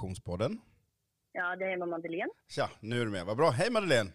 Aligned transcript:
Adoptionspodden. 0.00 0.60
Ja, 1.32 1.56
det 1.56 1.64
är 1.64 1.76
mamma 1.78 1.96
Madeleine. 1.96 2.30
Tja, 2.48 2.70
nu 2.80 3.00
är 3.00 3.04
du 3.04 3.10
med. 3.10 3.26
Vad 3.26 3.36
bra. 3.36 3.50
Hej 3.50 3.70
Madeleine! 3.70 4.10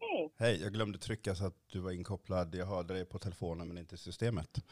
Hej. 0.00 0.32
Hej, 0.38 0.62
jag 0.62 0.72
glömde 0.72 0.98
trycka 0.98 1.34
så 1.34 1.46
att 1.46 1.54
du 1.72 1.80
var 1.80 1.90
inkopplad. 1.90 2.54
Jag 2.54 2.66
hörde 2.66 2.94
dig 2.94 3.04
på 3.04 3.18
telefonen 3.18 3.68
men 3.68 3.78
inte 3.78 3.94
i 3.94 3.98
systemet. 3.98 4.64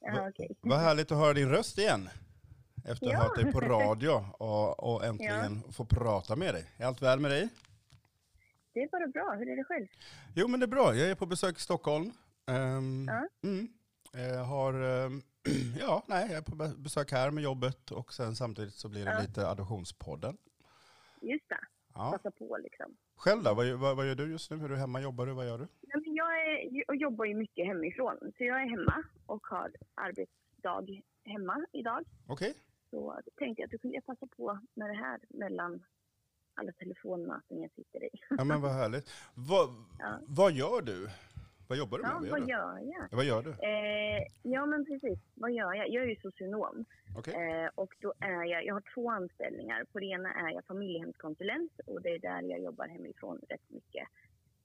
Ja, 0.00 0.28
okej. 0.28 0.50
Vad 0.60 0.78
härligt 0.78 1.12
att 1.12 1.18
höra 1.18 1.32
din 1.34 1.48
röst 1.48 1.78
igen. 1.78 2.08
Efter 2.84 2.92
att 2.92 3.00
ha 3.00 3.10
Ja. 3.12 3.18
hört 3.18 3.36
dig 3.36 3.52
på 3.52 3.60
radio 3.78 4.24
och, 4.38 4.92
och 4.92 5.04
äntligen 5.04 5.62
få 5.72 5.84
prata 5.84 6.36
med 6.36 6.54
dig. 6.54 6.64
Är 6.76 6.86
allt 6.86 7.02
väl 7.02 7.20
med 7.20 7.30
dig? 7.30 7.48
Det 8.74 8.80
är 8.80 8.88
bara 8.88 9.06
bra. 9.08 9.34
Hur 9.38 9.48
är 9.52 9.56
det 9.56 9.64
själv? 9.64 9.86
Jo 10.34 10.48
men 10.48 10.60
det 10.60 10.66
är 10.66 10.68
bra. 10.68 10.94
Jag 10.94 11.10
är 11.10 11.14
på 11.14 11.26
besök 11.26 11.56
i 11.56 11.60
Stockholm. 11.60 12.12
Ehm, 12.46 13.08
Ja. 13.08 13.48
mm. 13.48 13.68
Jag 14.12 14.44
har, 14.44 14.74
ehm, 14.74 15.22
ja, 15.78 16.04
nej, 16.08 16.26
jag 16.28 16.36
är 16.38 16.42
på 16.42 16.54
be- 16.56 16.74
besök 16.76 17.12
här 17.12 17.30
med 17.30 17.44
jobbet 17.44 17.90
och 17.90 18.12
sen 18.14 18.36
samtidigt 18.36 18.74
så 18.74 18.88
blir 18.88 19.04
det 19.04 19.10
Ja. 19.12 19.20
lite 19.20 19.48
Adoptionspodden. 19.48 20.36
Just 21.20 21.48
det. 21.48 21.60
Ja. 21.94 22.10
Passa 22.12 22.30
på 22.30 22.58
liksom. 22.62 22.96
Själv 23.16 23.42
då? 23.42 23.54
Vad, 23.54 23.66
vad, 23.72 23.96
vad 23.96 24.06
gör 24.08 24.14
du 24.14 24.30
just 24.30 24.50
nu? 24.50 24.64
Är 24.64 24.68
du 24.68 24.76
hemma? 24.76 25.00
Jobbar 25.00 25.26
du? 25.26 25.32
Vad 25.32 25.46
gör 25.46 25.58
du? 25.58 25.64
Nej, 25.80 26.02
men 26.06 26.14
jag 26.14 26.48
är, 26.50 26.84
och 26.88 26.96
jobbar 26.96 27.24
ju 27.24 27.34
mycket 27.34 27.66
hemifrån. 27.66 28.16
Så 28.20 28.44
jag 28.44 28.62
är 28.62 28.66
hemma 28.70 29.04
och 29.26 29.46
har 29.46 29.70
arbetsdag 29.94 30.86
hemma 31.24 31.66
idag. 31.72 32.04
Okej. 32.26 32.54
Så 32.90 33.20
då 33.24 33.30
tänkte 33.36 33.62
jag 33.62 33.66
att 33.66 33.70
du 33.70 33.78
kunde 33.78 33.96
jag 33.96 34.06
passa 34.06 34.26
på 34.36 34.58
med 34.74 34.90
det 34.90 34.96
här 34.96 35.20
mellan 35.28 35.82
alla 36.54 36.72
telefonmöten 36.72 37.60
jag 37.62 37.70
sitter 37.72 38.04
i. 38.04 38.10
Ja 38.30 38.44
men 38.44 38.60
vad 38.60 38.72
härligt. 38.80 39.10
Vad, 39.34 39.68
Ja. 39.98 40.18
vad 40.26 40.52
gör 40.52 40.82
du? 40.82 41.08
Vad 41.70 41.78
jobbar 41.78 41.98
du 41.98 42.02
med? 42.02 42.10
Ja, 42.10 42.18
vad 42.18 42.28
gör 42.28 42.30
vad 42.30 42.48
gör 42.48 42.78
jag? 42.78 43.08
Ja, 43.10 43.16
vad 43.16 43.24
gör 43.24 43.42
du? 43.42 43.50
Eh, 43.50 44.22
ja, 44.42 44.66
men 44.66 44.84
precis. 44.84 45.18
Vad 45.34 45.52
gör 45.52 45.74
jag? 45.74 45.88
Jag 45.88 46.04
är 46.04 46.08
ju 46.08 46.16
socionom. 46.16 46.84
Okej. 47.16 47.34
Eh, 47.34 47.70
och 47.74 47.94
då 48.00 48.12
är 48.20 48.44
jag, 48.44 48.64
jag 48.64 48.74
har 48.74 48.84
två 48.94 49.10
anställningar. 49.10 49.84
På 49.84 49.98
det 50.00 50.06
ena 50.06 50.32
är 50.32 50.54
jag 50.54 50.64
familjehemskonsulent 50.64 51.80
och 51.86 52.02
det 52.02 52.08
är 52.08 52.18
där 52.18 52.42
jag 52.42 52.60
jobbar 52.60 52.88
hemifrån 52.88 53.40
rätt 53.48 53.70
mycket. 53.70 54.08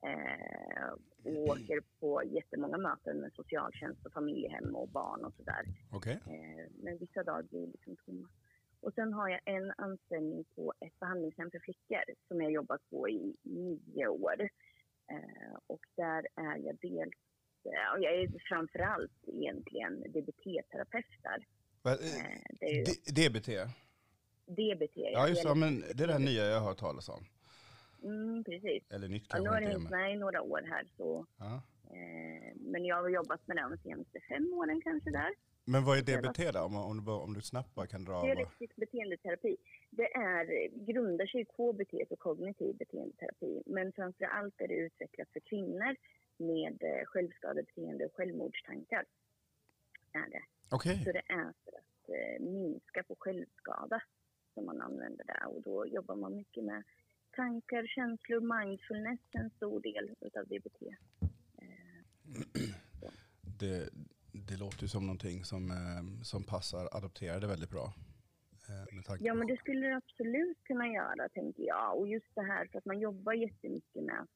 Eh, 0.08 0.90
och 1.24 1.44
åker 1.44 1.82
på 2.00 2.24
jättemånga 2.26 2.78
möten 2.78 3.18
med 3.18 3.34
socialtjänst 3.34 4.06
och 4.06 4.14
familjehem 4.14 4.76
och 4.76 4.90
barn 4.90 5.26
och 5.26 5.34
sådär. 5.34 5.64
Okej. 5.92 6.20
Eh, 6.28 6.66
men 6.84 6.98
vissa 6.98 7.24
dagar 7.24 7.44
blir 7.44 7.68
liksom 7.68 7.96
tomma. 8.06 8.28
Och 8.82 8.94
sen 8.94 9.14
har 9.14 9.30
jag 9.30 9.40
en 9.46 9.74
anställning 9.78 10.46
på 10.56 10.74
ett 10.80 11.00
behandlingshem 11.00 11.52
för 11.52 11.60
flickor 11.60 12.04
som 12.28 12.42
jag 12.42 12.52
jobbat 12.52 12.90
på 12.90 13.10
i 13.10 13.36
nio 13.44 14.08
år. 14.08 14.50
Eh, 15.12 15.58
och 15.68 15.82
där 15.96 16.28
är 16.36 16.58
jag 16.58 16.78
dels, 16.82 17.14
ja, 17.64 17.98
jag 18.00 18.14
är 18.14 18.40
framförallt 18.50 19.12
egentligen 19.28 20.04
DBT-terapeut 20.04 21.06
där. 21.24 21.46
Eh, 22.62 22.76
ju 22.78 22.84
D- 22.84 23.12
DBT? 23.30 23.50
DBT. 24.46 24.96
Ja 25.14 25.28
just 25.28 25.44
det, 25.44 25.56
men 25.56 25.80
det 25.96 26.04
är 26.04 26.08
det 26.08 26.20
nya 26.20 26.46
jag 26.46 26.60
har 26.60 26.68
hört 26.68 26.78
talas 26.78 27.10
om. 27.10 27.26
Mm, 28.04 28.44
precis. 28.44 28.84
Eller 28.92 29.08
nytt 29.08 29.26
Ja, 29.30 29.38
nu 29.40 29.44
kanske 29.46 29.50
har 29.54 29.62
det 29.62 29.68
hängt 29.68 29.90
med 29.90 30.14
i 30.14 30.16
några 30.16 30.42
år 30.42 30.62
här 30.70 30.88
så, 30.98 31.26
Ja. 31.38 31.62
eh, 31.84 32.56
men 32.56 32.86
jag 32.86 32.96
har 33.02 33.10
jobbat 33.10 33.48
med 33.48 33.58
det 33.58 33.62
de 33.62 33.78
senaste 33.78 34.20
fem 34.30 34.54
åren 34.54 34.82
kanske 34.82 35.12
där. 35.12 35.32
Men 35.66 35.84
vad 35.84 35.98
är 35.98 36.02
DBT 36.02 36.54
då? 36.54 36.60
Om, 36.60 36.76
om, 36.76 37.06
du, 37.06 37.12
om 37.12 37.34
du 37.34 37.42
snabbt 37.42 37.76
bara 37.76 37.88
kan 37.88 38.06
dra. 38.06 38.22
Dialektisk 38.22 38.76
beteendeterapi. 38.76 39.58
Det 39.90 40.14
är, 40.14 40.70
grundar 40.86 41.26
sig 41.26 41.42
i 41.42 41.46
KBT 41.46 42.12
och 42.12 42.20
kognitiv 42.20 42.76
beteendeterapi. 42.76 43.64
Men 43.66 43.92
framför 43.92 44.26
allt 44.26 44.62
är 44.62 44.68
det 44.68 44.74
utvecklat 44.74 45.30
för 45.34 45.40
kvinnor 45.40 45.96
med 46.38 46.84
eh, 46.84 47.06
självskadebeteende 47.06 48.06
och 48.06 48.14
självmordstankar. 48.14 49.06
Är 50.14 50.30
det. 50.30 50.44
Okej. 50.72 51.04
Så 51.04 51.12
det 51.12 51.24
är 51.28 51.54
för 51.64 51.72
att 51.82 52.10
eh, 52.10 52.46
minska 52.46 53.04
på 53.04 53.16
självskada 53.20 54.02
som 54.54 54.66
man 54.66 54.82
använder 54.82 55.26
det. 55.26 55.46
Och 55.46 55.62
då 55.62 55.88
jobbar 55.88 56.16
man 56.16 56.36
mycket 56.36 56.64
med 56.64 56.84
tankar, 57.36 57.88
känslor, 57.88 58.60
mindfulness 58.60 59.20
en 59.32 59.50
stor 59.50 59.80
del 59.80 60.16
utav 60.22 60.46
DBT. 60.46 60.80
Det, 63.60 63.90
det 64.50 64.58
låter 64.58 64.82
ju 64.82 64.88
som 64.88 65.04
någonting 65.06 65.44
som, 65.44 65.72
eh, 65.72 66.22
som 66.24 66.44
passar 66.44 66.84
adopterade 66.98 67.48
väldigt 67.48 67.70
bra. 67.70 67.86
Eh, 68.70 68.86
Ja, 69.20 69.34
men 69.34 69.48
det 69.48 69.58
skulle 69.58 69.88
det 69.88 69.96
absolut 69.96 70.64
kunna 70.64 70.88
göra, 70.88 71.30
tänker 71.30 71.64
jag. 71.64 71.98
Och 72.00 72.08
just 72.08 72.36
det 72.36 72.42
här 72.52 72.68
för 72.72 72.78
att 72.78 72.86
man 72.86 73.00
jobbar 73.00 73.34
jättemycket 73.34 74.04
med 74.04 74.20
att 74.22 74.30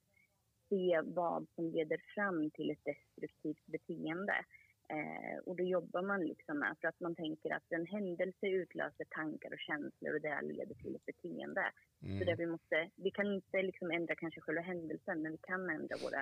se 0.70 1.02
vad 1.06 1.48
som 1.56 1.66
leder 1.70 2.02
fram 2.16 2.52
till 2.52 2.70
ett 2.72 2.84
destruktivt 2.84 3.66
beteende. 3.66 4.46
Eh, 4.90 5.38
och 5.46 5.56
då 5.56 5.64
jobbar 5.64 6.02
man 6.02 6.22
liksom 6.26 6.59
med, 6.59 6.76
för 6.82 6.88
att 6.88 7.00
man 7.00 7.16
tänker 7.16 7.50
att 7.54 7.72
en 7.72 7.86
händelse 7.86 8.48
utlöser 8.48 9.06
tankar 9.09 9.54
och 9.54 9.59
känslor 9.59 10.16
och 10.16 10.22
det 10.22 10.42
leder 10.42 10.76
till 10.76 10.96
ett 10.96 11.06
beteende. 11.06 11.72
Så 12.00 12.06
Mm. 12.06 12.26
där 12.26 12.36
vi, 12.36 12.46
måste, 12.46 12.90
vi 12.96 13.12
kan 13.12 13.34
inte 13.34 13.62
liksom 13.62 13.92
ändra 13.92 14.16
kanske 14.16 14.42
själva 14.42 14.62
händelsen, 14.62 15.22
men 15.22 15.32
vi 15.32 15.38
kan 15.38 15.70
ändra 15.70 15.96
våra 16.04 16.20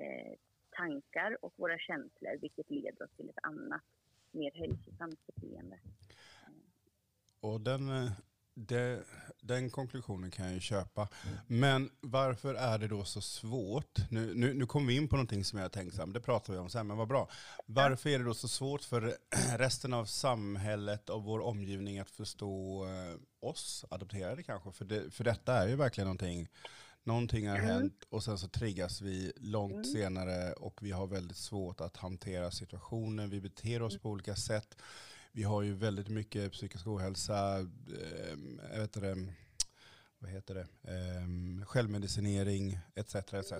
eh, 0.00 0.32
tankar 0.76 1.36
och 1.44 1.52
våra 1.56 1.78
känslor, 1.78 2.40
vilket 2.40 2.70
leder 2.70 3.02
oss 3.04 3.16
till 3.16 3.28
ett 3.28 3.42
annat, 3.42 3.82
mer 4.32 4.52
hälsosamt 4.54 5.26
beteende. 5.26 5.78
Och 7.40 7.60
den, 7.60 7.88
eh, 7.88 8.10
det, 8.54 9.04
den 9.40 9.70
konklusionen 9.70 10.30
kan 10.30 10.44
jag 10.44 10.54
ju 10.54 10.60
köpa. 10.60 11.08
Men 11.46 11.90
varför 12.00 12.54
är 12.54 12.78
det 12.78 12.88
då 12.88 13.04
så 13.04 13.20
svårt? 13.20 14.10
Nu, 14.10 14.34
nu, 14.34 14.54
nu 14.54 14.66
kom 14.66 14.86
vi 14.86 14.96
in 14.96 15.08
på 15.08 15.16
någonting 15.16 15.44
som 15.44 15.58
jag 15.58 15.72
tänkte, 15.72 15.96
så 15.96 16.06
här, 16.06 16.12
det 16.12 16.20
pratar 16.20 16.52
vi 16.52 16.58
om 16.58 16.70
sen, 16.70 16.86
men 16.86 16.96
vad 16.96 17.08
bra. 17.08 17.28
Varför 17.66 18.10
är 18.10 18.18
det 18.18 18.24
då 18.24 18.34
så 18.34 18.48
svårt 18.48 18.82
för 18.82 19.16
resten 19.58 19.92
av 19.92 20.04
samhället 20.04 21.10
och 21.10 21.24
vår 21.24 21.40
omgivning 21.40 21.98
att 21.98 22.10
förstå 22.10 22.84
eh, 22.84 23.48
oss 23.48 23.84
adopterade 23.90 24.42
kanske? 24.42 24.72
För, 24.72 24.84
det, 24.84 25.14
för 25.14 25.24
detta 25.24 25.54
är 25.54 25.68
ju 25.68 25.76
verkligen 25.76 26.06
någonting, 26.06 26.48
någonting 27.06 27.48
har 27.48 27.56
Mm. 27.58 27.68
hänt 27.70 28.04
och 28.08 28.22
sen 28.22 28.38
så 28.38 28.48
triggas 28.48 29.00
vi 29.00 29.32
långt 29.36 29.72
Mm. 29.72 29.84
senare 29.84 30.52
och 30.52 30.82
vi 30.82 30.90
har 30.90 31.06
väldigt 31.06 31.36
svårt 31.36 31.80
att 31.80 31.96
hantera 31.96 32.50
situationen, 32.50 33.30
vi 33.30 33.40
beter 33.40 33.82
oss 33.82 33.98
på 33.98 34.10
olika 34.10 34.34
sätt. 34.36 34.82
Vi 35.32 35.42
har 35.42 35.62
ju 35.62 35.74
väldigt 35.74 36.08
mycket 36.08 36.52
psykisk 36.52 36.86
ohälsa, 36.86 37.58
eh, 37.60 38.78
vet 38.80 38.96
inte, 38.96 39.16
vad 40.18 40.30
heter 40.30 40.54
det, 40.54 40.66
eh, 40.94 41.64
självmedicinering 41.66 42.78
etc. 42.94 43.14
etc. 43.14 43.50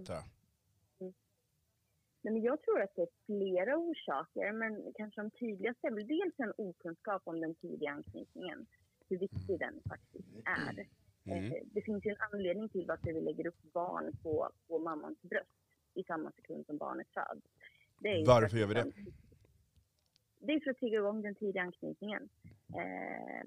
Nej, 2.23 2.33
men 2.35 2.43
jag 2.43 2.63
tror 2.63 2.83
att 2.83 2.95
det 2.97 3.03
är 3.03 3.09
flera 3.27 3.77
orsaker, 3.77 4.53
men 4.53 4.93
kanske 4.95 5.21
de 5.21 5.31
tydligaste 5.31 5.87
är 5.87 5.91
väl 5.91 6.07
dels 6.07 6.35
en 6.39 6.53
okunskap 6.59 7.23
om 7.25 7.41
den 7.41 7.55
tidiga 7.55 7.91
anknytningen, 7.91 8.67
hur 9.09 9.19
viktig 9.19 9.59
den 9.59 9.81
faktiskt 9.89 10.29
är. 10.45 10.87
Mm. 11.27 11.45
Eh, 11.53 11.63
Det 11.73 11.83
finns 11.83 12.07
ju 12.07 12.11
en 12.11 12.17
anledning 12.33 12.69
till 12.69 12.87
varför 12.87 13.13
vi 13.13 13.21
lägger 13.21 13.47
upp 13.47 13.63
barn 13.73 14.13
på, 14.23 14.51
på 14.69 14.79
mammans 14.79 15.23
bröst 15.23 15.51
i 15.95 16.05
samma 16.05 16.31
sekund 16.31 16.67
som 16.67 16.77
barnet 16.79 17.07
föds. 17.15 17.47
Det 17.99 18.25
Varför 18.27 18.57
gör 18.57 18.67
vi 18.67 18.75
det? 18.75 18.85
liksom- 18.85 19.13
Det 20.39 20.53
är 20.53 20.61
för 20.61 20.71
att 20.71 20.79
trigga 20.79 20.99
igång 20.99 21.23
den 21.23 21.35
tidiga 21.35 21.63
anknytningen. 21.63 22.29
Eh, 22.75 23.47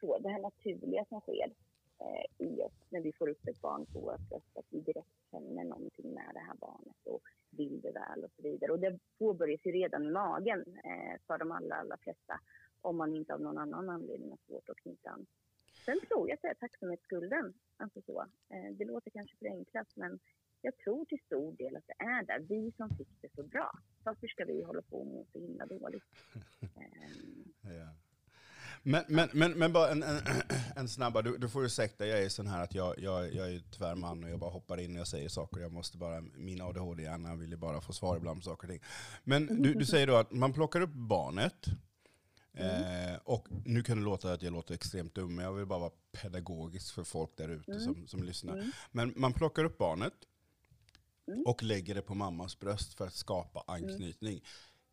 så 0.00 0.18
det 0.18 0.28
här 0.28 0.40
naturliga 0.40 1.04
som 1.08 1.20
sker 1.20 1.52
eh, 1.98 2.46
i 2.46 2.62
oss 2.62 2.72
när 2.88 3.00
vi 3.00 3.12
får 3.12 3.28
upp 3.28 3.46
ett 3.48 3.60
barn 3.60 3.86
på 3.86 4.00
vårt 4.00 4.28
bröst, 4.28 4.56
att 4.56 4.64
vi 4.70 4.80
direkt 4.80 5.08
känner 5.30 5.64
någonting 5.64 6.14
med 6.14 6.30
det 6.34 6.40
här 6.40 6.54
barnet 6.60 6.96
och 7.04 7.22
vill 7.50 7.80
det 7.80 7.90
väl 7.92 8.24
och 8.24 8.30
så 8.36 8.42
vidare. 8.42 8.72
Och 8.72 8.78
det 8.80 8.98
påbörjas 9.18 9.60
ju 9.66 9.72
redan 9.72 10.06
i 10.06 10.10
magen 10.10 10.64
eh, 10.84 11.20
för 11.26 11.38
de 11.38 11.52
allra, 11.52 11.74
allra 11.74 11.96
flesta 11.96 12.40
om 12.80 12.96
man 12.96 13.14
inte 13.16 13.34
av 13.34 13.40
någon 13.40 13.58
annan 13.58 13.88
anledning 13.90 14.30
har 14.30 14.38
svårt 14.46 14.68
att 14.68 14.76
knyta 14.76 15.10
an. 15.10 15.26
Sen 15.90 16.00
tror 16.08 16.28
jag 16.28 16.34
att 16.34 16.42
det 16.42 16.48
är 16.48 16.54
tacksamhetsskulden. 16.54 17.54
Alltså 17.76 18.00
så. 18.06 18.20
Eh, 18.54 18.70
det 18.78 18.84
låter 18.84 19.10
kanske 19.10 19.36
förenklat 19.36 19.88
men 19.94 20.18
jag 20.60 20.76
tror 20.78 21.04
till 21.04 21.18
stor 21.26 21.52
del 21.52 21.76
att 21.76 21.86
det 21.86 22.04
är 22.04 22.22
där. 22.26 22.38
Vi 22.38 22.72
som 22.76 22.96
fick 22.96 23.08
det 23.20 23.28
så 23.34 23.42
bra. 23.42 23.70
Varför 24.04 24.26
ska 24.26 24.44
vi 24.44 24.62
hålla 24.62 24.82
på 24.82 25.04
med 25.04 25.26
så 25.32 25.38
himla 25.38 25.66
dåligt? 25.66 26.04
Ja. 27.62 27.94
Men, 28.82 29.04
men, 29.08 29.28
men, 29.32 29.52
men 29.52 29.72
bara 29.72 29.90
en, 29.90 30.02
en, 30.02 30.20
en 30.76 30.88
snabba, 30.88 31.22
du, 31.22 31.38
du 31.38 31.48
får 31.48 31.64
ursäkta, 31.64 32.06
jag 32.06 32.22
är 32.22 32.28
sån 32.28 32.46
här 32.46 32.62
att 32.62 32.74
jag, 32.74 32.98
jag, 32.98 33.34
jag 33.34 33.52
är 33.52 33.62
tyvärr 33.70 33.94
man 33.94 34.24
och 34.24 34.30
jag 34.30 34.38
bara 34.38 34.50
hoppar 34.50 34.80
in 34.80 34.94
och 34.94 35.00
jag 35.00 35.08
säger 35.08 35.28
saker. 35.28 35.60
Jag 35.60 35.72
måste 35.72 35.98
bara, 35.98 36.20
min 36.20 36.60
ADHD-hjärna 36.60 37.36
vill 37.36 37.50
ju 37.50 37.56
bara 37.56 37.80
få 37.80 37.92
svar 37.92 38.16
ibland 38.16 38.40
på 38.40 38.44
saker 38.44 38.66
och 38.66 38.70
ting. 38.70 38.82
Men 39.24 39.62
du, 39.62 39.74
du 39.74 39.84
säger 39.84 40.06
då 40.06 40.16
att 40.16 40.32
man 40.32 40.52
plockar 40.52 40.80
upp 40.80 40.92
barnet, 40.92 41.66
eh, 42.54 43.16
och 43.24 43.48
nu 43.64 43.82
kan 43.82 43.98
det 43.98 44.04
låta 44.04 44.32
att 44.32 44.42
jag 44.42 44.52
låter 44.52 44.74
extremt 44.74 45.14
dum, 45.14 45.36
men 45.36 45.44
jag 45.44 45.52
vill 45.52 45.66
bara 45.66 45.78
vara 45.78 45.92
pedagogisk 46.22 46.94
för 46.94 47.04
folk 47.04 47.36
där 47.36 47.48
ute 47.48 47.70
Mm. 47.72 47.80
som, 47.84 48.06
som 48.06 48.22
lyssnar. 48.22 48.54
Mm. 48.54 48.70
Men 48.90 49.12
man 49.16 49.32
plockar 49.32 49.64
upp 49.64 49.78
barnet 49.78 50.14
Mm. 51.28 51.42
och 51.46 51.62
lägger 51.62 51.94
det 51.94 52.02
på 52.02 52.14
mammas 52.14 52.58
bröst 52.58 52.94
för 52.94 53.04
att 53.06 53.12
skapa 53.12 53.64
anknytning. 53.66 54.40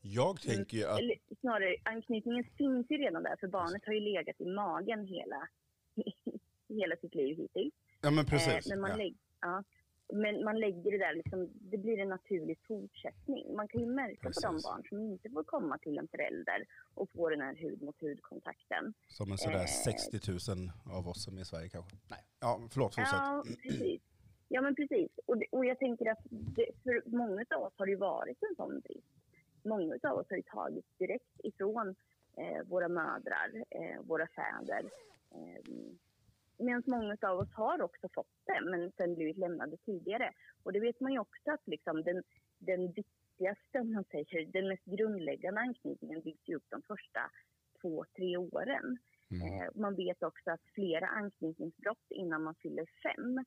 Jag 0.01 0.41
tänker 0.41 0.77
ju 0.77 0.85
att 0.85 0.99
Eller 0.99 1.15
snarare, 1.39 1.75
anknytningen 1.83 2.43
finns 2.57 2.91
ju 2.91 2.97
redan 2.97 3.23
där 3.23 3.35
för 3.39 3.47
barnet 3.47 3.81
har 3.85 3.93
ju 3.93 3.99
legat 3.99 4.41
i 4.41 4.45
magen 4.45 5.05
hela, 5.05 5.47
hela 6.69 6.95
sitt 6.95 7.15
liv 7.15 7.37
hittills. 7.37 7.73
Ja 8.01 8.11
men 8.11 8.25
Eh, 8.25 8.29
precis. 8.29 8.69
men 8.69 8.81
man 8.81 8.89
ja. 8.89 8.95
lägg, 8.97 9.17
ja. 9.41 9.63
Men 10.13 10.43
man 10.43 10.59
lägger 10.59 10.91
det 10.91 10.97
där, 10.97 11.13
liksom, 11.13 11.49
det 11.53 11.77
blir 11.77 11.99
en 11.99 12.09
naturlig 12.09 12.57
fortsättning. 12.67 13.55
Man 13.55 13.67
kan 13.67 13.81
ju 13.81 13.87
märka 13.87 14.21
Precis. 14.21 14.43
på 14.43 14.51
de 14.51 14.61
barn 14.61 14.83
som 14.89 14.99
inte 14.99 15.29
får 15.29 15.43
komma 15.43 15.77
till 15.77 15.97
en 15.97 16.07
förälder 16.07 16.65
och 16.93 17.09
få 17.09 17.29
den 17.29 17.41
här 17.41 17.55
hud 17.55 17.81
mot 17.81 18.01
hud-kontakten. 18.01 18.93
Som 19.07 19.31
en 19.31 19.37
sådär 19.37 19.59
eh, 19.59 19.65
60 19.65 20.19
000 20.51 20.71
av 20.97 21.07
oss 21.07 21.23
som 21.23 21.37
är 21.37 21.41
i 21.41 21.45
Sverige 21.45 21.69
kanske? 21.69 21.95
Nej, 22.07 22.19
ja, 22.39 22.61
förlåt, 22.71 22.95
fortsätt. 22.95 23.13
Ja, 23.13 23.43
precis. 23.63 24.01
Ja, 24.47 24.61
men 24.61 24.75
precis. 24.75 25.11
Och, 25.25 25.43
och 25.51 25.65
jag 25.65 25.79
tänker 25.79 26.11
att 26.11 26.21
det, 26.29 26.65
för 26.83 27.01
många 27.05 27.45
av 27.55 27.63
oss 27.63 27.73
har 27.77 27.85
det 27.85 27.91
ju 27.91 27.97
varit 27.97 28.37
en 28.49 28.55
sån 28.55 28.79
brist. 28.79 29.07
Många 29.63 29.93
av 30.03 30.17
oss 30.17 30.27
har 30.29 30.37
ju 30.37 30.43
tagit 30.43 30.85
direkt 30.97 31.39
ifrån 31.43 31.95
eh, 32.37 32.63
våra 32.65 32.87
mödrar, 32.87 33.63
eh, 33.69 34.01
våra 34.01 34.27
fäder. 34.27 34.83
Eh, 35.31 35.61
Medan 36.59 36.83
många 36.85 37.17
av 37.21 37.39
oss 37.39 37.53
har 37.53 37.81
också 37.81 38.09
fått 38.13 38.35
det, 38.45 38.61
men 38.69 38.91
sen 38.91 39.15
blivit 39.15 39.37
lämnade 39.37 39.77
tidigare. 39.77 40.33
Och 40.63 40.73
det 40.73 40.79
vet 40.79 40.99
man 40.99 41.13
ju 41.13 41.19
också 41.19 41.51
att 41.51 41.67
liksom 41.67 42.03
den, 42.03 42.23
den 42.59 42.91
viktigaste, 42.91 43.83
man 43.83 44.03
säger, 44.03 44.45
den 44.45 44.67
mest 44.67 44.85
grundläggande 44.85 45.61
anknytningen 45.61 46.21
byggs 46.21 46.49
ju 46.49 46.55
upp 46.55 46.69
de 46.69 46.81
första 46.81 47.31
två, 47.81 48.05
tre 48.15 48.37
åren. 48.37 48.97
Mm. 49.31 49.61
Eh, 49.61 49.69
man 49.75 49.95
vet 49.95 50.23
också 50.23 50.51
att 50.51 50.61
flera 50.73 51.07
anknytningsbrott 51.07 52.05
innan 52.09 52.43
man 52.43 52.55
fyller 52.55 52.85
fem 53.03 53.37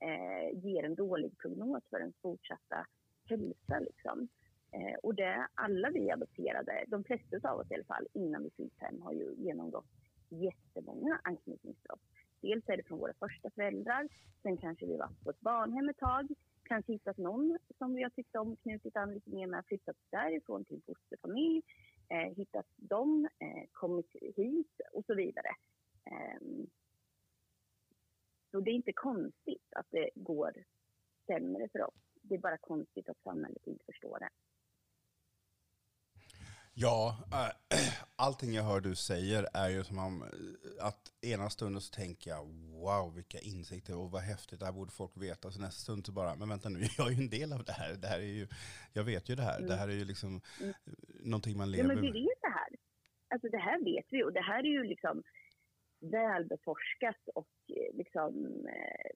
eh, 0.00 0.58
ger 0.64 0.84
en 0.84 0.94
dålig 0.94 1.38
prognos 1.38 1.82
för 1.90 2.00
ens 2.00 2.16
fortsatta 2.22 2.86
hälsa. 3.28 3.78
Liksom. 3.78 4.28
Eh, 4.72 4.98
och 5.02 5.14
det, 5.14 5.48
alla 5.54 5.90
vi 5.90 6.10
adopterade, 6.10 6.84
de 6.86 7.04
flesta 7.04 7.50
av 7.50 7.60
oss 7.60 7.70
i 7.70 7.74
alla 7.74 7.84
fall, 7.84 8.06
innan 8.14 8.42
vi 8.42 8.50
fyllt 8.50 8.78
fem 8.80 9.02
har 9.02 9.12
ju 9.12 9.34
genomgått 9.36 9.86
jättemånga 10.28 11.20
anknytningsbrott. 11.24 12.00
Dels 12.40 12.68
är 12.68 12.76
det 12.76 12.82
från 12.82 12.98
våra 12.98 13.14
första 13.14 13.50
föräldrar, 13.50 14.08
sen 14.42 14.56
kanske 14.56 14.86
vi 14.86 14.96
varit 14.96 15.24
på 15.24 15.30
ett 15.30 15.40
barnhem 15.40 15.88
ett 15.88 15.98
tag, 15.98 16.28
kanske 16.62 16.92
hittat 16.92 17.18
någon 17.18 17.58
som 17.78 17.94
vi 17.94 18.02
har 18.02 18.10
tyckt 18.10 18.36
om, 18.36 18.56
knutit 18.56 18.96
an 18.96 19.14
lite 19.14 19.30
mer 19.30 19.46
med, 19.46 19.64
flyttat 19.66 19.96
därifrån 20.10 20.64
till 20.64 20.82
fosterfamilj, 20.86 21.62
eh, 22.08 22.34
hittat 22.36 22.66
dem, 22.76 23.28
eh, 23.38 23.68
kommit 23.72 24.16
hit 24.36 24.80
och 24.92 25.04
så 25.04 25.14
vidare. 25.14 25.48
Eh, 26.04 26.40
så 28.50 28.60
det 28.60 28.70
är 28.70 28.74
inte 28.74 28.92
konstigt 28.92 29.72
att 29.76 29.86
det 29.90 30.10
går 30.14 30.52
sämre 31.26 31.68
för 31.72 31.82
oss. 31.82 31.94
Det 32.22 32.34
är 32.34 32.38
bara 32.38 32.58
konstigt 32.58 33.08
att 33.08 33.22
samhället 33.22 33.66
inte 33.66 33.84
förstår 33.84 34.18
det. 34.18 34.28
Ja, 36.80 37.16
äh, 37.32 37.78
allting 38.16 38.52
jag 38.52 38.62
hör 38.62 38.80
du 38.80 38.94
säger 38.94 39.46
är 39.54 39.68
ju 39.68 39.84
som 39.84 39.98
om 39.98 40.22
äh, 40.22 40.86
att 40.86 41.24
ena 41.24 41.50
stunden 41.50 41.80
så 41.80 41.94
tänker 41.94 42.30
jag 42.30 42.44
wow 42.84 43.14
vilka 43.14 43.38
insikter 43.38 43.96
och 43.98 44.10
vad 44.10 44.22
häftigt, 44.22 44.60
det 44.60 44.66
här 44.66 44.72
borde 44.72 44.92
folk 44.92 45.16
veta. 45.16 45.50
Så 45.50 45.60
nästa 45.60 45.80
stund 45.80 46.06
så 46.06 46.12
bara, 46.12 46.36
men 46.36 46.48
vänta 46.48 46.68
nu, 46.68 46.78
jag 46.98 47.06
är 47.06 47.10
ju 47.10 47.22
en 47.22 47.30
del 47.30 47.52
av 47.52 47.64
det 47.64 47.72
här. 47.72 47.94
Det 48.02 48.08
här 48.08 48.18
är 48.18 48.32
ju, 48.40 48.46
jag 48.92 49.04
vet 49.04 49.28
ju 49.28 49.34
det 49.34 49.42
här. 49.42 49.56
Mm. 49.56 49.68
Det 49.70 49.76
här 49.76 49.88
är 49.88 49.92
ju 49.92 50.04
liksom 50.04 50.40
mm. 50.60 50.74
någonting 51.20 51.56
man 51.58 51.70
lever 51.70 51.88
med. 51.88 51.96
Ja, 51.96 52.02
men 52.02 52.12
vi 52.12 52.20
vet 52.20 52.40
det 52.42 52.54
här. 52.60 52.70
Alltså 53.32 53.48
det 53.48 53.62
här 53.68 53.84
vet 53.84 54.06
vi 54.10 54.22
och 54.24 54.32
det 54.32 54.46
här 54.50 54.58
är 54.58 54.72
ju 54.78 54.84
liksom 54.84 55.22
välbeforskat 56.00 57.22
och 57.34 57.54
eh, 57.68 57.96
liksom 57.96 58.32
eh, 58.66 59.10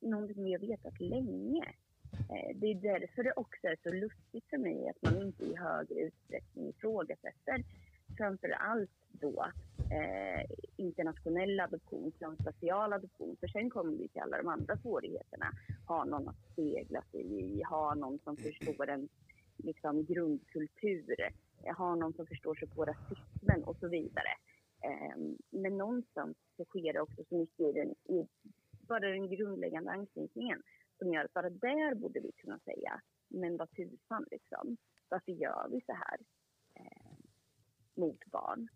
någonting 0.00 0.44
vi 0.44 0.52
har 0.52 0.60
vetat 0.60 1.00
länge. 1.00 1.64
Eh, 2.12 2.56
det 2.56 2.66
är 2.66 2.74
därför 2.74 3.22
det 3.22 3.32
också 3.36 3.66
är 3.66 3.76
så 3.82 3.90
lustigt 3.94 4.44
för 4.50 4.58
mig 4.58 4.88
att 4.88 5.02
man 5.02 5.22
inte 5.22 5.44
i 5.44 5.56
högre 5.56 6.00
utsträckning 6.00 6.68
ifrågasätter 6.68 7.64
framför 8.16 8.50
allt 8.50 8.90
då 9.10 9.46
eh, 9.90 10.44
internationell 10.76 11.60
adoption, 11.60 12.12
transracial 12.12 12.92
adoption. 12.92 13.36
För 13.40 13.48
sen 13.48 13.70
kommer 13.70 13.92
vi 13.92 14.08
till 14.08 14.22
alla 14.22 14.36
de 14.36 14.48
andra 14.48 14.76
svårigheterna. 14.76 15.46
Ha 15.86 16.04
någon 16.04 16.28
att 16.28 16.52
spegla 16.52 17.02
sig 17.02 17.20
i, 17.20 17.62
ha 17.62 17.94
någon 17.94 18.18
som 18.24 18.36
förstår 18.36 18.88
en 18.88 19.08
liksom, 19.56 20.04
grundkultur, 20.04 21.16
eh, 21.62 21.76
ha 21.76 21.94
någon 21.94 22.12
som 22.12 22.26
förstår 22.26 22.54
sig 22.54 22.68
på 22.68 22.84
rasismen 22.84 23.64
och 23.64 23.76
så 23.80 23.88
vidare. 23.88 24.32
Eh, 24.84 25.16
men 25.50 25.78
någonstans 25.78 26.36
så 26.56 26.64
sker 26.64 26.92
det 26.92 27.00
också 27.00 27.24
så 27.28 27.34
mycket 27.38 27.60
i, 27.60 27.72
den, 27.72 28.16
i 28.16 28.28
bara 28.88 29.00
den 29.00 29.28
grundläggande 29.28 29.90
anknytningen 29.90 30.62
som 31.00 31.12
gör 31.12 31.24
att 31.24 31.32
bara 31.32 31.50
där 31.50 31.94
borde 31.94 32.20
vi 32.20 32.32
kunna 32.32 32.58
säga, 32.58 33.00
men 33.28 33.56
vad 33.56 33.70
tusan 33.70 34.26
liksom, 34.30 34.76
varför 35.08 35.32
gör 35.32 35.68
vi 35.70 35.80
så 35.86 35.92
här 35.92 36.18
eh, 36.74 37.16
mot 37.94 38.24
barn? 38.24 38.68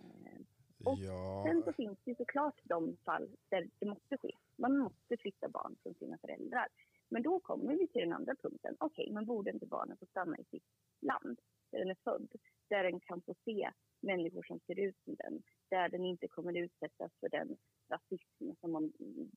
Eh, 0.00 0.40
och 0.84 0.98
ja. 0.98 1.44
sen 1.46 1.62
så 1.62 1.72
finns 1.72 1.98
det 2.04 2.16
såklart 2.16 2.60
de 2.62 2.96
fall 3.04 3.36
där 3.48 3.70
det 3.78 3.86
måste 3.86 4.18
ske. 4.18 4.30
Man 4.56 4.78
måste 4.78 5.16
flytta 5.16 5.48
barn 5.48 5.76
från 5.82 5.94
sina 5.94 6.18
föräldrar. 6.18 6.68
Men 7.08 7.22
då 7.22 7.40
kommer 7.40 7.76
vi 7.76 7.86
till 7.88 8.02
den 8.02 8.12
andra 8.12 8.34
punkten. 8.34 8.76
Okej, 8.78 9.02
okay, 9.02 9.14
men 9.14 9.26
borde 9.26 9.50
inte 9.50 9.66
barnen 9.66 9.96
få 9.96 10.06
stanna 10.06 10.38
i 10.38 10.44
sitt 10.44 10.66
land 11.00 11.40
där 11.70 11.78
den 11.78 11.90
är 11.90 11.96
född? 12.04 12.32
Där 12.68 12.82
den 12.82 13.00
kan 13.00 13.22
få 13.22 13.34
se 13.44 13.70
människor 14.00 14.42
som 14.42 14.60
ser 14.60 14.78
ut 14.78 14.96
som 15.04 15.14
den. 15.14 15.42
Där 15.70 15.88
den 15.88 16.04
inte 16.04 16.28
kommer 16.28 16.56
utsättas 16.56 17.12
för 17.20 17.28
den 17.28 17.56
rasism 17.90 18.60
som 18.60 18.74
har 18.74 18.90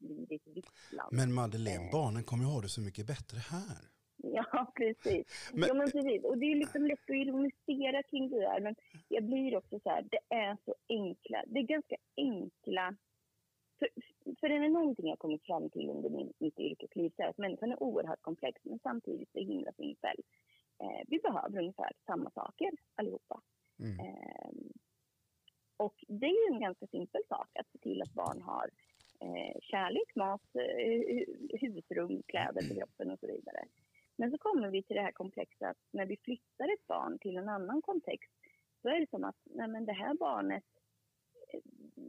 blivit 0.08 0.48
visslan. 0.48 1.10
Men 1.12 1.34
Madeleine, 1.34 1.86
eh. 1.86 1.92
barnen 1.92 2.24
kommer 2.24 2.44
ju 2.44 2.50
ha 2.50 2.62
det 2.62 2.70
så 2.70 2.82
mycket 2.82 3.08
bättre 3.08 3.38
här. 3.38 3.82
Ja, 4.24 4.72
precis. 4.76 5.52
Men, 5.54 5.68
ja, 5.68 5.74
men 5.74 5.92
precis. 5.92 6.24
Och 6.24 6.38
det 6.38 6.46
är 6.46 6.56
liksom 6.56 6.86
lätt 6.86 7.10
att 7.10 7.16
ironisera 7.16 8.04
kring 8.04 8.30
det 8.30 8.40
där, 8.40 8.60
men 8.62 8.76
jag 9.08 9.24
blir 9.24 9.58
också 9.58 9.80
så 9.80 9.90
här, 9.90 10.08
det 10.12 10.36
är 10.36 10.58
så 10.66 10.76
enkla, 10.90 11.44
det 11.48 11.60
är 11.60 11.64
ganska 11.64 11.96
enkla 12.18 12.96
för, 13.82 13.90
för 14.40 14.50
det 14.50 14.56
är 14.56 14.70
någonting 14.70 15.10
jag 15.10 15.20
kommit 15.20 15.44
fram 15.44 15.70
till 15.70 15.90
under 15.90 16.10
min, 16.10 16.34
mitt 16.40 16.60
yrkesliv, 16.60 17.10
så 17.16 17.24
är 17.24 17.28
att 17.28 17.38
människan 17.38 17.72
är 17.72 17.84
oerhört 17.84 18.22
komplex, 18.22 18.62
men 18.64 18.80
samtidigt 18.84 19.32
så 19.32 19.40
himla 19.40 19.72
simpel. 19.72 20.18
Eh, 20.84 21.02
vi 21.08 21.20
behöver 21.20 21.60
ungefär 21.60 21.92
samma 22.06 22.32
saker 22.32 22.72
allihopa. 22.96 23.42
Mm. 23.80 24.00
Eh, 24.00 24.50
och 25.82 26.04
det 26.08 26.26
är 26.26 26.54
en 26.54 26.60
ganska 26.60 26.88
simpel 26.88 27.22
sak 27.30 27.50
att 27.60 27.72
se 27.72 27.78
till 27.78 28.02
att 28.02 28.14
barn 28.14 28.42
har 28.42 28.70
eh, 29.20 29.60
kärlek, 29.62 30.16
mat, 30.16 30.56
eh, 30.56 31.60
husrum, 31.62 32.24
kläder 32.28 32.70
på 32.70 32.76
kroppen 32.76 33.12
och 33.12 33.20
så 33.20 33.28
vidare. 33.28 33.66
Men 34.16 34.32
så 34.32 34.38
kommer 34.38 34.70
vi 34.70 34.84
till 34.84 34.96
det 34.96 35.02
här 35.02 35.12
komplexa 35.12 35.70
att 35.70 35.78
när 35.92 36.06
vi 36.06 36.18
flyttar 36.18 36.74
ett 36.74 36.88
barn 36.88 37.20
till 37.20 37.38
en 37.38 37.50
annan 37.50 37.82
kontext 37.82 38.32
så 38.82 38.90
är 38.90 39.00
det 39.00 39.10
som 39.10 39.24
att 39.24 39.36
nej 39.44 39.68
men 39.68 39.86
det 39.86 39.94
här 39.94 40.14
barnet, 40.14 40.64
eh, 41.54 41.62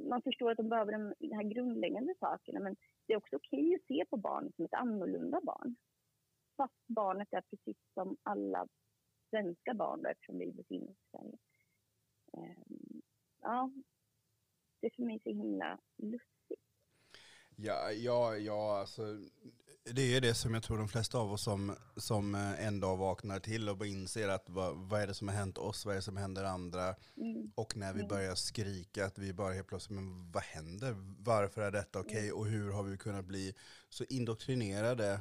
man 0.08 0.22
förstår 0.22 0.50
att 0.50 0.56
de 0.56 0.68
behöver 0.68 0.92
de, 0.92 1.14
de 1.18 1.34
här 1.34 1.42
grundläggande 1.42 2.14
sakerna 2.20 2.60
men 2.60 2.76
det 3.06 3.12
är 3.12 3.16
också 3.16 3.36
okej 3.36 3.74
att 3.74 3.86
se 3.86 4.04
på 4.10 4.16
barnet 4.16 4.56
som 4.56 4.64
ett 4.64 4.74
annorlunda 4.74 5.40
barn. 5.42 5.76
Fast 6.56 6.86
barnet 6.86 7.32
är 7.32 7.40
precis 7.40 7.76
som 7.94 8.16
alla 8.22 8.68
svenska 9.30 9.74
barn 9.74 10.06
eftersom 10.06 10.38
vi 10.38 10.52
befinner 10.52 10.90
oss 10.90 10.96
i 10.96 11.10
Sverige. 11.10 11.38
Um, 12.32 12.81
ja, 13.42 13.70
det 14.80 14.86
är 14.86 14.90
för 14.96 15.02
mig 15.02 15.20
så 15.24 15.28
himla 15.28 15.78
lustigt. 15.96 16.60
Ja, 17.56 17.92
ja, 17.92 18.36
ja 18.36 18.78
alltså, 18.80 19.02
det 19.84 20.16
är 20.16 20.20
det 20.20 20.34
som 20.34 20.54
jag 20.54 20.62
tror 20.62 20.78
de 20.78 20.88
flesta 20.88 21.18
av 21.18 21.32
oss 21.32 21.42
som, 21.42 21.76
som 21.96 22.34
eh, 22.34 22.66
en 22.66 22.80
dag 22.80 22.96
vaknar 22.96 23.40
till 23.40 23.68
och 23.68 23.86
inser 23.86 24.28
att 24.28 24.50
vad, 24.50 24.76
vad 24.76 25.00
är 25.00 25.06
det 25.06 25.14
som 25.14 25.28
har 25.28 25.34
hänt 25.34 25.58
oss, 25.58 25.86
vad 25.86 25.92
är 25.92 25.96
det 25.96 26.02
som 26.02 26.16
händer 26.16 26.44
andra? 26.44 26.94
Mm. 27.16 27.52
Och 27.54 27.76
när 27.76 27.92
vi 27.92 28.00
mm. 28.00 28.08
börjar 28.08 28.34
skrika 28.34 29.06
att 29.06 29.18
vi 29.18 29.32
bara 29.32 29.52
helt 29.52 29.66
plötsligt, 29.66 29.94
men 29.94 30.32
vad 30.32 30.42
händer? 30.42 30.94
Varför 31.18 31.62
är 31.62 31.70
detta 31.70 32.00
okej? 32.00 32.10
Okay? 32.10 32.26
Mm. 32.26 32.38
Och 32.38 32.46
hur 32.46 32.72
har 32.72 32.82
vi 32.82 32.96
kunnat 32.96 33.24
bli 33.24 33.54
så 33.88 34.04
indoktrinerade 34.08 35.20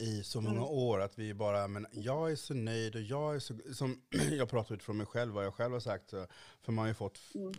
i 0.00 0.22
så 0.22 0.40
många 0.40 0.56
mm. 0.56 0.68
år 0.68 1.00
att 1.00 1.18
vi 1.18 1.34
bara, 1.34 1.68
men 1.68 1.86
jag 1.92 2.30
är 2.30 2.36
så 2.36 2.54
nöjd 2.54 2.94
och 2.94 3.02
jag 3.02 3.34
är 3.34 3.38
så, 3.38 3.54
som 3.74 4.00
jag 4.32 4.50
pratar 4.50 4.74
utifrån 4.74 4.96
mig 4.96 5.06
själv, 5.06 5.32
vad 5.32 5.44
jag 5.44 5.54
själv 5.54 5.72
har 5.72 5.80
sagt, 5.80 6.10
för 6.62 6.72
man 6.72 6.78
har 6.82 6.88
ju 6.88 6.94
fått, 6.94 7.18
mm. 7.34 7.52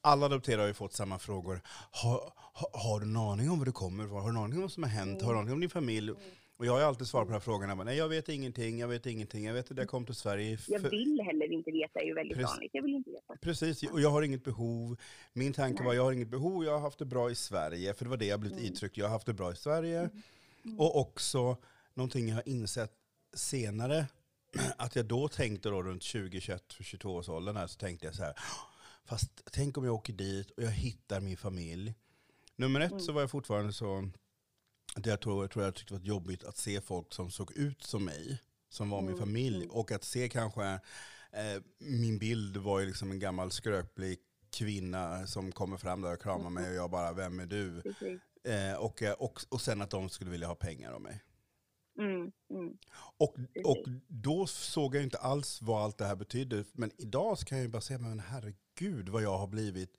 alla 0.00 0.26
adopterade 0.26 0.62
har 0.62 0.68
ju 0.68 0.74
fått 0.74 0.92
samma 0.92 1.18
frågor. 1.18 1.60
Har, 1.90 2.32
har, 2.34 2.70
har, 2.72 3.00
du 3.00 3.06
en 3.06 3.16
aning 3.16 3.50
om 3.50 3.58
vad 3.58 3.68
du 3.68 3.72
kommer 3.72 4.06
Har 4.06 4.22
du 4.22 4.28
en 4.28 4.36
aning 4.36 4.56
om 4.56 4.62
vad 4.62 4.72
som 4.72 4.82
har 4.82 4.90
hänt? 4.90 5.22
Har 5.22 5.32
du 5.32 5.38
en 5.38 5.42
aning 5.42 5.54
om 5.54 5.60
din 5.60 5.70
familj? 5.70 6.10
Mm. 6.10 6.20
Och 6.60 6.66
jag 6.66 6.72
har 6.72 6.80
alltid 6.80 7.06
svarat 7.06 7.26
på 7.26 7.30
de 7.30 7.34
här 7.34 7.40
frågorna, 7.40 7.74
men 7.74 7.86
nej 7.86 7.96
jag 7.96 8.08
vet 8.08 8.28
ingenting, 8.28 8.78
jag 8.78 8.88
vet 8.88 9.06
ingenting, 9.06 9.44
jag 9.44 9.54
vet 9.54 9.70
att 9.70 9.76
jag 9.76 9.88
kom 9.88 10.06
till 10.06 10.14
Sverige. 10.14 10.56
För... 10.56 10.72
Jag 10.72 10.80
vill 10.80 11.20
heller 11.24 11.52
inte 11.52 11.70
veta, 11.70 12.00
är 12.00 12.04
ju 12.04 12.14
väldigt 12.14 12.36
Precis. 12.36 12.50
vanligt. 12.50 12.70
Jag 12.74 12.82
vill 12.82 12.94
inte 12.94 13.10
veta. 13.10 13.36
Precis, 13.40 13.82
och 13.82 14.00
jag 14.00 14.10
har 14.10 14.22
inget 14.22 14.44
behov. 14.44 14.96
Min 15.32 15.52
tanke 15.52 15.78
nej. 15.78 15.86
var, 15.86 15.94
jag 15.94 16.04
har 16.04 16.12
inget 16.12 16.28
behov, 16.28 16.64
jag 16.64 16.72
har 16.72 16.80
haft 16.80 16.98
det 16.98 17.04
bra 17.04 17.30
i 17.30 17.34
Sverige, 17.34 17.94
för 17.94 18.04
det 18.04 18.08
var 18.08 18.16
det 18.16 18.26
jag 18.26 18.40
blivit 18.40 18.58
mm. 18.58 18.72
uttryckt. 18.72 18.96
Jag 18.96 19.04
har 19.04 19.12
haft 19.12 19.26
det 19.26 19.32
bra 19.32 19.52
i 19.52 19.56
Sverige. 19.56 19.98
Mm. 19.98 20.22
Mm. 20.64 20.80
Och 20.80 21.00
också 21.00 21.56
någonting 21.94 22.28
jag 22.28 22.34
har 22.34 22.48
insett 22.48 22.92
senare, 23.34 24.06
att 24.76 24.96
jag 24.96 25.06
då 25.06 25.28
tänkte 25.28 25.68
då 25.68 25.82
runt 25.82 26.02
20, 26.02 26.40
21, 26.40 26.64
22 26.80 27.14
års 27.14 27.28
åldern 27.28 27.56
här, 27.56 27.66
så 27.66 27.78
tänkte 27.78 28.06
jag 28.06 28.14
så 28.14 28.22
här, 28.22 28.34
fast 29.04 29.42
tänk 29.52 29.78
om 29.78 29.84
jag 29.84 29.94
åker 29.94 30.12
dit 30.12 30.50
och 30.50 30.62
jag 30.62 30.70
hittar 30.70 31.20
min 31.20 31.36
familj. 31.36 31.94
Nummer 32.56 32.80
ett 32.80 32.90
mm. 32.90 33.02
så 33.02 33.12
var 33.12 33.20
jag 33.20 33.30
fortfarande 33.30 33.72
så, 33.72 34.10
att 34.94 35.06
jag 35.06 35.20
tror, 35.20 35.44
jag 35.44 35.50
tror 35.50 35.64
jag 35.64 35.74
tyckte 35.74 35.94
det 35.94 35.98
var 35.98 36.06
jobbigt 36.06 36.44
att 36.44 36.56
se 36.56 36.80
folk 36.80 37.12
som 37.12 37.30
såg 37.30 37.52
ut 37.52 37.82
som 37.82 38.04
mig, 38.04 38.38
som 38.68 38.90
var 38.90 38.98
mm. 38.98 39.10
min 39.10 39.20
familj. 39.20 39.56
Mm. 39.56 39.70
Och 39.70 39.92
att 39.92 40.04
se 40.04 40.28
kanske, 40.28 40.64
eh, 41.32 41.62
min 41.78 42.18
bild 42.18 42.56
var 42.56 42.80
ju 42.80 42.86
liksom 42.86 43.10
en 43.10 43.18
gammal 43.18 43.50
skröplig 43.50 44.18
kvinna 44.50 45.26
som 45.26 45.52
kommer 45.52 45.76
fram 45.76 46.02
där 46.02 46.12
och 46.12 46.22
kramar 46.22 46.50
mig 46.50 46.68
och 46.68 46.74
jag 46.74 46.90
bara, 46.90 47.12
vem 47.12 47.40
är 47.40 47.46
du? 47.46 47.82
Eh, 48.44 48.74
och, 48.74 49.02
och, 49.18 49.40
och 49.48 49.60
sen 49.60 49.82
att 49.82 49.90
de 49.90 50.08
skulle 50.08 50.30
vilja 50.30 50.46
ha 50.46 50.54
pengar 50.54 50.92
av 50.92 51.00
mig. 51.00 51.22
Mm, 51.98 52.32
mm. 52.50 52.78
Och, 53.16 53.36
och 53.64 53.84
då 54.08 54.46
såg 54.46 54.94
jag 54.94 55.02
inte 55.02 55.18
alls 55.18 55.62
vad 55.62 55.82
allt 55.82 55.98
det 55.98 56.04
här 56.04 56.16
betydde. 56.16 56.64
Men 56.72 56.90
idag 56.96 57.38
kan 57.38 57.58
jag 57.58 57.62
ju 57.62 57.68
bara 57.68 57.82
säga, 57.82 57.98
men 57.98 58.20
herregud 58.20 59.08
vad 59.08 59.22
jag 59.22 59.38
har 59.38 59.46
blivit 59.46 59.96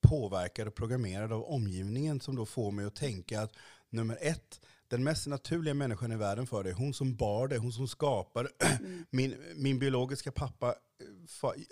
påverkad 0.00 0.68
och 0.68 0.74
programmerad 0.74 1.32
av 1.32 1.44
omgivningen 1.44 2.20
som 2.20 2.36
då 2.36 2.46
får 2.46 2.70
mig 2.70 2.84
att 2.86 2.94
tänka 2.94 3.40
att 3.40 3.52
nummer 3.90 4.18
ett, 4.20 4.60
den 4.88 5.04
mest 5.04 5.26
naturliga 5.26 5.74
människan 5.74 6.12
i 6.12 6.16
världen 6.16 6.46
för 6.46 6.64
dig, 6.64 6.72
hon 6.72 6.94
som 6.94 7.16
bar 7.16 7.48
dig, 7.48 7.58
hon 7.58 7.72
som 7.72 7.88
skapade. 7.88 8.48
Mm. 8.80 9.06
Min, 9.10 9.36
min 9.56 9.78
biologiska 9.78 10.32
pappa, 10.32 10.74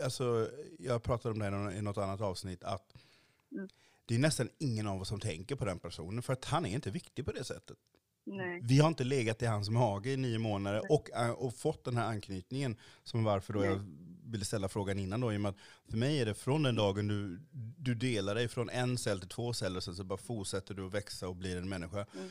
alltså, 0.03 0.51
jag 0.79 1.03
pratade 1.03 1.33
om 1.33 1.39
det 1.39 1.79
i 1.79 1.83
något 1.83 1.99
annat 1.99 2.21
avsnitt, 2.21 2.65
att 2.65 2.95
mm. 3.53 3.69
Det 4.13 4.17
är 4.17 4.21
nästan 4.21 4.49
ingen 4.59 4.87
av 4.87 5.01
oss 5.01 5.09
som 5.09 5.21
tänker 5.21 5.57
på 5.57 5.65
den 5.65 5.79
personen, 5.79 6.23
för 6.23 6.33
att 6.33 6.45
han 6.45 6.67
är 6.67 6.71
inte 6.71 6.91
viktig 6.91 7.25
på 7.25 7.33
det 7.33 7.45
sättet. 7.45 7.77
Nej. 8.25 8.61
Vi 8.63 8.79
har 8.79 8.89
inte 8.89 9.05
legat 9.05 9.43
i 9.43 9.47
hans 9.47 9.71
mage 9.71 10.11
i 10.11 10.17
nio 10.17 10.39
månader 10.39 10.93
och, 10.93 11.11
äh, 11.11 11.31
och 11.31 11.57
fått 11.57 11.85
den 11.85 11.97
här 11.97 12.07
anknytningen, 12.07 12.77
som 13.05 13.25
varför 13.25 13.53
då 13.53 13.61
Nej. 13.61 13.69
jag 13.69 13.85
ville 14.25 14.45
ställa 14.45 14.69
frågan 14.69 14.99
innan 14.99 15.21
då, 15.21 15.33
i 15.33 15.37
och 15.37 15.41
med 15.41 15.51
att 15.51 15.57
för 15.91 15.97
mig 15.97 16.21
är 16.21 16.27
det 16.27 16.35
från 16.35 16.63
den 16.63 16.75
dagen 16.75 17.09
du, 17.09 17.41
du 17.77 17.95
delar 17.95 18.35
dig 18.35 18.49
från 18.49 18.71
en 18.71 18.99
cell 18.99 19.21
till 19.21 19.29
två 19.29 19.53
celler, 19.53 19.81
sen 19.81 19.97
så 19.97 20.05
bara 20.05 20.19
fortsätter 20.19 20.75
du 20.75 20.87
att 20.87 20.95
växa 20.95 21.29
och 21.29 21.37
blir 21.37 21.57
en 21.57 21.69
människa. 21.69 22.07
Mm. 22.15 22.31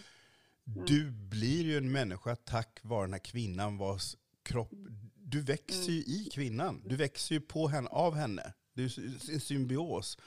Mm. 0.67 0.85
Du 0.85 1.11
blir 1.11 1.63
ju 1.63 1.77
en 1.77 1.91
människa 1.91 2.35
tack 2.35 2.79
vare 2.81 3.03
den 3.03 3.13
här 3.13 3.19
kvinnan 3.19 3.77
vars 3.77 4.15
kropp, 4.43 4.71
du 5.15 5.41
växer 5.41 5.91
ju 5.91 5.99
i 5.99 6.29
kvinnan. 6.33 6.83
Du 6.85 6.95
växer 6.95 7.35
ju 7.35 7.41
på 7.41 7.67
henne, 7.67 7.89
av 7.89 8.15
henne. 8.15 8.53
Det 8.73 8.83
är 8.83 9.33
en 9.33 9.39
symbios. 9.39 10.17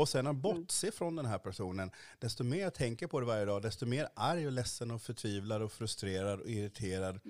Och 0.00 0.08
sen 0.08 0.26
att 0.26 0.36
bortse 0.36 0.92
från 0.92 1.16
den 1.16 1.26
här 1.26 1.38
personen, 1.38 1.90
desto 2.18 2.44
mer 2.44 2.60
jag 2.60 2.74
tänker 2.74 3.06
på 3.06 3.20
det 3.20 3.26
varje 3.26 3.44
dag, 3.44 3.62
desto 3.62 3.86
mer 3.86 4.08
arg 4.14 4.46
och 4.46 4.52
ledsen 4.52 4.90
och 4.90 5.02
förtvivlad 5.02 5.62
och 5.62 5.72
frustrerad 5.72 6.40
och 6.40 6.48
irriterad 6.48 7.20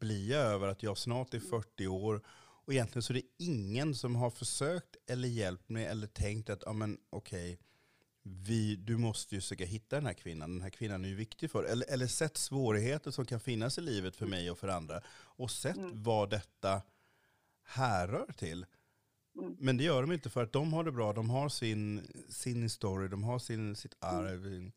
blir 0.00 0.30
jag 0.30 0.40
över 0.40 0.68
att 0.68 0.82
jag 0.82 0.98
snart 0.98 1.34
är 1.34 1.40
40 1.40 1.86
år 1.86 2.22
och 2.64 2.72
egentligen 2.72 3.02
så 3.02 3.12
är 3.12 3.14
det 3.14 3.44
ingen 3.44 3.94
som 3.94 4.16
har 4.16 4.30
försökt 4.30 4.96
eller 5.06 5.28
hjälpt 5.28 5.68
mig 5.68 5.86
eller 5.86 6.06
tänkt 6.06 6.50
att, 6.50 6.62
ja 6.66 6.72
men 6.72 6.98
okej, 7.10 7.52
okay, 7.52 7.56
vi, 8.22 8.76
du 8.76 8.96
måste 8.96 9.34
ju 9.34 9.40
försöka 9.40 9.64
hitta 9.64 9.96
den 9.96 10.06
här 10.06 10.14
kvinnan. 10.14 10.50
Den 10.50 10.62
här 10.62 10.70
kvinnan 10.70 11.04
är 11.04 11.08
ju 11.08 11.14
viktig 11.14 11.50
för 11.50 11.64
eller, 11.64 11.86
eller 11.90 12.06
sett 12.06 12.36
svårigheter 12.36 13.10
som 13.10 13.26
kan 13.26 13.40
finnas 13.40 13.78
i 13.78 13.80
livet 13.80 14.16
för 14.16 14.26
mig 14.26 14.50
och 14.50 14.58
för 14.58 14.68
andra. 14.68 15.00
Och 15.10 15.50
sett 15.50 15.76
mm. 15.76 16.02
vad 16.02 16.30
detta 16.30 16.82
härrör 17.64 18.32
till. 18.36 18.66
Mm. 19.38 19.56
Men 19.58 19.76
det 19.76 19.84
gör 19.84 20.02
de 20.02 20.12
inte 20.12 20.30
för 20.30 20.42
att 20.42 20.52
de 20.52 20.72
har 20.72 20.84
det 20.84 20.92
bra. 20.92 21.12
De 21.12 21.30
har 21.30 21.48
sin, 21.48 22.06
sin 22.28 22.70
story, 22.70 23.08
de 23.08 23.24
har 23.24 23.38
sin, 23.38 23.76
sitt 23.76 23.94
mm. 24.02 24.16
arv. 24.16 24.46
Mm. 24.46 24.72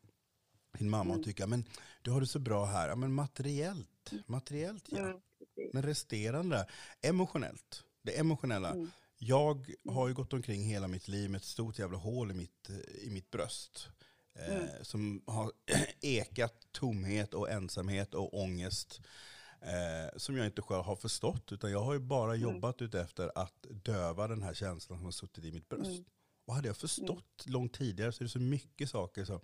Sin 0.78 0.90
mamma 0.90 1.12
mm. 1.12 1.24
tycker, 1.24 1.46
men 1.46 1.64
du 2.02 2.10
har 2.10 2.20
det 2.20 2.26
så 2.26 2.38
bra 2.38 2.64
här. 2.64 2.88
Ja, 2.88 2.96
men 2.96 3.12
materiellt, 3.12 4.12
mm. 4.12 4.24
materiellt 4.26 4.84
ja. 4.88 5.20
Men 5.72 5.82
resterande, 5.82 6.66
emotionellt. 7.02 7.84
Det 8.02 8.18
emotionella. 8.18 8.88
Jag 9.18 9.76
har 9.88 10.08
ju 10.08 10.14
gått 10.14 10.32
omkring 10.32 10.62
hela 10.62 10.88
mitt 10.88 11.08
liv 11.08 11.30
med 11.30 11.38
ett 11.38 11.44
stort 11.44 11.78
jävla 11.78 11.98
hål 11.98 12.30
i 12.30 12.34
mitt, 12.34 12.70
i 13.02 13.10
mitt 13.10 13.30
bröst. 13.30 13.88
Eh. 14.38 14.82
Som 14.82 15.22
har 15.26 15.52
ekat 16.00 16.66
tomhet 16.72 17.34
och 17.34 17.50
ensamhet 17.50 18.14
och 18.14 18.40
ångest. 18.40 19.00
Eh, 19.66 20.16
som 20.16 20.36
jag 20.36 20.46
inte 20.46 20.62
själv 20.62 20.82
har 20.82 20.96
förstått. 20.96 21.52
Utan 21.52 21.70
jag 21.70 21.80
har 21.80 21.92
ju 21.92 22.00
bara 22.00 22.34
mm. 22.34 22.42
jobbat 22.42 22.94
efter 22.94 23.30
att 23.34 23.66
döva 23.84 24.28
den 24.28 24.42
här 24.42 24.54
känslan 24.54 24.98
som 24.98 25.04
har 25.04 25.12
suttit 25.12 25.44
i 25.44 25.52
mitt 25.52 25.68
bröst. 25.68 25.90
Mm. 25.90 26.04
Och 26.46 26.54
hade 26.54 26.68
jag 26.68 26.76
förstått 26.76 27.44
mm. 27.46 27.52
långt 27.52 27.72
tidigare 27.72 28.12
så 28.12 28.22
är 28.22 28.24
det 28.24 28.30
så 28.30 28.40
mycket 28.40 28.88
saker 28.88 29.24
som 29.24 29.40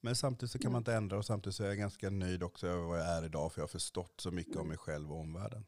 men 0.00 0.16
samtidigt 0.16 0.50
så 0.50 0.58
kan 0.58 0.72
man 0.72 0.76
mm. 0.76 0.80
inte 0.80 0.94
ändra 0.94 1.18
och 1.18 1.24
samtidigt 1.24 1.56
så 1.56 1.64
är 1.64 1.68
jag 1.68 1.78
ganska 1.78 2.10
nöjd 2.10 2.42
också 2.42 2.66
över 2.66 2.82
vad 2.82 2.98
jag 2.98 3.06
är 3.06 3.24
idag 3.24 3.52
för 3.52 3.60
jag 3.60 3.62
har 3.62 3.68
förstått 3.68 4.20
så 4.20 4.30
mycket 4.30 4.56
om 4.56 4.60
mm. 4.60 4.68
mig 4.68 4.78
själv 4.78 5.12
och 5.12 5.20
omvärlden. 5.20 5.64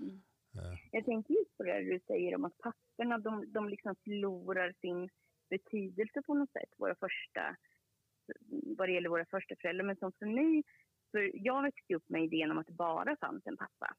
Mm. 0.00 0.22
Eh. 0.54 0.78
Jag 0.90 1.04
tänker 1.04 1.34
just 1.34 1.56
på 1.56 1.62
det 1.62 1.82
du 1.82 2.00
säger 2.06 2.34
om 2.34 2.44
att 2.44 2.58
papporna 2.58 3.18
de, 3.18 3.52
de 3.52 3.68
liksom 3.68 3.94
förlorar 4.04 4.74
sin 4.80 5.08
betydelse 5.50 6.22
på 6.22 6.34
något 6.34 6.52
sätt, 6.52 6.70
våra 6.76 6.94
första, 6.94 7.56
vad 8.76 8.88
det 8.88 8.92
gäller 8.92 9.08
våra 9.08 9.24
första 9.24 9.54
föräldrar. 9.56 9.84
Men 9.84 9.96
som 9.96 10.12
för 10.12 10.26
mig, 10.26 10.62
för 11.10 11.30
jag 11.34 11.62
växte 11.62 11.94
upp 11.94 12.08
med 12.08 12.24
idén 12.24 12.50
om 12.50 12.58
att 12.58 12.66
det 12.66 12.72
bara 12.72 13.16
fanns 13.16 13.46
en 13.46 13.56
pappa. 13.56 13.96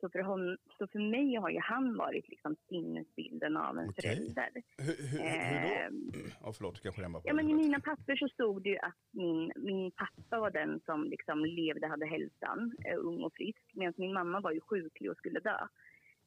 Så 0.00 0.08
för, 0.08 0.18
hon, 0.18 0.56
så 0.78 0.86
för 0.86 0.98
mig 0.98 1.34
har 1.36 1.50
ju 1.50 1.58
han 1.58 1.96
varit 1.96 2.28
liksom 2.28 2.56
sinnesbilden 2.68 3.56
av 3.56 3.78
en 3.78 3.88
okay. 3.88 4.02
förälder. 4.02 4.50
Hur, 4.78 4.96
hur, 5.10 5.18
hur 5.18 5.80
då? 6.08 6.18
Eh, 6.42 6.48
oh, 6.48 6.52
förlåt, 6.52 6.82
kanske 6.82 7.02
jag 7.02 7.20
Ja, 7.24 7.34
men 7.34 7.50
I 7.50 7.54
mina 7.54 7.80
papper 7.80 8.16
så 8.16 8.28
stod 8.28 8.62
det 8.62 8.68
ju 8.68 8.78
att 8.78 9.00
min, 9.10 9.52
min 9.56 9.90
pappa 9.90 10.40
var 10.40 10.50
den 10.50 10.80
som 10.84 11.04
liksom 11.04 11.44
levde, 11.44 11.86
hade 11.86 12.06
hälsan, 12.06 12.72
eh, 12.84 12.98
ung 12.98 13.22
och 13.22 13.32
frisk. 13.34 13.62
Medan 13.72 13.94
min 13.96 14.12
mamma 14.12 14.40
var 14.40 14.52
ju 14.52 14.60
sjuklig 14.60 15.10
och 15.10 15.16
skulle 15.16 15.40
dö. 15.40 15.58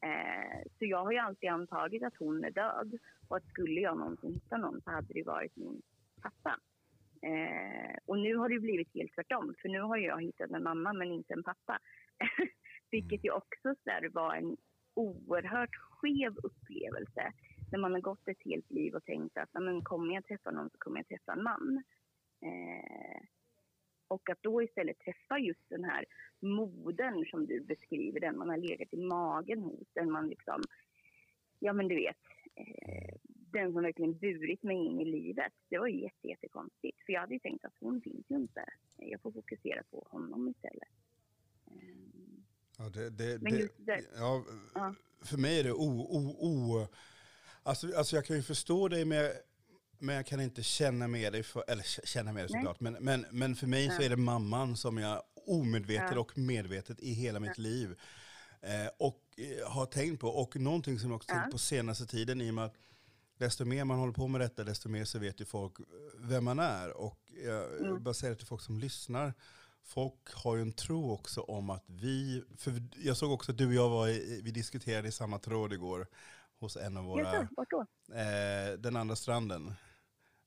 Eh, 0.02 0.62
så 0.80 0.86
jag 0.86 1.04
har 1.04 1.12
ju 1.12 1.18
alltid 1.18 1.50
antagit 1.50 2.04
att 2.04 2.18
hon 2.20 2.44
är 2.44 2.52
död. 2.52 2.98
Och 3.28 3.38
att 3.38 3.48
skulle 3.48 3.82
jag 3.82 3.98
någonsin 3.98 4.34
hitta 4.34 4.58
någon 4.58 4.82
så 4.82 4.92
hade 4.92 5.14
det 5.14 5.24
varit 5.24 5.56
min 5.56 5.82
pappa. 6.22 6.60
Eh, 7.22 7.96
och 8.06 8.20
nu 8.20 8.36
har 8.36 8.50
det 8.50 8.60
blivit 8.60 8.94
helt 8.94 9.14
tvärtom. 9.16 9.56
För 9.62 9.70
nu 9.70 9.82
har 9.82 9.98
jag 9.98 10.22
hittat 10.22 10.52
en 10.52 10.64
mamma 10.64 10.94
men 10.94 11.12
inte 11.12 11.34
en 11.34 11.44
pappa. 11.44 11.80
Vilket 12.92 13.26
ju 13.26 13.32
också 13.32 13.76
så 13.84 14.10
var 14.12 14.36
en 14.36 14.58
oerhört 14.94 15.76
skev 15.76 16.38
upplevelse. 16.44 17.34
När 17.72 17.80
man 17.80 17.94
har 17.94 18.02
gått 18.02 18.28
ett 18.28 18.44
helt 18.46 18.72
liv 18.72 18.96
och 18.96 19.06
tänkt 19.06 19.38
att 19.38 19.50
men 19.54 19.82
kommer 19.84 20.14
jag 20.14 20.26
träffa 20.26 20.52
någon 20.52 20.70
så 20.70 20.78
kommer 20.78 21.00
jag 21.00 21.08
träffa 21.08 21.34
en 21.34 21.44
man. 21.44 21.84
Eh, 22.42 23.22
och 24.08 24.30
att 24.30 24.44
då 24.44 24.64
istället 24.64 25.00
träffa 25.00 25.40
just 25.40 25.70
den 25.70 25.84
här 25.84 26.06
modern 26.42 27.26
som 27.26 27.46
du 27.46 27.60
beskriver, 27.60 28.20
den 28.20 28.38
man 28.38 28.50
har 28.50 28.58
legat 28.58 28.94
i 28.94 28.98
magen 28.98 29.60
hos, 29.60 29.88
den 29.94 30.12
man 30.12 30.30
liksom, 30.30 30.62
ja 31.60 31.74
men 31.74 31.88
du 31.88 31.96
vet, 31.96 32.18
eh, 32.56 33.16
den 33.52 33.74
som 33.74 33.84
verkligen 33.84 34.18
burit 34.18 34.64
mig 34.64 34.78
in 34.78 35.00
i 35.00 35.06
livet. 35.06 35.54
Det 35.70 35.78
var 35.78 35.88
ju 35.88 36.02
jätte, 36.02 36.28
jättekonstigt, 36.28 36.98
för 37.06 37.14
jag 37.14 37.22
hade 37.22 37.34
ju 37.34 37.40
tänkt 37.40 37.66
att 37.66 37.74
hon 37.80 38.02
finns 38.02 38.26
ju 38.28 38.36
inte. 38.36 38.66
Jag 38.98 39.22
får 39.22 39.32
fokusera 39.32 39.84
på 39.92 40.08
honom 40.12 40.50
istället. 40.50 40.90
Ja, 42.78 42.90
det, 42.90 43.10
det, 43.10 43.38
det, 43.38 43.70
det 43.78 44.06
ja, 44.16 44.44
ja, 44.74 44.96
För 45.22 45.38
mig 45.38 45.60
är 45.60 45.64
det 45.64 45.74
o... 45.74 46.00
o, 46.10 46.36
o 46.40 46.88
alltså, 47.64 47.88
alltså 47.98 48.16
jag 48.16 48.26
kan 48.26 48.36
ju 48.36 48.44
förstå 48.44 48.88
dig 48.88 49.06
med 49.06 49.32
men 50.00 50.16
jag 50.16 50.26
kan 50.26 50.42
inte 50.42 50.64
känna 50.64 51.08
med 51.08 51.34
dig, 51.34 51.44
för, 51.44 51.64
eller 51.68 51.84
känna 51.84 52.34
med 52.34 52.44
dig 52.44 52.50
såklart, 52.50 52.80
men, 52.80 52.94
men, 52.94 53.26
men 53.32 53.56
för 53.56 53.68
mig 53.68 53.86
ja. 53.86 53.92
så 53.92 54.02
är 54.02 54.10
det 54.10 54.18
mamman 54.18 54.78
som 54.78 54.98
jag 54.98 55.24
omedvetet 55.48 56.12
ja. 56.12 56.20
och 56.20 56.38
medvetet 56.38 57.00
i 57.00 57.14
hela 57.14 57.40
mitt 57.40 57.58
liv 57.58 57.96
eh, 58.62 58.90
och 58.98 59.24
eh, 59.38 59.72
har 59.72 59.86
tänkt 59.86 60.20
på. 60.20 60.28
Och 60.28 60.56
någonting 60.56 61.00
som 61.00 61.10
jag 61.10 61.16
också 61.16 61.34
tänkt 61.34 61.52
på 61.52 61.58
senaste 61.58 62.06
tiden 62.06 62.42
i 62.42 62.50
och 62.50 62.54
med 62.54 62.66
att 62.66 62.76
desto 63.40 63.66
mer 63.66 63.84
man 63.84 64.00
håller 64.00 64.14
på 64.14 64.28
med 64.28 64.42
detta, 64.42 64.64
desto 64.64 64.90
mer 64.90 65.06
så 65.06 65.20
vet 65.20 65.42
ju 65.42 65.46
folk 65.46 65.80
eh, 65.80 65.86
vem 66.18 66.44
man 66.44 66.60
är. 66.60 66.98
Och 66.98 67.20
jag 67.46 67.80
mm. 67.80 68.04
bara 68.04 68.14
säga 68.14 68.30
det 68.30 68.36
till 68.36 68.48
folk 68.48 68.62
som 68.62 68.80
lyssnar. 68.80 69.34
Folk 69.84 70.34
har 70.34 70.56
ju 70.56 70.62
en 70.62 70.74
tro 70.74 71.12
också 71.12 71.42
om 71.42 71.70
att 71.70 71.84
vi, 71.88 72.44
för 72.58 72.84
jag 72.98 73.18
såg 73.18 73.32
också 73.32 73.52
att 73.52 73.58
du 73.58 73.68
och 73.68 73.74
jag 73.74 73.90
var 73.90 74.08
i, 74.08 74.42
vi 74.44 74.52
diskuterade 74.52 75.08
i 75.08 75.12
samma 75.12 75.40
tråd 75.40 75.74
igår 75.74 76.08
hos 76.60 76.78
en 76.78 76.98
av 76.98 77.04
våra, 77.06 77.24
Jaså, 77.24 77.48
vart 77.58 77.70
då? 77.70 77.86
Eh, 78.16 78.74
den 78.78 78.96
andra 78.96 79.16
stranden. 79.16 79.74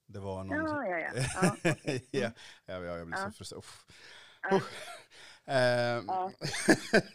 Det 0.06 0.18
var 0.18 0.44
någon... 0.44 0.56
Ja, 0.56 0.86
ja, 0.86 0.98
ja. 0.98 1.12
ja, 1.62 1.70
okay. 1.70 2.00
ja, 2.10 2.30
ja, 2.66 2.74
jag 2.74 3.06
blir 3.06 3.16
så 3.16 3.30
frustrerad. 3.30 3.64
Ja. 4.50 4.60
Uh, 5.48 6.30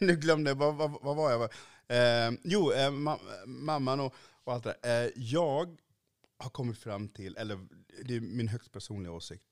nu 0.00 0.16
glömde 0.16 0.50
jag, 0.50 0.56
vad, 0.56 0.74
vad, 0.74 0.98
vad 1.02 1.16
var 1.16 1.30
jag? 1.30 1.42
Uh, 1.42 2.38
jo, 2.44 2.72
uh, 2.72 2.90
ma 2.90 3.18
mamman 3.46 4.00
och, 4.00 4.14
och, 4.48 4.54
allt 4.54 4.64
det 4.64 4.76
där. 4.82 5.06
Eh, 5.06 5.12
jag 5.16 5.80
har 6.38 6.50
kommit 6.50 6.78
fram 6.78 7.08
till, 7.08 7.36
eller 7.36 7.66
det 8.04 8.16
är 8.16 8.20
min 8.20 8.48
högst 8.48 8.72
personliga 8.72 9.12
åsikt, 9.12 9.46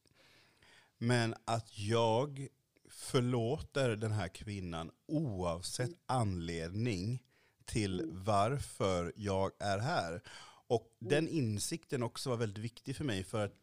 men 0.99 1.35
att 1.45 1.79
jag 1.79 2.49
förlåter 2.89 3.97
den 3.97 4.13
här 4.13 4.29
kvinnan 4.29 4.91
oavsett 5.07 5.91
anledning 6.07 7.23
till 7.65 8.03
varför 8.07 9.13
jag 9.17 9.53
är 9.59 9.79
här. 9.79 10.23
Och 10.69 10.97
den 10.99 11.29
insikten 11.29 12.03
också 12.03 12.31
var 12.31 12.37
väldigt 12.37 12.65
viktig 12.65 12.97
för 12.97 13.05
mig 13.05 13.25
för 13.25 13.45
att 13.45 13.55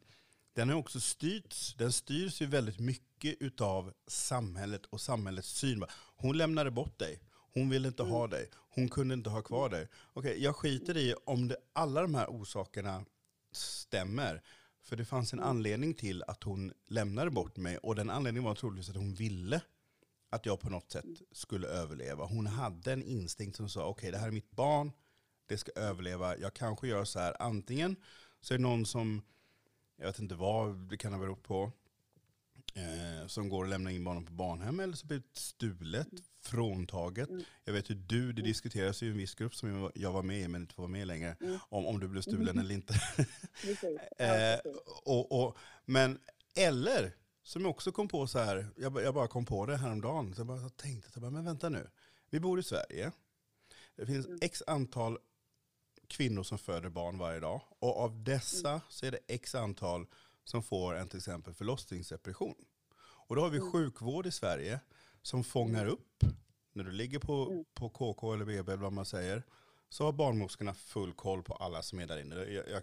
den 0.54 0.70
har 0.70 0.76
också 0.76 1.00
styrts, 1.00 1.76
den 1.78 1.92
styrs 1.92 2.42
ju 2.42 2.46
väldigt 2.46 2.80
mycket 2.80 3.62
av 3.62 3.94
samhället 4.08 4.86
och 4.86 5.02
samhällets 5.02 5.50
syn. 5.50 5.84
Hon 6.16 6.38
lämnade 6.38 6.72
bort 6.72 7.00
dig. 7.00 7.20
Hon 7.54 7.70
ville 7.70 7.88
inte 7.88 8.04
ha 8.04 8.20
mm. 8.20 8.30
dig. 8.30 8.50
Hon 8.70 8.90
kunde 8.90 9.14
inte 9.14 9.30
ha 9.30 9.42
kvar 9.42 9.70
dig. 9.70 9.88
Okej, 10.14 10.32
okay, 10.32 10.44
jag 10.44 10.56
skiter 10.56 10.98
i 10.98 11.16
om 11.26 11.48
det, 11.48 11.58
alla 11.74 12.02
de 12.02 12.16
här 12.16 12.28
orsakerna 12.28 13.06
stämmer. 13.52 14.42
För 14.84 14.96
det 14.96 15.06
fanns 15.06 15.34
en 15.34 15.40
mm. 15.40 15.50
anledning 15.50 15.94
till 15.94 16.24
att 16.28 16.44
hon 16.44 16.74
lämnade 16.88 17.32
bort 17.32 17.58
mig. 17.58 17.78
Och 17.78 17.96
den 17.96 18.10
anledningen 18.10 18.48
var 18.48 18.56
troligtvis 18.56 18.90
att 18.90 18.96
hon 18.96 19.14
ville 19.14 19.62
att 20.34 20.46
jag 20.46 20.60
på 20.60 20.70
något 20.70 20.92
sätt 20.92 21.06
skulle 21.32 21.68
överleva. 21.68 22.26
Hon 22.26 22.48
hade 22.48 22.94
en 22.94 23.04
instinkt 23.04 23.58
som 23.58 23.70
sa, 23.70 23.82
okej 23.82 23.92
okay, 23.92 24.12
det 24.12 24.18
här 24.18 24.28
är 24.28 24.32
mitt 24.32 24.52
barn, 24.52 24.92
det 25.46 25.58
ska 25.58 25.72
överleva. 25.76 26.38
Jag 26.38 26.54
kanske 26.54 26.88
gör 26.88 27.06
så 27.06 27.20
här, 27.20 27.42
antingen 27.42 27.96
så 28.42 28.54
är 28.54 28.58
det 28.58 28.62
någon 28.62 28.86
som, 28.86 29.22
jag 29.96 30.06
vet 30.06 30.20
inte 30.20 30.36
vad 30.36 30.76
det 30.76 30.98
kan 30.98 31.14
ha 31.14 31.20
berott 31.20 31.44
på, 31.44 31.72
eh, 32.74 33.28
som 33.28 33.50
går 33.50 33.64
och 33.64 33.70
lämnar 33.70 33.92
in 33.92 34.04
barnen 34.04 34.26
på 34.26 34.34
barnhem 34.34 34.80
eller 34.80 34.94
så 34.96 35.08
blir 35.08 35.18
det 35.18 35.40
stulet, 35.40 36.08
fråntaget. 36.42 37.30
Mm. 37.30 37.44
Jag 37.64 37.74
vet 37.74 37.90
hur 37.90 37.96
du, 37.96 38.34
det 38.34 38.42
diskuteras 38.42 39.04
i 39.04 39.08
en 39.08 39.18
viss 39.18 39.36
grupp 39.36 39.56
som 39.56 39.92
jag- 39.96 40.12
var 40.12 40.24
med 40.24 40.40
i 40.42 40.48
men 40.48 40.62
inte 40.62 40.74
får 40.76 40.84
vara 40.84 40.92
med 40.92 41.08
längre, 41.08 41.36
Mm. 41.42 41.60
om, 41.70 41.86
om 41.86 42.00
du 42.00 42.08
blev 42.08 42.22
stulen 42.22 42.42
Mm. 42.50 42.60
eller 42.60 42.76
inte. 42.76 42.94
Eh, 44.18 44.60
och, 45.04 45.44
och, 45.44 45.58
men, 45.86 46.20
eller, 46.56 47.16
som 47.44 47.62
jag 47.62 47.70
också 47.72 47.92
kom 47.92 48.08
på 48.08 48.28
så 48.28 48.40
här, 48.40 48.68
jag, 48.78 49.02
jag 49.04 49.14
bara 49.14 49.28
kom 49.28 49.46
på 49.46 49.66
det 49.66 49.78
häromdagen, 49.78 50.34
så 50.36 50.40
jag 50.40 50.48
bara 50.48 50.70
tänkte, 50.70 51.12
så 51.12 51.20
bara, 51.20 51.32
men 51.32 51.46
vänta 51.46 51.70
nu, 51.70 51.90
vi 52.30 52.40
bor 52.40 52.60
i 52.60 52.64
Sverige, 52.64 53.12
det 53.96 54.06
finns 54.06 54.26
Mm. 54.26 54.40
x 54.42 54.64
antal 54.68 55.18
kvinnor 56.08 56.44
som 56.44 56.58
föder 56.58 56.90
barn 56.90 57.18
varje 57.18 57.40
dag, 57.40 57.62
och 57.80 57.98
av 58.02 58.24
dessa 58.24 58.70
Mm. 58.70 58.82
så 58.90 59.06
är 59.06 59.12
det 59.12 59.20
x 59.28 59.56
antal 59.56 60.06
som 60.44 60.64
får 60.64 60.96
en 60.96 61.08
till 61.10 61.18
exempel 61.18 61.54
förlossningsdepression. 61.54 62.56
Och 63.02 63.36
då 63.36 63.42
har 63.42 63.50
vi 63.50 63.58
Mm. 63.58 63.72
sjukvård 63.72 64.26
i 64.28 64.32
Sverige 64.32 64.80
som 65.22 65.44
fångar 65.44 65.86
upp, 65.86 66.24
när 66.74 66.84
du 66.84 66.92
ligger 66.92 67.20
på, 67.20 67.48
Mm. 67.52 67.66
på 67.74 67.90
KK 67.90 68.34
eller 68.34 68.46
BB 68.46 68.72
eller 68.72 68.84
vad 68.84 68.94
man 68.94 69.06
säger, 69.06 69.44
så 69.90 70.06
har 70.06 70.12
barnmorskorna 70.12 70.74
full 70.74 71.14
koll 71.14 71.44
på 71.44 71.54
alla 71.54 71.82
som 71.82 72.00
är 72.00 72.08
där 72.08 72.22
inne. 72.22 72.36
Jag, 72.36 72.70
jag, 72.70 72.82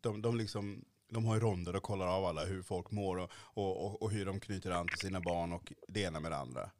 de, 0.00 0.22
de, 0.22 0.36
liksom, 0.36 0.84
de 1.08 1.24
har 1.24 1.34
ju 1.34 1.40
ronder 1.40 1.76
och 1.76 1.82
kollar 1.82 2.06
av 2.06 2.24
alla 2.24 2.44
hur 2.44 2.62
folk 2.62 2.90
mår 2.90 3.16
och, 3.16 3.30
och, 3.34 3.84
och, 3.86 4.02
och 4.02 4.10
hur 4.10 4.26
de 4.26 4.40
knyter 4.40 4.70
an 4.70 4.88
till 4.88 4.98
sina 4.98 5.20
barn 5.20 5.52
och 5.52 5.72
det 5.88 6.00
ena 6.00 6.20
med 6.20 6.30
det 6.32 6.36
andra. 6.36 6.70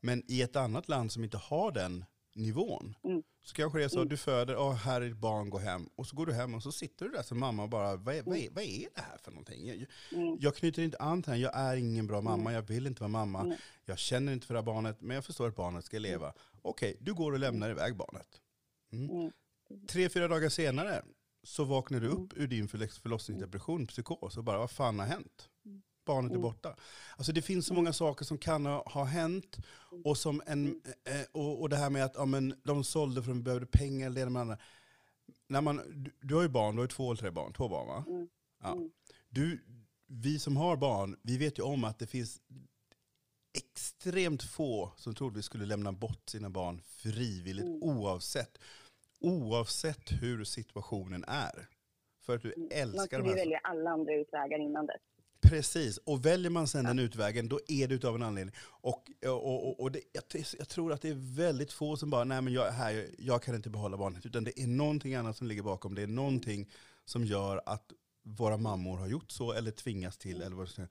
Men 0.00 0.22
i 0.28 0.42
ett 0.42 0.56
annat 0.56 0.88
land 0.88 1.12
som 1.12 1.24
inte 1.24 1.36
har 1.38 1.72
den 1.72 2.04
nivån, 2.34 2.94
Mm. 3.04 3.22
så 3.44 3.54
kanske 3.54 3.78
det 3.78 3.84
är 3.84 3.88
så 3.88 3.96
Mm. 3.96 4.02
att 4.06 4.10
du 4.10 4.16
föder, 4.16 4.56
åh 4.56 4.72
här 4.74 5.00
är 5.00 5.06
ditt 5.08 5.16
barn, 5.16 5.50
gå 5.50 5.58
hem. 5.58 5.88
Och 5.96 6.06
så 6.06 6.16
går 6.16 6.26
du 6.26 6.32
hem 6.32 6.54
och 6.54 6.62
så 6.62 6.72
sitter 6.72 7.04
du 7.04 7.10
där 7.10 7.22
som 7.22 7.38
mamma 7.40 7.62
och 7.62 7.68
bara, 7.68 7.96
vad 7.96 8.14
är, 8.14 8.22
vad 8.22 8.36
är, 8.36 8.50
vad 8.50 8.64
är 8.64 8.88
det 8.94 9.00
här 9.00 9.18
för 9.18 9.30
någonting? 9.30 9.66
Jag, 9.66 9.76
Mm. 10.20 10.36
jag 10.40 10.56
knyter 10.56 10.82
inte 10.82 10.98
an 10.98 11.22
till 11.22 11.32
henne, 11.32 11.42
jag 11.42 11.56
är 11.56 11.76
ingen 11.76 12.06
bra 12.06 12.20
mamma, 12.20 12.42
Mm. 12.42 12.52
jag 12.54 12.62
vill 12.62 12.86
inte 12.86 13.00
vara 13.02 13.08
mamma, 13.08 13.40
Mm. 13.40 13.56
jag 13.84 13.98
känner 13.98 14.32
inte 14.32 14.46
för 14.46 14.54
det 14.54 14.60
här 14.60 14.66
barnet, 14.66 15.00
men 15.00 15.14
jag 15.14 15.24
förstår 15.24 15.48
att 15.48 15.56
barnet 15.56 15.84
ska 15.84 15.98
leva. 15.98 16.32
Okej, 16.62 16.96
du 17.00 17.14
går 17.14 17.32
och 17.32 17.38
lämnar 17.38 17.70
iväg 17.70 17.96
barnet. 17.96 18.40
Mm. 18.92 19.10
Mm. 19.10 19.32
Tre, 19.88 20.08
fyra 20.08 20.28
dagar 20.28 20.48
senare 20.48 21.02
så 21.42 21.64
vaknar 21.64 22.00
du 22.00 22.06
upp 22.08 22.32
Mm. 22.32 22.44
ur 22.44 22.46
din 22.46 22.68
förloss- 22.68 23.00
förlossningsdepression, 23.00 23.86
psykos 23.86 24.36
och 24.36 24.44
bara, 24.44 24.58
vad 24.58 24.70
fan 24.70 24.98
har 24.98 25.06
hänt? 25.06 25.48
Barnet 26.08 26.30
är 26.30 26.34
Mm. 26.36 26.42
borta. 26.42 26.76
Alltså 27.16 27.32
det 27.32 27.42
finns 27.42 27.66
så 27.66 27.74
många 27.74 27.92
saker 27.92 28.24
som 28.24 28.38
kan 28.38 28.66
ha, 28.66 28.82
ha 28.88 29.04
hänt. 29.04 29.56
Och, 30.04 30.18
som 30.18 30.42
en, 30.46 30.82
eh, 31.04 31.26
och, 31.32 31.60
och 31.60 31.68
det 31.68 31.76
här 31.76 31.90
med 31.90 32.04
att 32.04 32.14
ja, 32.14 32.24
men, 32.26 32.54
de 32.64 32.84
sålde 32.84 33.22
för 33.22 33.30
att 33.30 33.36
de 33.36 33.42
behövde 33.42 33.66
pengar, 33.66 34.10
det 34.10 34.20
ena 34.20 34.30
med 34.30 34.38
det 34.40 34.42
andra. 34.42 34.58
När 35.46 35.60
man, 35.60 35.76
du, 36.04 36.10
du 36.20 36.34
har 36.34 36.42
ju 36.42 36.48
barn, 36.48 36.74
du 36.76 36.80
har 36.80 36.84
ju 36.84 36.88
två 36.88 37.10
eller 37.10 37.20
tre 37.20 37.30
barn, 37.30 37.52
två 37.52 37.68
barn 37.68 37.86
va? 37.86 38.04
Mm. 38.08 38.28
Ja. 38.62 38.72
Mm. 38.72 38.90
Du, 39.28 39.64
vi 40.06 40.38
som 40.38 40.56
har 40.56 40.76
barn, 40.76 41.16
vi 41.22 41.38
vet 41.38 41.58
ju 41.58 41.62
om 41.62 41.84
att 41.84 41.98
det 41.98 42.06
finns 42.06 42.40
extremt 43.58 44.42
få 44.42 44.92
som 44.96 45.14
troligtvis 45.14 45.44
skulle 45.44 45.66
lämna 45.66 45.92
bort 45.92 46.28
sina 46.28 46.50
barn 46.50 46.80
frivilligt 46.86 47.64
Mm. 47.66 47.82
oavsett, 47.82 48.58
oavsett 49.20 50.12
hur 50.22 50.44
situationen 50.44 51.24
är. 51.28 51.68
För 52.22 52.36
att 52.36 52.42
du 52.42 52.52
Mm. 52.52 52.68
Man 52.68 52.78
älskar 52.78 53.18
skulle 53.20 53.34
välja 53.34 53.58
alla 53.58 53.90
andra 53.90 54.14
utvägar 54.14 54.58
innan 54.58 54.86
dess. 54.86 55.00
Precis, 55.48 55.98
och 55.98 56.26
väljer 56.26 56.50
man 56.50 56.68
sen 56.68 56.84
den 56.84 56.98
utvägen 56.98 57.48
då 57.48 57.60
är 57.68 57.88
det 57.88 57.94
utav 57.94 58.14
en 58.14 58.22
anledning. 58.22 58.54
Och, 58.60 59.10
och, 59.26 59.68
och, 59.68 59.80
och 59.80 59.92
det, 59.92 60.00
jag, 60.12 60.44
jag 60.58 60.68
tror 60.68 60.92
att 60.92 61.02
det 61.02 61.08
är 61.08 61.36
väldigt 61.36 61.72
få 61.72 61.96
som 61.96 62.10
bara, 62.10 62.24
nej 62.24 62.42
men 62.42 62.52
jag, 62.52 62.70
här, 62.70 63.10
jag 63.18 63.42
kan 63.42 63.54
inte 63.54 63.70
behålla 63.70 63.96
barnet. 63.96 64.26
Utan 64.26 64.44
det 64.44 64.60
är 64.60 64.66
någonting 64.66 65.14
annat 65.14 65.36
som 65.36 65.46
ligger 65.46 65.62
bakom. 65.62 65.94
Det 65.94 66.02
är 66.02 66.06
någonting 66.06 66.70
som 67.04 67.24
gör 67.24 67.62
att 67.66 67.92
våra 68.22 68.56
mammor 68.56 68.96
har 68.96 69.08
gjort 69.08 69.30
så 69.30 69.52
eller 69.52 69.70
tvingas 69.70 70.18
till. 70.18 70.42
Eller 70.42 70.56
vad 70.56 70.68
det. 70.76 70.88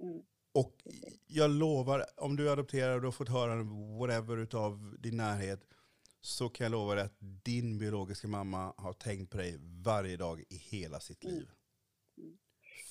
Mm. 0.00 0.22
Och 0.54 0.82
jag 1.26 1.50
lovar, 1.50 2.04
om 2.16 2.36
du 2.36 2.50
adopterar 2.50 2.94
och 2.94 3.00
du 3.00 3.06
har 3.06 3.12
fått 3.12 3.28
höra 3.28 3.62
whatever 3.98 4.36
utav 4.36 4.96
din 5.00 5.16
närhet 5.16 5.60
så 6.20 6.48
kan 6.48 6.64
jag 6.64 6.70
lova 6.72 6.94
dig 6.94 7.04
att 7.04 7.16
din 7.20 7.78
biologiska 7.78 8.28
mamma 8.28 8.74
har 8.76 8.92
tänkt 8.92 9.30
på 9.30 9.36
dig 9.38 9.56
varje 9.60 10.16
dag 10.16 10.40
i 10.48 10.56
hela 10.56 11.00
sitt 11.00 11.24
Mm. 11.24 11.36
liv. 11.36 11.48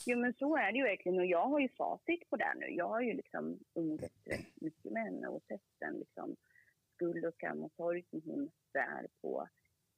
Jo 0.05 0.17
men 0.17 0.33
så 0.33 0.57
är 0.57 0.71
det 0.71 0.77
ju 0.77 0.83
verkligen 0.83 1.19
och 1.19 1.25
jag 1.25 1.45
har 1.45 1.59
ju 1.59 1.69
facit 1.69 2.29
på 2.29 2.35
det 2.35 2.53
nu. 2.59 2.67
Jag 2.69 2.87
har 2.87 3.01
ju 3.01 3.13
liksom 3.13 3.59
umgåtts 3.75 4.27
rätt 4.27 4.61
mycket 4.61 4.91
med 4.91 5.03
henne 5.03 5.27
och 5.27 5.43
sett 5.47 5.61
den 5.79 5.99
liksom 5.99 6.35
skuld 6.95 7.25
och 7.25 7.33
skam 7.33 7.63
och 7.63 7.71
sorg 7.71 8.03
som 8.09 8.21
hon 8.25 8.51
bär 8.73 9.07
på. 9.21 9.47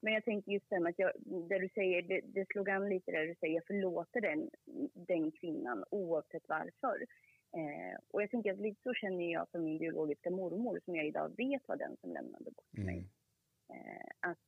Men 0.01 0.13
jag 0.13 0.25
tänker 0.25 0.51
just 0.51 0.69
det 0.69 0.79
med 0.79 0.89
att 0.89 0.99
jag, 0.99 1.11
det 1.49 1.59
du 1.59 1.69
säger, 1.69 2.01
det, 2.01 2.21
det 2.25 2.45
slog 2.47 2.69
an 2.69 2.89
lite 2.89 3.11
där 3.11 3.25
du 3.25 3.35
säger, 3.35 3.55
jag 3.55 3.65
förlåter 3.65 4.21
den, 4.21 4.49
den 4.93 5.31
kvinnan 5.31 5.83
oavsett 5.91 6.43
varför. 6.47 7.05
Eh, 7.57 7.99
och 8.07 8.21
jag 8.21 8.31
tänker 8.31 8.53
att 8.53 8.59
lite 8.59 8.81
så 8.83 8.93
känner 8.93 9.31
jag 9.31 9.49
för 9.49 9.59
min 9.59 9.77
biologiska 9.77 10.29
mormor 10.29 10.79
som 10.85 10.95
jag 10.95 11.07
idag 11.07 11.33
vet 11.37 11.67
var 11.67 11.75
den 11.75 11.97
som 12.01 12.13
lämnade 12.13 12.51
bort 12.51 12.73
mig. 12.73 13.09
Mm. 13.69 13.85
Eh, 13.85 14.07
att 14.19 14.39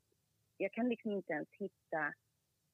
jag 0.58 0.72
kan 0.74 0.89
liksom 0.89 1.12
inte 1.12 1.34
ens 1.34 1.50
hitta 1.52 2.13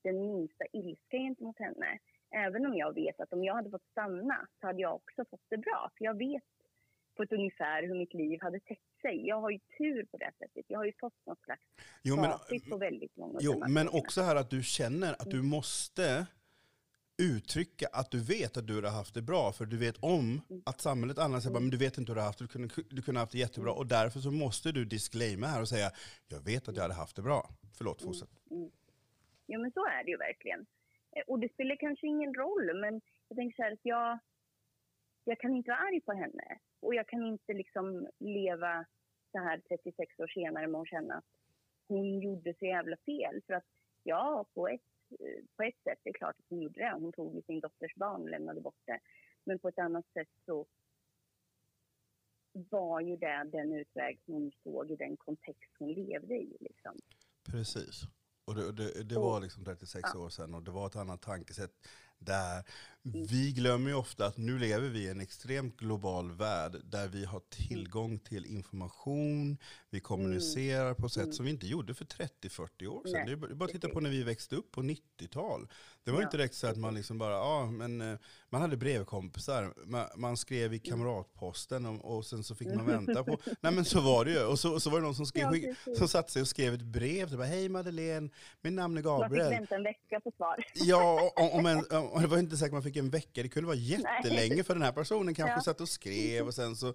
den 0.03 0.27
minsta 0.27 0.65
ilska 0.73 1.17
gentemot 1.17 1.59
henne. 1.59 1.99
Även 2.33 2.65
om 2.65 2.75
jag 2.75 2.93
vet 2.93 3.19
att 3.19 3.33
om 3.33 3.43
jag 3.43 3.53
hade 3.55 3.69
fått 3.69 3.85
stanna 3.91 4.47
så 4.59 4.67
hade 4.67 4.81
jag 4.81 4.95
också 4.95 5.25
fått 5.29 5.41
det 5.49 5.57
bra. 5.57 5.91
För 5.97 6.05
jag 6.05 6.17
vet 6.17 6.43
på 7.15 7.23
ett 7.23 7.31
ungefär 7.31 7.83
hur 7.83 7.95
mitt 7.95 8.13
liv 8.13 8.39
hade 8.41 8.59
täckt 8.59 9.01
sig. 9.01 9.27
Jag 9.27 9.41
har 9.41 9.49
ju 9.49 9.59
tur 9.77 10.05
på 10.11 10.17
det 10.17 10.31
sättet. 10.39 10.65
Jag 10.67 10.79
har 10.79 10.85
ju 10.85 10.93
fått 10.99 11.25
något 11.25 11.41
slags 11.43 11.61
Jo, 12.03 12.15
men, 12.15 12.31
på 12.69 12.77
väldigt 12.77 13.17
många 13.17 13.39
Jo, 13.41 13.63
men 13.67 13.89
också 13.89 14.21
här 14.21 14.35
att 14.35 14.49
du 14.49 14.63
känner 14.63 15.13
att 15.13 15.31
du 15.31 15.41
måste 15.41 16.25
uttrycka 17.17 17.87
att 17.91 18.11
du 18.11 18.19
vet 18.23 18.57
att 18.57 18.67
du 18.67 18.75
har 18.81 18.91
haft 18.91 19.13
det 19.13 19.21
bra, 19.21 19.51
för 19.51 19.65
du 19.65 19.77
vet 19.77 19.97
om 19.97 20.41
Mm. 20.49 20.61
att 20.65 20.81
samhället 20.81 21.17
annars 21.17 21.43
säger 21.43 21.53
bara, 21.53 21.59
men 21.59 21.69
du 21.69 21.77
vet 21.77 21.97
inte 21.97 22.11
hur 22.11 22.15
du 22.15 22.21
har 22.21 22.25
haft 22.27 22.39
det, 22.39 22.45
du 22.45 22.49
kunde, 22.49 22.69
du 22.89 23.01
kunde 23.01 23.19
ha 23.19 23.23
haft 23.23 23.31
det 23.31 23.37
jättebra, 23.37 23.69
Mm. 23.71 23.77
och 23.79 23.87
därför 23.87 24.19
så 24.19 24.31
måste 24.31 24.71
du 24.71 24.85
disclaima 24.85 25.47
här 25.47 25.61
och 25.61 25.69
säga, 25.69 25.91
jag 26.27 26.39
vet 26.45 26.67
att 26.67 26.75
jag 26.75 26.81
hade 26.81 26.93
haft 26.93 27.15
det 27.15 27.21
bra. 27.21 27.49
Förlåt, 27.77 28.01
Mm. 28.01 28.13
fortsätt. 28.13 28.29
Jo, 29.47 29.61
men 29.61 29.71
så 29.71 29.85
är 29.85 30.03
det 30.03 30.11
ju 30.11 30.17
verkligen. 30.17 30.65
Och 31.27 31.39
det 31.39 31.53
spelar 31.53 31.75
kanske 31.75 32.07
ingen 32.07 32.33
roll, 32.33 32.79
men 32.79 33.01
jag 33.27 33.37
tänker 33.37 33.55
så 33.55 33.63
här 33.63 33.71
att 33.71 33.79
jag, 33.85 34.19
jag 35.23 35.39
kan 35.39 35.55
inte 35.55 35.71
vara 35.71 35.79
arg 35.79 36.01
på 36.01 36.13
henne. 36.13 36.59
Och 36.79 36.95
jag 36.95 37.07
kan 37.07 37.25
inte 37.25 37.53
liksom 37.53 38.07
leva 38.19 38.85
så 39.31 39.37
här 39.37 39.61
36 39.67 40.19
år 40.19 40.27
senare 40.27 40.67
med 40.67 40.81
att 40.81 40.87
känna 40.87 41.15
att 41.15 41.25
hon 41.87 42.19
gjorde 42.19 42.53
så 42.59 42.65
jävla 42.65 42.97
fel. 42.97 43.41
För 43.47 43.53
att 43.53 43.67
ja, 44.03 44.45
på 44.53 44.67
ett, 44.67 44.81
på 45.55 45.63
ett 45.63 45.83
sätt, 45.83 45.99
det 46.03 46.09
är 46.09 46.13
klart 46.13 46.35
att 46.39 46.49
hon 46.49 46.61
gjorde 46.61 46.79
det. 46.79 46.91
Hon 46.99 47.11
tog 47.11 47.43
sin 47.45 47.59
dotters 47.59 47.95
barn 47.95 48.21
och 48.21 48.29
lämnade 48.29 48.61
bort 48.61 48.81
det. 48.85 48.99
Men 49.43 49.59
på 49.59 49.67
ett 49.67 49.79
annat 49.79 50.05
sätt 50.13 50.29
så 50.45 50.65
var 52.53 53.01
ju 53.01 53.17
det 53.17 53.49
den 53.51 53.73
utväg 53.73 54.19
som 54.25 54.33
hon 54.33 54.51
såg 54.63 54.91
i 54.91 54.95
den 54.95 55.17
kontext 55.17 55.71
hon 55.79 55.93
levde 55.93 56.35
i. 56.35 56.57
Liksom. 56.59 56.97
Precis. 57.51 58.01
Och 58.45 58.55
det, 58.55 58.71
det, 58.71 59.03
det 59.03 59.15
var 59.15 59.39
liksom 59.39 59.65
36 59.65 60.09
ja. 60.13 60.19
år 60.19 60.29
sedan 60.29 60.53
och 60.53 60.63
det 60.63 60.71
var 60.71 60.87
ett 60.87 60.95
annat 60.95 61.21
tankesätt 61.21 61.71
där. 62.25 62.63
Mm. 63.05 63.25
Vi 63.25 63.51
glömmer 63.51 63.89
ju 63.89 63.95
ofta 63.95 64.25
att 64.25 64.37
nu 64.37 64.59
lever 64.59 64.89
vi 64.89 64.99
i 64.99 65.09
en 65.09 65.21
extremt 65.21 65.77
global 65.77 66.31
värld 66.31 66.75
där 66.83 67.07
vi 67.07 67.25
har 67.25 67.41
tillgång 67.49 68.19
till 68.19 68.45
information, 68.45 69.57
vi 69.89 69.99
kommunicerar 69.99 70.93
på 70.93 71.09
sätt 71.09 71.23
Mm. 71.23 71.33
som 71.33 71.45
vi 71.45 71.51
inte 71.51 71.67
gjorde 71.67 71.93
för 71.93 72.05
30-40 72.05 72.87
år 72.87 73.01
sedan. 73.07 73.11
Nej, 73.13 73.25
det 73.25 73.31
är 73.31 73.55
bara- 73.55 73.65
att 73.65 73.71
titta 73.71 73.89
på 73.89 73.99
när 73.99 74.09
vi 74.09 74.23
växte 74.23 74.55
upp 74.55 74.71
på 74.71 74.81
90-tal. 74.81 75.67
Det 76.03 76.11
var 76.11 76.19
Ja, 76.19 76.23
inte 76.25 76.37
direkt 76.37 76.55
så 76.55 76.67
att 76.67 76.77
man 76.77 76.95
liksom 76.95 77.17
bara, 77.17 77.33
ja 77.33 77.65
men 77.71 78.01
eh, 78.01 78.17
man 78.49 78.61
hade 78.61 78.77
brevkompisar, 78.77 79.73
man, 79.85 80.05
man 80.15 80.37
skrev 80.37 80.73
i 80.73 80.77
Mm. 80.77 80.79
kamratposten 80.89 81.85
och, 81.85 82.17
och 82.17 82.25
sen 82.25 82.43
så 82.43 82.55
fick 82.55 82.67
man 82.75 82.85
vänta 82.85 83.23
på, 83.23 83.37
nej 83.61 83.73
men 83.73 83.85
så 83.85 84.01
var 84.01 84.25
det 84.25 84.31
ju. 84.31 84.43
Och 84.45 84.59
så, 84.59 84.73
och 84.73 84.81
så 84.81 84.89
var 84.89 84.97
det 84.99 85.05
någon 85.05 85.15
som 85.15 85.25
skrev, 85.25 85.55
Ja, 85.55 85.95
som 85.97 86.07
satte 86.07 86.31
sig 86.31 86.41
och 86.41 86.47
skrev 86.47 86.73
ett 86.73 86.81
brev. 86.81 87.37
Bara, 87.37 87.43
Hej 87.47 87.69
Madeleine, 87.69 88.29
min 88.61 88.75
namn 88.75 88.97
är 88.97 89.01
Man 89.03 89.19
fick 89.19 89.23
Gabriel. 89.23 89.49
vänta 89.49 89.75
en 89.75 89.83
vecka 89.83 90.19
på 90.19 90.31
svar. 90.37 90.55
Ja, 90.73 91.31
och, 91.37 91.55
om 91.55 91.65
en, 91.65 91.85
och 92.13 92.21
det 92.21 92.27
var 92.27 92.37
inte 92.37 92.57
säkert 92.57 92.73
man 92.73 92.83
fick 92.83 92.95
en 92.95 93.09
vecka. 93.09 93.43
Det 93.43 93.49
kunde 93.49 93.67
vara 93.67 93.77
jättelänge 93.77 94.63
för 94.63 94.73
den 94.73 94.83
här 94.83 94.91
personen 94.91 95.35
kanske 95.35 95.55
Ja. 95.57 95.61
satt 95.61 95.81
och 95.81 95.89
skrev 95.89 96.47
och 96.47 96.53
sen 96.53 96.75
så, 96.75 96.93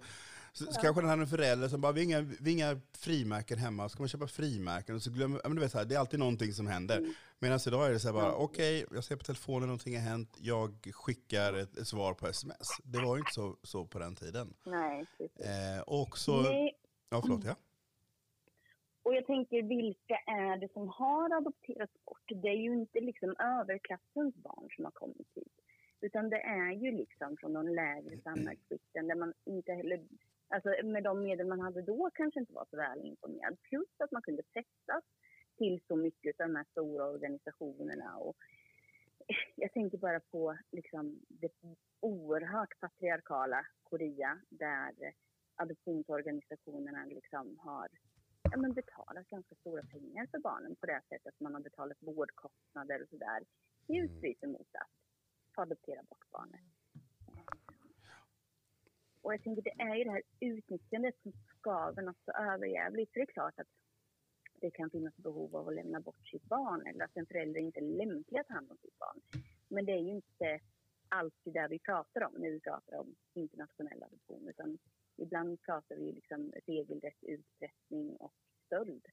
så, 0.53 0.63
så 0.65 0.71
Ja. 0.75 0.81
kanske 0.81 1.01
den 1.01 1.09
hade 1.09 1.21
en 1.21 1.27
förälder 1.27 1.67
som 1.67 1.81
bara, 1.81 1.91
vi 1.91 1.99
har 1.99 2.05
inga, 2.05 2.21
vi 2.21 2.37
har 2.43 2.49
inga 2.49 2.81
frimärken 2.97 3.57
hemma, 3.59 3.89
ska 3.89 3.99
man 4.01 4.09
köpa 4.09 4.27
frimärken? 4.27 4.95
Och 4.95 5.03
så 5.03 5.09
glömmer, 5.11 5.41
men 5.43 5.55
du 5.55 5.61
vet, 5.61 5.71
så 5.71 5.77
här, 5.77 5.85
det 5.85 5.95
är 5.95 5.99
alltid 5.99 6.19
någonting 6.19 6.53
som 6.53 6.67
händer. 6.67 6.97
Mm. 6.97 7.13
Medan 7.39 7.59
idag 7.67 7.87
är 7.87 7.91
det 7.91 7.99
så 7.99 8.07
här 8.07 8.13
bara, 8.13 8.25
Ja. 8.25 8.31
okej, 8.31 8.85
jag 8.91 9.03
ser 9.03 9.15
på 9.15 9.23
telefonen 9.23 9.67
någonting 9.67 9.95
har 9.95 10.03
hänt, 10.03 10.37
jag 10.39 10.89
skickar 10.93 11.53
ett, 11.53 11.77
ett 11.77 11.87
svar 11.87 12.13
på 12.13 12.27
sms. 12.27 12.67
Det 12.83 12.97
var 12.99 13.15
ju 13.15 13.19
inte 13.19 13.31
så, 13.33 13.55
så 13.63 13.85
på 13.85 13.99
den 13.99 14.15
tiden. 14.15 14.53
Nej, 14.65 15.05
precis. 15.17 15.45
Eh, 15.47 15.81
och 15.81 16.17
så, 16.17 16.41
Nej, 16.41 16.73
ja 17.09 17.21
förlåt 17.21 17.43
ja. 17.45 17.55
Och 19.09 19.15
jag 19.15 19.25
tänker 19.25 19.63
vilka 19.63 20.15
är 20.15 20.57
det 20.57 20.73
som 20.73 20.89
har 20.89 21.37
adopterats 21.37 21.93
bort? 22.05 22.27
Det 22.27 22.47
är 22.47 22.61
ju 22.67 22.73
inte 22.73 22.99
liksom 22.99 23.35
överklassens 23.39 24.35
barn 24.35 24.69
som 24.75 24.85
har 24.85 24.91
kommit 24.91 25.27
hit. 25.35 25.61
Utan 26.01 26.29
det 26.29 26.41
är 26.41 26.71
ju 26.71 26.91
liksom 26.91 27.37
från 27.37 27.53
de 27.53 27.67
lägre 27.67 28.21
samhällsskikten 28.21 29.07
där 29.07 29.15
man 29.15 29.33
inte 29.45 29.73
heller, 29.73 30.07
alltså 30.47 30.69
med 30.83 31.03
de 31.03 31.21
medel 31.21 31.47
man 31.47 31.59
hade 31.59 31.81
då 31.81 32.09
kanske 32.13 32.39
inte 32.39 32.53
var 32.53 32.65
så 32.69 32.77
väl 32.77 33.05
informerad. 33.05 33.57
Plus 33.61 33.89
att 33.97 34.11
man 34.11 34.21
kunde 34.21 34.43
pressas 34.43 35.03
till 35.57 35.81
så 35.87 35.95
mycket 35.95 36.41
av 36.41 36.47
de 36.47 36.55
här 36.55 36.65
stora 36.71 37.05
organisationerna 37.05 38.17
och 38.17 38.37
jag 39.55 39.73
tänker 39.73 39.97
bara 39.97 40.19
på 40.19 40.57
liksom, 40.71 41.19
det 41.27 41.51
oerhört 41.99 42.79
patriarkala 42.79 43.65
Korea 43.83 44.39
där 44.49 44.93
adoptionsorganisationerna 45.55 47.05
liksom 47.05 47.59
har 47.59 47.87
ja, 48.41 48.57
men 48.57 48.73
betalat 48.73 49.29
ganska 49.29 49.55
stora 49.55 49.83
pengar 49.83 50.27
för 50.31 50.39
barnen 50.39 50.75
på 50.75 50.85
det 50.85 51.01
sättet. 51.09 51.39
Man 51.39 51.53
har 51.53 51.61
betalat 51.61 51.97
vårdkostnader 51.99 53.03
och 53.03 53.09
sådär 53.09 53.43
i 53.87 53.97
utbyte 53.97 54.47
mot 54.47 54.75
att 54.75 54.91
adoptera 55.55 56.03
bort 56.03 56.31
barnet. 56.31 56.61
Och 59.21 59.33
jag 59.33 59.43
tänker 59.43 59.61
det 59.61 59.83
är 59.83 59.95
ju 59.95 60.03
det 60.03 60.11
här 60.11 60.21
utnyttjandet 60.39 61.15
som 61.21 61.31
skaver 61.59 62.01
något 62.01 62.23
så 62.25 62.31
överjävligt. 62.31 63.13
För 63.13 63.19
det 63.19 63.23
är 63.23 63.33
klart 63.33 63.59
att 63.59 63.67
det 64.61 64.71
kan 64.71 64.89
finnas 64.89 65.17
behov 65.17 65.55
av 65.55 65.67
att 65.67 65.75
lämna 65.75 65.99
bort 65.99 66.27
sitt 66.27 66.43
barn 66.43 66.87
eller 66.87 67.05
att 67.05 67.17
en 67.17 67.25
förälder 67.25 67.59
inte 67.59 67.79
är 67.79 67.97
lämplig 68.05 68.39
att 68.39 68.47
ta 68.47 68.53
hand 68.53 68.71
om 68.71 68.77
sitt 68.77 68.99
barn. 68.99 69.21
Men 69.67 69.85
det 69.85 69.91
är 69.91 70.01
ju 70.01 70.11
inte 70.11 70.59
alltid 71.09 71.53
det 71.53 71.67
vi 71.69 71.79
pratar 71.79 72.23
om 72.23 72.33
när 72.37 72.49
vi 72.49 72.59
pratar 72.59 72.97
om 72.97 73.15
internationell 73.33 74.03
adoption 74.03 74.47
utan 74.47 74.77
ibland 75.21 75.61
pratar 75.61 75.95
vi 75.95 76.11
liksom 76.11 76.51
regelrätt 76.67 77.23
utpressning 77.23 78.15
och 78.19 78.33
stöld. 78.65 79.05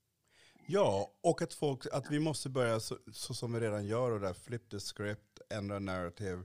Ja, 0.66 1.10
och 1.20 1.42
att, 1.42 1.54
folk, 1.54 1.86
att 1.92 2.10
vi 2.10 2.18
måste 2.20 2.48
börja 2.48 2.80
så, 2.80 2.98
så 3.12 3.34
som 3.34 3.52
vi 3.52 3.60
redan 3.60 3.86
gör 3.86 4.10
och 4.10 4.20
där 4.20 4.34
flip 4.34 4.70
the 4.70 4.80
script, 4.80 5.40
ändra 5.50 5.78
narrative. 5.78 6.42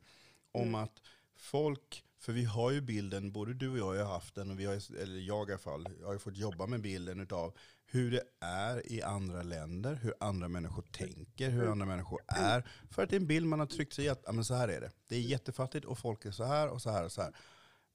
Om 0.51 0.61
Mm. 0.61 0.75
att 0.75 1.01
folk, 1.35 2.03
för 2.19 2.33
vi 2.33 2.43
har 2.43 2.71
ju 2.71 2.81
bilden, 2.81 3.31
både 3.31 3.53
du 3.53 3.81
och 3.81 3.95
jag 3.95 4.05
har 4.05 4.13
haft 4.13 4.35
den, 4.35 4.51
och 4.51 4.59
vi 4.59 4.65
har, 4.65 5.01
eller 5.01 5.19
jag 5.19 5.49
i 5.49 5.51
alla 5.51 5.59
fall, 5.59 5.87
jag 5.99 6.07
har 6.07 6.17
fått 6.17 6.37
jobba 6.37 6.67
med 6.67 6.81
bilden 6.81 7.19
utav 7.19 7.57
hur 7.85 8.11
det 8.11 8.23
är 8.39 8.91
i 8.91 9.01
andra 9.01 9.43
länder, 9.43 9.95
hur 9.95 10.13
andra 10.19 10.47
människor 10.47 10.81
tänker, 10.81 11.49
hur 11.49 11.67
andra 11.71 11.85
människor 11.85 12.21
är. 12.27 12.69
För 12.91 13.03
att 13.03 13.09
det 13.09 13.15
är 13.15 13.19
en 13.19 13.27
bild 13.27 13.45
man 13.47 13.59
har 13.59 13.67
tryckt 13.67 13.93
sig 13.93 14.05
i 14.05 14.09
att 14.09 14.23
ja, 14.25 14.31
men 14.31 14.45
så 14.45 14.53
här 14.53 14.67
är 14.67 14.81
det. 14.81 14.91
Det 15.07 15.15
är 15.15 15.19
jättefattigt 15.19 15.85
och 15.85 15.97
folk 15.99 16.25
är 16.25 16.31
så 16.31 16.43
här 16.43 16.69
och 16.69 16.81
så 16.81 16.89
här 16.89 17.05
och 17.05 17.11
så 17.11 17.21
här. 17.21 17.35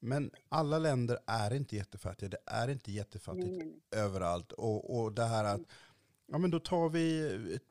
Men 0.01 0.31
alla 0.49 0.79
länder 0.79 1.19
är 1.27 1.55
inte 1.55 1.77
jättefattiga, 1.77 2.29
det 2.29 2.39
är 2.47 2.69
inte 2.69 2.93
jättefattigt 2.93 3.47
Nej, 3.47 3.57
nej, 3.57 3.81
nej. 3.91 4.01
överallt. 4.01 4.53
Och, 4.53 4.99
och 4.99 5.13
det 5.13 5.25
här 5.25 5.45
att, 5.45 5.61
ja 6.27 6.39
men 6.39 6.51
då 6.51 6.61
tar 6.61 6.89
vi, 6.89 7.21
ett, 7.55 7.63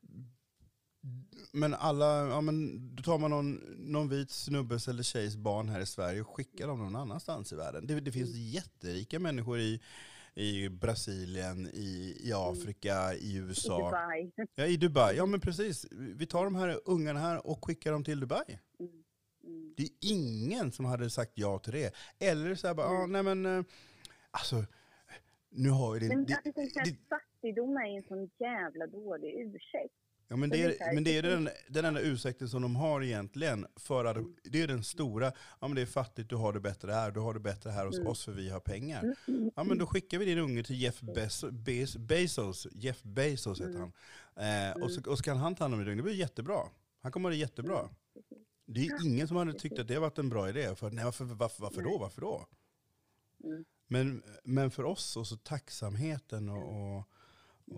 men 1.52 1.74
alla, 1.74 2.28
ja 2.28 2.40
men 2.40 2.80
då 2.96 3.02
tar 3.02 3.18
man 3.18 3.30
någon, 3.30 3.54
någon 3.78 4.08
vit 4.08 4.30
snubbes 4.30 4.88
eller 4.88 5.02
tjejs 5.02 5.36
barn 5.36 5.68
här 5.68 5.80
i 5.80 5.86
Sverige 5.86 6.20
och 6.20 6.36
skickar 6.36 6.66
dem 6.68 6.78
någon 6.78 6.96
annanstans 6.96 7.52
i 7.52 7.56
världen. 7.56 7.86
Det, 7.86 8.00
det 8.00 8.12
finns 8.12 8.34
jätterika 8.34 9.18
människor 9.18 9.58
i, 9.58 9.80
i 10.34 10.68
Brasilien, 10.68 11.66
i, 11.72 12.16
i 12.20 12.32
Afrika, 12.34 13.14
i 13.14 13.18
I 13.18 13.36
USA. 13.36 13.78
Dubai. 13.78 14.30
Ja, 14.54 14.66
i 14.66 14.76
Dubai. 14.76 15.16
Ja 15.16 15.26
men 15.26 15.40
precis. 15.40 15.86
Vi 15.90 16.26
tar 16.26 16.44
de 16.44 16.54
här 16.54 16.80
ungarna 16.84 17.20
här 17.20 17.46
och 17.46 17.64
skickar 17.64 17.92
dem 17.92 18.04
till 18.04 18.20
Dubai. 18.20 18.58
Mm, 18.80 18.92
mm. 19.46 19.74
Det 19.76 19.82
är 19.82 19.90
ingen 20.00 20.72
som 20.72 20.84
hade 20.84 21.10
sagt 21.10 21.32
ja 21.34 21.58
till 21.58 21.72
det. 21.72 21.94
Eller 22.18 22.54
så 22.54 22.66
här 22.66 22.74
bara, 22.74 22.86
ah, 22.86 23.06
nej 23.06 23.22
men, 23.22 23.46
eh, 23.46 23.64
alltså, 24.30 24.64
nu 25.50 25.70
har 25.70 25.94
ju 25.94 26.00
det, 26.00 26.08
Men 26.08 26.24
det, 26.24 26.34
tänker 26.34 26.84
det, 26.84 26.90
att 26.90 27.20
fattigdom 27.20 27.76
är 27.76 27.96
en 27.96 28.02
sån 28.02 28.30
jävla 28.38 28.86
dålig 28.86 29.34
ursäkt. 29.34 29.94
Ja, 30.28 30.36
men 30.36 30.50
det 30.50 30.62
är 30.62 30.94
men 30.94 31.04
det 31.04 31.18
är 31.18 31.22
den, 31.22 31.48
den 31.68 31.84
enda 31.84 32.00
ursäkten 32.00 32.48
som 32.48 32.62
de 32.62 32.76
har 32.76 33.02
egentligen. 33.02 33.66
För 33.76 34.04
att, 34.04 34.16
det 34.44 34.62
är 34.62 34.66
den 34.66 34.84
stora, 34.84 35.32
ja 35.60 35.68
men 35.68 35.74
det 35.74 35.82
är 35.82 35.86
fattigt, 35.86 36.30
du 36.30 36.36
har 36.36 36.52
det 36.52 36.60
bättre 36.60 36.92
här, 36.92 37.10
du 37.10 37.20
har 37.20 37.34
det 37.34 37.40
bättre 37.40 37.70
här 37.70 37.86
hos 37.86 37.96
Mm. 37.96 38.08
oss 38.08 38.24
för 38.24 38.32
vi 38.32 38.48
har 38.50 38.60
pengar. 38.60 39.14
Ja 39.56 39.64
men 39.64 39.78
då 39.78 39.86
skickar 39.86 40.18
vi 40.18 40.24
din 40.24 40.38
unge 40.38 40.62
till 40.62 40.82
Jeff 40.82 41.00
Bez, 41.00 41.44
Bez, 41.44 41.96
Bezos, 41.96 42.66
Jeff 42.72 43.02
Bezos 43.02 43.60
heter 43.60 43.70
Mm. 43.70 43.92
han. 44.34 44.70
Eh, 44.76 44.82
och, 44.82 44.90
så, 44.90 45.10
och 45.10 45.18
så 45.18 45.24
kan 45.24 45.36
han 45.36 45.54
ta 45.54 45.64
hand 45.64 45.74
om 45.74 45.80
ditt 45.80 45.88
unge, 45.88 45.96
det 45.96 46.02
blir 46.02 46.14
jättebra. 46.14 46.60
Han 47.02 47.12
kommer 47.12 47.28
ha 47.28 47.30
det 47.30 47.36
jättebra. 47.36 47.88
Det 48.66 48.80
är 48.80 49.06
ingen 49.06 49.28
som 49.28 49.36
hade 49.36 49.52
tyckt 49.52 49.78
att 49.78 49.88
det 49.88 49.98
varit 49.98 50.18
en 50.18 50.28
bra 50.28 50.48
idé. 50.48 50.74
För, 50.76 50.90
nej, 50.90 51.04
varför, 51.04 51.24
varför, 51.24 51.62
varför 51.62 51.82
då? 51.82 51.98
Varför 51.98 52.20
då? 52.20 52.46
Mm. 53.44 53.64
Men, 53.88 54.22
men 54.44 54.70
för 54.70 54.84
oss, 54.84 55.16
och 55.16 55.26
så 55.26 55.36
tacksamheten 55.36 56.48
och, 56.48 56.68
och, 56.68 56.98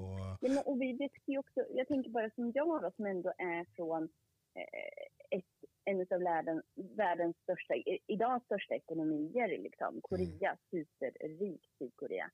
och 0.01 0.19
Ja, 0.41 0.49
men, 0.49 0.59
och 0.59 0.81
vi 0.81 0.93
vet 0.93 1.13
ju 1.27 1.39
också, 1.39 1.65
jag 1.71 1.89
tänker 1.89 2.11
bara 2.11 2.31
som 2.31 2.53
jag 2.55 2.83
då, 2.83 2.91
som 2.97 3.07
ändå 3.07 3.33
är 3.39 3.67
från 3.77 4.03
eh, 4.55 5.39
ett, 5.39 5.45
en 5.85 6.01
av 6.01 6.21
världen, 6.21 6.63
världens 6.75 7.37
största, 7.43 7.75
idag 8.07 8.43
största 8.45 8.75
ekonomier, 8.75 9.49
liksom. 9.49 10.01
Korea, 10.03 10.57
superrikt 10.71 11.67
Sydkorea. 11.79 12.31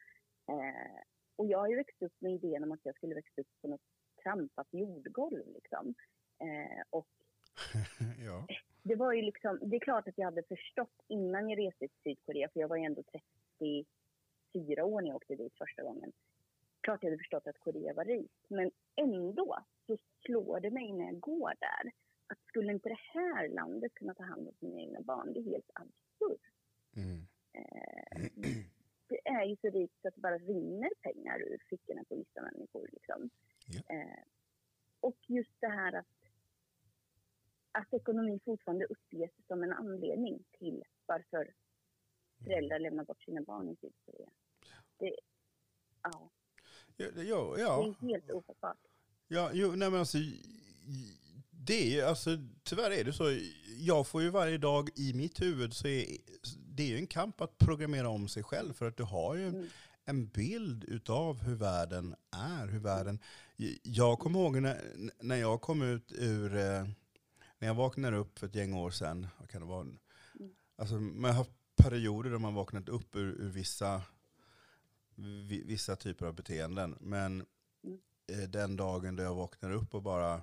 Eh, 0.48 1.02
och 1.36 1.46
jag 1.46 1.58
har 1.58 1.68
ju 1.68 1.76
växt 1.76 2.02
upp 2.02 2.16
med 2.18 2.32
idén 2.34 2.64
om 2.64 2.72
att 2.72 2.80
jag 2.82 2.96
skulle 2.96 3.14
växa 3.14 3.40
upp 3.40 3.60
på 3.62 3.68
något 3.68 3.86
trampat 4.22 4.66
jordgolv, 4.70 5.46
liksom. 5.54 5.94
Eh, 6.38 6.82
och 6.90 7.08
ja. 8.26 8.46
det 8.82 8.94
var 8.94 9.12
ju 9.12 9.22
liksom, 9.22 9.58
det 9.62 9.76
är 9.76 9.80
klart 9.80 10.08
att 10.08 10.18
jag 10.18 10.24
hade 10.24 10.42
förstått 10.42 11.02
innan 11.08 11.50
jag 11.50 11.58
reste 11.58 11.78
till 11.78 11.98
Sydkorea, 12.04 12.48
för 12.52 12.60
jag 12.60 12.68
var 12.68 12.76
ju 12.76 12.84
ändå 12.84 13.02
34 13.58 14.84
år 14.84 15.00
när 15.00 15.08
jag 15.08 15.16
åkte 15.16 15.34
dit 15.34 15.54
första 15.58 15.82
gången. 15.82 16.12
Klart 16.80 17.02
jag 17.02 17.10
hade 17.10 17.18
förstått 17.18 17.46
att 17.46 17.58
Korea 17.58 17.94
var 17.94 18.04
rikt, 18.04 18.46
men 18.48 18.70
ändå 18.96 19.58
så 19.86 19.98
slår 20.24 20.60
det 20.60 20.70
mig 20.70 20.92
när 20.92 21.04
jag 21.04 21.20
går 21.20 21.52
där 21.60 21.92
att 22.26 22.38
skulle 22.48 22.72
inte 22.72 22.88
det 22.88 23.00
här 23.14 23.48
landet 23.48 23.94
kunna 23.94 24.14
ta 24.14 24.24
hand 24.24 24.48
om 24.48 24.54
sina 24.60 24.80
egna 24.80 25.00
barn? 25.00 25.32
Det 25.32 25.40
är 25.40 25.44
helt 25.44 25.70
absurt. 25.74 26.46
Mm. 26.96 27.26
Eh, 27.52 28.22
det 29.08 29.28
är 29.28 29.44
ju 29.44 29.56
så 29.56 29.70
rikt 29.70 29.94
så 30.02 30.08
att 30.08 30.14
det 30.14 30.20
bara 30.20 30.38
rinner 30.38 30.90
pengar 31.00 31.38
ur 31.40 31.62
fickorna 31.70 32.04
på 32.08 32.16
vissa 32.16 32.42
människor. 32.42 32.88
Liksom. 32.92 33.30
Ja. 33.66 33.94
Eh, 33.94 34.24
och 35.00 35.16
just 35.26 35.60
det 35.60 35.68
här 35.68 35.92
att, 35.92 36.06
att 37.74 37.94
ekonomi 37.94 38.40
fortfarande 38.44 38.84
uppges 38.84 39.30
som 39.46 39.62
en 39.62 39.72
anledning 39.72 40.44
till 40.58 40.82
varför 41.06 41.54
föräldrar 42.44 42.78
lämnar 42.78 43.04
bort 43.04 43.22
sina 43.22 43.40
barn 43.42 43.68
i 43.68 43.76
Sydkorea. 43.80 44.28
Det, 44.98 45.16
ja, 46.02 46.30
Ja, 46.96 47.06
det- 47.14 47.22
ja, 47.22 47.52
det 47.56 47.60
ja. 47.62 47.86
är 48.00 48.06
helt 48.08 48.30
ofattbart. 48.30 48.78
ja 49.28 49.50
jo, 49.52 49.68
nej 49.76 49.90
men 49.90 50.00
alltså, 50.00 50.18
det 51.50 51.74
är 51.82 51.90
ju, 51.96 52.00
alltså, 52.02 52.30
tyvärr 52.62 52.90
är 52.90 53.04
det 53.04 53.12
så. 53.12 53.24
Jag 53.78 54.06
får 54.06 54.22
ju 54.22 54.30
varje 54.30 54.58
dag 54.58 54.88
i 54.96 55.14
mitt 55.14 55.42
huvud, 55.42 55.74
så 55.74 55.88
är 55.88 56.06
det 56.76 56.82
är 56.82 56.86
ju 56.86 56.96
en 56.96 57.06
kamp 57.06 57.40
att 57.40 57.58
programmera 57.58 58.08
om 58.08 58.28
sig 58.28 58.42
själv. 58.42 58.72
För 58.72 58.88
att 58.88 58.96
du 58.96 59.02
har 59.02 59.34
ju 59.34 59.48
Mm. 59.48 59.66
en 60.04 60.26
bild 60.26 60.84
utav 60.84 61.36
hur 61.42 61.54
världen 61.54 62.14
är. 62.30 62.66
Hur 62.66 62.78
världen, 62.80 63.18
jag 63.82 64.18
kommer 64.18 64.38
ihåg 64.40 64.62
när, 64.62 64.80
när 65.20 65.36
jag 65.36 65.60
kom 65.60 65.82
ut 65.82 66.12
ur, 66.12 66.56
eh, 66.56 66.84
när 67.58 67.68
jag 67.68 67.74
vaknade 67.74 68.16
upp 68.16 68.38
för 68.38 68.46
ett 68.46 68.54
gäng 68.54 68.74
år 68.74 68.90
sedan, 68.90 69.26
vad 69.38 69.50
kan 69.50 69.60
det 69.60 69.66
vara? 69.66 69.86
Alltså, 70.78 70.94
man 70.94 71.24
har 71.30 71.38
haft 71.38 71.50
perioder 71.76 72.30
där 72.30 72.38
man 72.38 72.54
vaknat 72.54 72.88
upp 72.88 73.16
ur, 73.16 73.28
ur 73.40 73.48
vissa, 73.50 74.02
vi- 75.48 75.62
vissa 75.66 75.96
typer 75.96 76.26
av 76.26 76.34
beteenden. 76.34 76.96
Men 77.00 77.46
Mm. 77.84 77.98
eh, 78.42 78.48
den 78.48 78.76
dagen 78.76 79.16
då 79.16 79.22
jag 79.22 79.34
vaknar 79.34 79.70
upp 79.70 79.94
och 79.94 80.02
bara, 80.02 80.42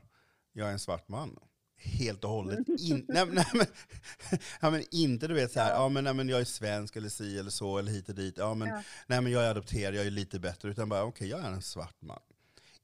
jag 0.54 0.68
är 0.68 0.72
en 0.72 0.80
svart 0.80 1.08
man. 1.08 1.40
Helt 1.78 2.24
och 2.24 2.30
hållet. 2.30 2.68
In, 2.80 3.06
nej, 3.08 3.26
nej, 3.32 3.46
men, 3.54 3.66
ja, 4.62 4.72
men 4.72 4.84
inte 4.92 5.28
du 5.28 5.34
vet 5.34 5.52
så 5.52 5.60
här, 5.60 5.72
ja. 5.74 5.90
men, 5.90 6.04
nej, 6.04 6.14
men 6.14 6.30
jag 6.30 6.40
är 6.42 6.46
svensk 6.46 6.96
eller 6.96 7.10
si 7.10 7.40
eller 7.40 7.50
så 7.50 7.78
eller 7.78 7.92
hit 7.92 8.10
och 8.10 8.16
dit. 8.16 8.38
Ja, 8.38 8.54
men, 8.54 8.68
Ja. 8.68 8.84
Nej 9.08 9.22
men 9.22 9.32
jag 9.32 9.44
är 9.44 9.50
adopterad, 9.52 9.96
jag 9.96 10.06
är 10.06 10.12
lite 10.12 10.40
bättre. 10.40 10.70
Utan 10.70 10.90
bara, 10.90 11.04
okej 11.04 11.28
jag 11.28 11.40
är 11.40 11.52
en 11.52 11.62
svart 11.62 12.02
man. 12.02 12.20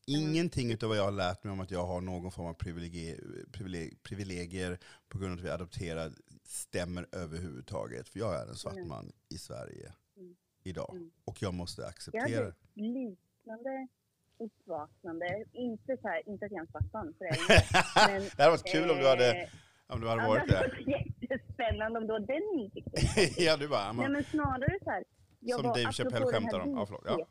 Ingenting 0.10 0.72
utav 0.72 0.89
vad 0.89 0.98
jag 0.98 1.04
har 1.04 1.12
lärt 1.12 1.43
mig 1.43 1.54
om 1.54 1.60
att 1.60 1.72
jag 1.72 1.86
har 1.86 2.02
någon 2.02 2.32
form 2.32 2.46
av 2.46 2.54
privilegier, 2.54 3.20
privileg, 3.52 4.04
privilegier 4.04 4.78
på 5.10 5.17
grund 5.17 5.32
av 5.34 5.38
att 5.39 5.46
vi 5.46 5.50
är 5.50 5.54
adopterad 5.54 6.13
stämmer 6.43 7.08
överhuvudtaget. 7.12 8.10
För 8.10 8.20
jag 8.20 8.36
är 8.36 8.48
en 8.48 8.56
svart 8.56 8.74
Mm. 8.76 8.88
man 8.88 9.12
i 9.30 9.38
Sverige 9.38 9.91
Mm. 10.17 10.36
idag. 10.63 10.89
Mm. 10.96 11.12
Och 11.26 11.41
jag 11.41 11.54
måste 11.54 11.82
Jag 11.82 11.89
acceptera 11.89 12.22
hade 12.24 12.36
det. 12.36 12.48
ett 12.50 12.56
liknande 12.76 13.88
uppvaknande. 14.39 15.46
Inte, 15.54 15.98
så 16.02 16.08
här, 16.08 16.30
inte 16.30 16.46
att 16.46 16.52
jag 16.52 16.58
är 16.58 16.62
en 16.62 16.67
svart 16.67 16.93
man, 16.93 17.13
för 17.17 17.26
det 17.26 17.30
är 17.30 17.38
jag. 17.39 18.12
Men, 18.22 18.22
det 18.38 18.43
hade 18.43 18.52
varit 18.52 18.72
kul 18.72 18.89
om 18.91 18.98
du 18.98 19.08
hade, 19.08 19.41
eh, 19.41 19.50
om 19.88 20.02
du 20.02 20.08
hade 20.08 20.22
ja, 20.22 20.28
varit 20.28 20.52
hade 20.54 20.67
varit 20.67 20.88
jättespännande 21.22 22.00
om 22.00 22.08
du 22.08 22.13
har 22.13 22.20
den 22.20 22.60
insikten. 22.60 23.04
ja 23.46 23.58
du 23.58 23.67
bara, 23.67 23.91
Nej 23.93 24.10
men 24.10 24.24
snarare 24.24 24.80
så 24.84 24.89
här. 24.89 25.04
jag 25.39 25.60
som 25.60 25.70
var- 25.70 25.78
Dave 25.78 25.91
Chappelle 25.93 26.26
skämtar 26.26 26.60
om. 26.60 26.72
Ja, 26.72 26.86
förlåt. 26.86 27.04
Ja. 27.06 27.28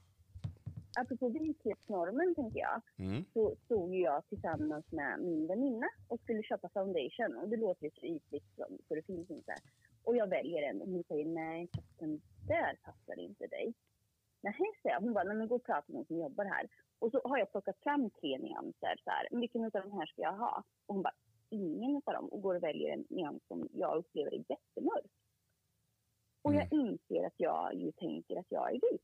Apropå 0.97 1.29
vithetsnormen 1.29 2.35
tänker 2.35 2.59
jag, 2.61 2.81
Mm. 2.99 3.25
så 3.33 3.57
stod 3.65 3.95
jag 3.95 4.29
tillsammans 4.29 4.93
med 4.93 5.21
min 5.21 5.47
väninna 5.47 5.87
och 6.09 6.21
skulle 6.21 6.43
köpa 6.43 6.69
foundation. 6.69 7.37
Och 7.37 7.49
det 7.49 7.57
låter 7.57 7.85
ju 7.85 7.91
så 7.91 8.07
ytligt 8.07 8.45
så 8.89 8.95
det 8.95 9.03
finns 9.03 9.31
inte. 9.31 9.55
Och 10.05 10.17
jag 10.17 10.27
väljer 10.29 10.63
en 10.63 10.81
och 10.83 10.89
hon 10.89 11.05
säger 11.09 11.25
nej, 11.27 11.69
den 11.99 12.21
där 12.49 12.79
passar 12.83 13.19
inte 13.19 13.47
dig. 13.47 13.75
Nej, 14.43 14.55
säger 14.83 14.95
jag. 14.95 15.01
Hon 15.01 15.13
bara, 15.13 15.25
nej 15.25 15.37
men 15.37 15.49
gå 15.49 15.55
och 15.55 15.65
prata 15.65 15.85
med 15.87 15.95
någon 15.95 16.07
som 16.07 16.19
jobbar 16.19 16.45
här. 16.45 16.69
Och 16.99 17.11
så 17.11 17.21
har 17.25 17.39
jag 17.39 17.51
plockat 17.51 17.79
fram 17.83 18.11
tre 18.11 18.39
nyanser. 18.39 19.01
Så 19.05 19.11
här, 19.11 19.29
vilken 19.41 19.65
av 19.65 19.71
de 19.71 19.93
här 19.93 20.07
ska 20.07 20.23
jag 20.23 20.33
ha? 20.37 20.63
Och 20.87 20.95
hon 20.95 21.03
bara, 21.03 21.15
ingen 21.51 22.03
av 22.05 22.13
dem. 22.15 22.29
Och 22.29 22.43
går 22.43 22.55
och 22.55 22.63
väljer 22.63 22.93
en 22.93 23.05
nyans 23.11 23.43
som 23.49 23.69
jag 23.73 23.97
upplever 23.99 24.31
är 24.35 24.45
jättemörk. 24.49 25.11
Och 26.43 26.55
jag 26.55 26.73
inser 26.73 27.27
att 27.27 27.35
jag 27.37 27.75
ju 27.75 27.93
tänker 27.93 28.39
att 28.39 28.47
jag 28.49 28.69
är 28.75 28.81
vit. 28.93 29.03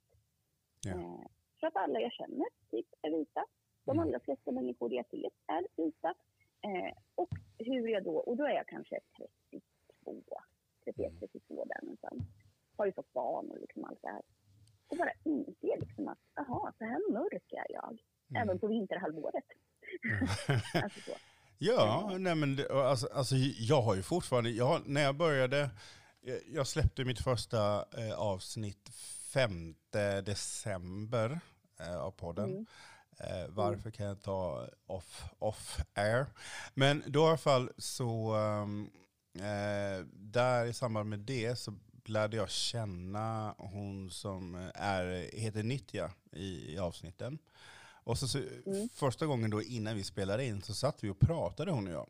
Ja. 0.85 0.90
Eh, 0.92 1.26
för 1.62 1.66
att 1.68 1.77
alla 1.77 2.01
jag 2.01 2.12
känner 2.12 2.46
typ 2.70 2.87
är 3.03 3.11
vita. 3.18 3.44
De 3.85 3.90
Mm. 3.90 4.03
allra 4.03 4.20
flesta 4.20 4.51
människor 4.53 4.92
jag 4.92 5.05
vet 5.11 5.35
är 5.46 5.66
vita. 5.85 6.14
Eh, 6.68 6.92
och 7.14 7.31
hur 7.59 7.88
jag 7.88 8.05
då, 8.05 8.16
och 8.16 8.37
då 8.37 8.44
är 8.44 8.55
jag 8.55 8.66
kanske 8.68 9.01
32, 10.03 10.40
31, 10.85 11.12
32 11.20 11.64
där 11.64 11.83
någonstans. 11.83 12.22
Har 12.77 12.87
ju 12.87 12.92
fått 12.92 13.12
barn 13.12 13.51
och 13.51 13.59
liksom 13.61 13.85
allt 13.85 14.03
det 14.03 14.09
här. 14.09 14.22
Och 14.88 14.96
bara 14.96 15.12
inser 15.25 15.81
liksom 15.81 16.09
att, 16.09 16.18
jaha, 16.35 16.72
så 16.79 16.85
här 16.85 17.12
mörk 17.12 17.53
är 17.53 17.72
jag. 17.72 17.98
Mm. 18.31 18.42
Även 18.42 18.59
på 18.59 18.66
vinterhalvåret. 18.66 19.44
alltså 20.83 21.01
så. 21.01 21.12
Ja, 21.59 22.16
nej 22.18 22.35
men 22.35 22.57
det, 22.57 22.70
alltså, 22.70 23.09
alltså, 23.14 23.35
jag 23.59 23.83
har 23.83 23.94
ju 23.94 24.03
fortfarande, 24.03 24.51
jag 24.51 24.88
när 24.88 25.03
jag 25.03 25.16
började, 25.16 25.70
jag, 26.20 26.38
jag 26.46 26.66
släppte 26.66 27.05
mitt 27.05 27.20
första 27.20 27.85
eh, 27.98 28.20
avsnitt 28.20 28.88
5 29.33 29.75
december 30.25 31.31
eh, 31.31 31.38
av 31.90 32.10
podden. 32.10 32.50
Mm. 32.50 32.66
Eh, 33.18 33.48
varför 33.48 33.90
kan 33.90 34.06
jag 34.06 34.22
ta 34.22 34.68
off, 34.86 35.24
off 35.38 35.78
air? 35.94 36.26
Men 36.74 37.02
då 37.06 37.20
i 37.20 37.28
alla 37.28 37.36
fall 37.36 37.70
så, 37.78 38.34
um, 38.36 38.90
eh, 39.34 40.06
där 40.12 40.66
i 40.66 40.72
samband 40.72 41.10
med 41.10 41.18
det 41.18 41.56
så 41.56 41.74
lärde 42.04 42.36
jag 42.36 42.50
känna 42.50 43.54
hon 43.58 44.10
som 44.10 44.70
är, 44.74 45.30
heter 45.38 45.62
Nitya 45.62 46.10
i, 46.32 46.74
i 46.74 46.78
avsnitten. 46.78 47.38
Och 48.04 48.18
så, 48.18 48.28
så 48.28 48.38
Mm. 48.38 48.88
första 48.94 49.26
gången 49.26 49.50
då 49.50 49.62
innan 49.62 49.96
vi 49.96 50.04
spelade 50.04 50.44
in 50.44 50.62
så 50.62 50.74
satt 50.74 51.04
vi 51.04 51.08
och 51.10 51.20
pratade 51.20 51.70
hon 51.70 51.86
och 51.86 51.92
jag. 51.92 52.08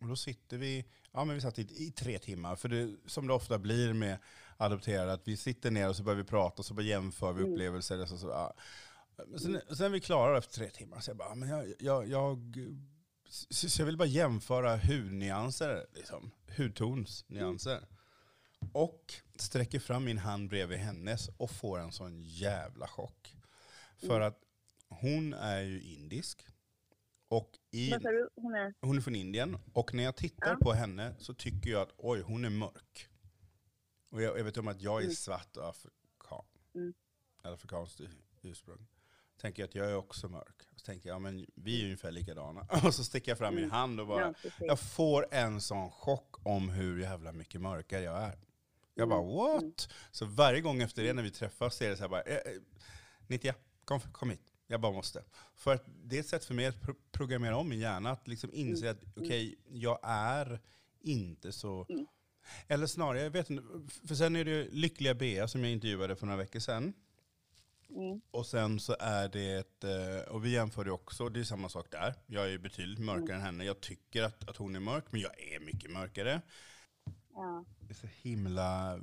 Och 0.00 0.08
då 0.08 0.16
sitter 0.16 0.56
vi, 0.58 0.84
ja 1.12 1.24
men 1.24 1.34
vi 1.34 1.40
satt 1.40 1.58
i, 1.58 1.62
i 1.86 1.90
tre 1.90 2.18
timmar, 2.18 2.56
för 2.56 2.68
det, 2.68 2.96
som 3.06 3.26
det 3.26 3.32
ofta 3.32 3.58
blir 3.58 3.92
med 3.92 4.18
adopterade, 4.56 5.12
att 5.12 5.28
vi 5.28 5.36
sitter 5.36 5.70
ner 5.70 5.88
och 5.88 5.96
så 5.96 6.02
börjar 6.02 6.16
vi 6.16 6.24
prata 6.24 6.58
och 6.58 6.66
så 6.66 6.74
bara 6.74 6.82
jämför 6.82 7.32
vi 7.32 7.40
Mm. 7.40 7.52
upplevelser. 7.52 8.02
Och 8.02 8.08
så, 8.08 8.18
så, 8.18 8.28
ja. 8.28 8.54
Men 9.26 9.38
sen, 9.38 9.60
sen 9.76 9.86
är 9.86 9.90
vi 9.90 10.00
klara 10.00 10.38
efter 10.38 10.54
tre 10.54 10.70
timmar, 10.70 11.00
så 11.00 11.10
jag 11.10 11.16
bara, 11.16 11.34
men 11.34 11.48
jag, 11.48 11.74
jag, 11.78 12.08
jag, 12.08 12.56
så 13.50 13.82
jag 13.82 13.86
vill 13.86 13.96
bara 13.96 14.08
jämföra 14.08 14.76
hudnyanser, 14.76 15.86
liksom. 15.94 16.30
hudtonsnyanser. 16.56 17.86
Och 18.72 19.14
sträcker 19.36 19.78
fram 19.78 20.04
min 20.04 20.18
hand 20.18 20.48
bredvid 20.48 20.78
hennes 20.78 21.28
och 21.36 21.50
får 21.50 21.78
en 21.78 21.92
sån 21.92 22.22
jävla 22.22 22.88
chock. 22.88 23.36
För 23.98 24.20
att 24.20 24.38
hon 24.88 25.34
är 25.34 25.60
ju 25.60 25.82
indisk. 25.82 26.46
Och 27.28 27.50
i? 27.70 27.90
Hon 28.36 28.54
är... 28.54 28.74
hon 28.80 28.96
är 28.96 29.00
från 29.00 29.14
Indien. 29.14 29.58
Och 29.72 29.94
när 29.94 30.02
jag 30.04 30.16
tittar 30.16 30.50
Ja. 30.50 30.58
på 30.62 30.72
henne 30.72 31.14
så 31.18 31.34
tycker 31.34 31.70
jag 31.70 31.82
att 31.82 31.94
oj, 31.96 32.20
hon 32.20 32.44
är 32.44 32.50
mörk. 32.50 33.08
Och 34.10 34.22
jag, 34.22 34.38
jag 34.38 34.44
vet 34.44 34.56
om 34.56 34.68
att 34.68 34.82
jag 34.82 34.98
är 34.98 35.02
Mm. 35.04 35.14
svart 35.14 35.56
och 35.56 35.68
afrikan. 35.68 36.44
Mm. 36.74 36.94
Eller 37.44 37.54
afrikanskt 37.54 38.00
ursprung. 38.42 38.86
Tänker 39.40 39.62
jag 39.62 39.68
att 39.68 39.74
jag 39.74 39.90
är 39.90 39.96
också 39.96 40.28
mörk. 40.28 40.62
Så 40.76 40.84
tänker 40.84 41.08
jag, 41.08 41.14
ja 41.14 41.18
men 41.18 41.46
vi 41.54 41.80
är 41.80 41.84
ungefär 41.84 42.10
likadana. 42.10 42.66
Och 42.84 42.94
så 42.94 43.04
sticker 43.04 43.30
jag 43.30 43.38
fram 43.38 43.54
min 43.54 43.64
Mm. 43.64 43.70
hand 43.76 44.00
och 44.00 44.06
bara, 44.06 44.34
Ja, 44.42 44.50
jag 44.60 44.80
får 44.80 45.26
en 45.30 45.60
sån 45.60 45.90
chock 45.90 46.46
om 46.46 46.68
hur 46.68 47.00
jävla 47.00 47.32
mycket 47.32 47.60
mörkare 47.60 48.02
jag 48.02 48.18
är. 48.22 48.38
Jag 48.94 49.08
bara 49.08 49.22
Mm, 49.22 49.34
what? 49.36 49.62
mm. 49.62 49.72
Så 50.10 50.24
varje 50.26 50.60
gång 50.60 50.82
efter 50.82 51.02
det 51.02 51.12
när 51.12 51.22
vi 51.22 51.30
träffas 51.30 51.76
så 51.76 51.84
är 51.84 51.88
det 51.88 51.96
så 51.96 52.02
här 52.02 52.08
bara, 52.08 52.22
eh, 52.22 52.34
eh, 52.36 52.42
Nitya, 53.26 53.54
kom, 53.84 54.00
kom 54.00 54.30
hit. 54.30 54.52
Jag 54.66 54.80
bara 54.80 54.92
måste. 54.92 55.24
För 55.54 55.74
att 55.74 55.84
det 56.04 56.16
är 56.16 56.20
ett 56.20 56.26
sätt 56.28 56.44
för 56.44 56.54
mig 56.54 56.66
att 56.66 56.80
pro 56.80 56.94
programmera 57.12 57.56
om 57.56 57.68
min 57.68 57.78
hjärna. 57.78 58.10
Att 58.10 58.28
liksom 58.28 58.50
inse 58.52 58.90
att 58.90 59.00
okej, 59.16 59.54
jag 59.68 59.98
är 60.02 60.60
inte 61.00 61.52
så... 61.52 61.86
Mm. 61.88 62.06
Eller 62.68 62.86
snarare, 62.86 63.22
jag 63.22 63.30
vet 63.30 63.50
inte. 63.50 63.62
För 64.08 64.14
sen 64.14 64.36
är 64.36 64.44
det 64.44 64.50
ju 64.50 64.70
Lyckliga 64.70 65.14
Bea 65.14 65.48
som 65.48 65.62
jag 65.64 65.72
intervjuade 65.72 66.16
för 66.16 66.26
några 66.26 66.38
veckor 66.38 66.60
sedan. 66.60 66.92
Mm. 67.88 68.20
Och 68.30 68.46
sen 68.46 68.80
så 68.80 68.96
är 69.00 69.28
det 69.28 69.84
eh, 69.84 70.32
och 70.32 70.44
vi 70.44 70.50
jämförde 70.50 70.90
också, 70.90 71.28
det 71.28 71.40
är 71.40 71.44
samma 71.44 71.68
sak 71.68 71.90
där. 71.90 72.14
Jag 72.26 72.52
är 72.52 72.58
betydligt 72.58 72.98
mörkare 72.98 73.36
än 73.36 73.42
henne. 73.42 73.64
Jag 73.64 73.80
tycker 73.80 74.22
att, 74.22 74.48
att 74.48 74.56
hon 74.56 74.76
är 74.76 74.80
mörk, 74.80 75.04
men 75.10 75.20
jag 75.20 75.40
är 75.40 75.60
mycket 75.60 75.90
mörkare. 75.90 76.42
Ja. 77.32 77.64
Det 77.80 77.92
är 77.92 77.94
så 77.94 78.06
himla... 78.06 79.00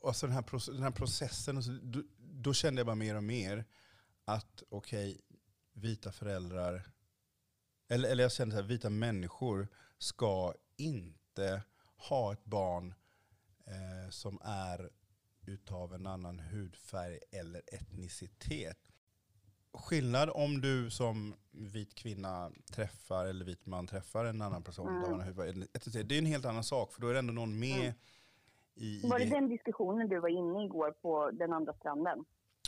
Och 0.00 0.16
så 0.16 0.26
den 0.26 0.34
här, 0.34 0.72
den 0.72 0.82
här 0.82 0.90
processen, 0.90 1.56
och 1.56 1.64
så, 1.64 1.78
då, 1.82 2.02
då 2.18 2.54
kände 2.54 2.80
jag 2.80 2.86
bara 2.86 2.96
mer 2.96 3.16
och 3.16 3.24
mer 3.24 3.64
att 4.24 4.62
okej, 4.68 5.20
vita 5.72 6.12
föräldrar, 6.12 6.82
eller, 7.88 8.08
eller 8.08 8.22
jag 8.22 8.32
kände 8.32 8.58
att 8.58 8.66
vita 8.66 8.90
människor 8.90 9.68
ska 9.98 10.54
inte 10.76 11.62
ha 11.96 12.32
ett 12.32 12.44
barn 12.44 12.94
eh, 13.66 14.10
som 14.10 14.38
är 14.44 14.90
utav 15.46 15.94
en 15.94 16.06
annan 16.06 16.38
hudfärg 16.38 17.18
eller 17.30 17.62
etnicitet. 17.66 18.78
Skillnad 19.74 20.30
om 20.30 20.60
du 20.60 20.90
som 20.90 21.34
vit 21.50 21.94
kvinna 21.94 22.50
träffar, 22.72 23.26
eller 23.26 23.44
vit 23.44 23.66
man 23.66 23.86
träffar 23.86 24.24
en 24.24 24.42
annan 24.42 24.62
person 24.62 24.88
Mm. 24.88 25.12
en 25.12 25.20
hudfärg. 25.26 25.50
etnicitet. 25.50 26.08
Det 26.08 26.14
är 26.14 26.18
en 26.18 26.26
helt 26.26 26.44
annan 26.44 26.64
sak, 26.64 26.92
för 26.92 27.00
då 27.00 27.08
är 27.08 27.12
det 27.12 27.18
ändå 27.18 27.32
någon 27.32 27.58
med 27.58 27.80
Mm. 27.80 27.94
i, 28.74 29.00
i 29.04 29.08
Var 29.08 29.18
det 29.18 29.24
den 29.24 29.48
diskussionen 29.48 30.08
du 30.08 30.20
var 30.20 30.28
inne 30.28 30.62
i 30.62 30.64
igår 30.64 30.92
på 31.02 31.30
den 31.30 31.52
andra 31.52 31.72
stranden? 31.74 32.24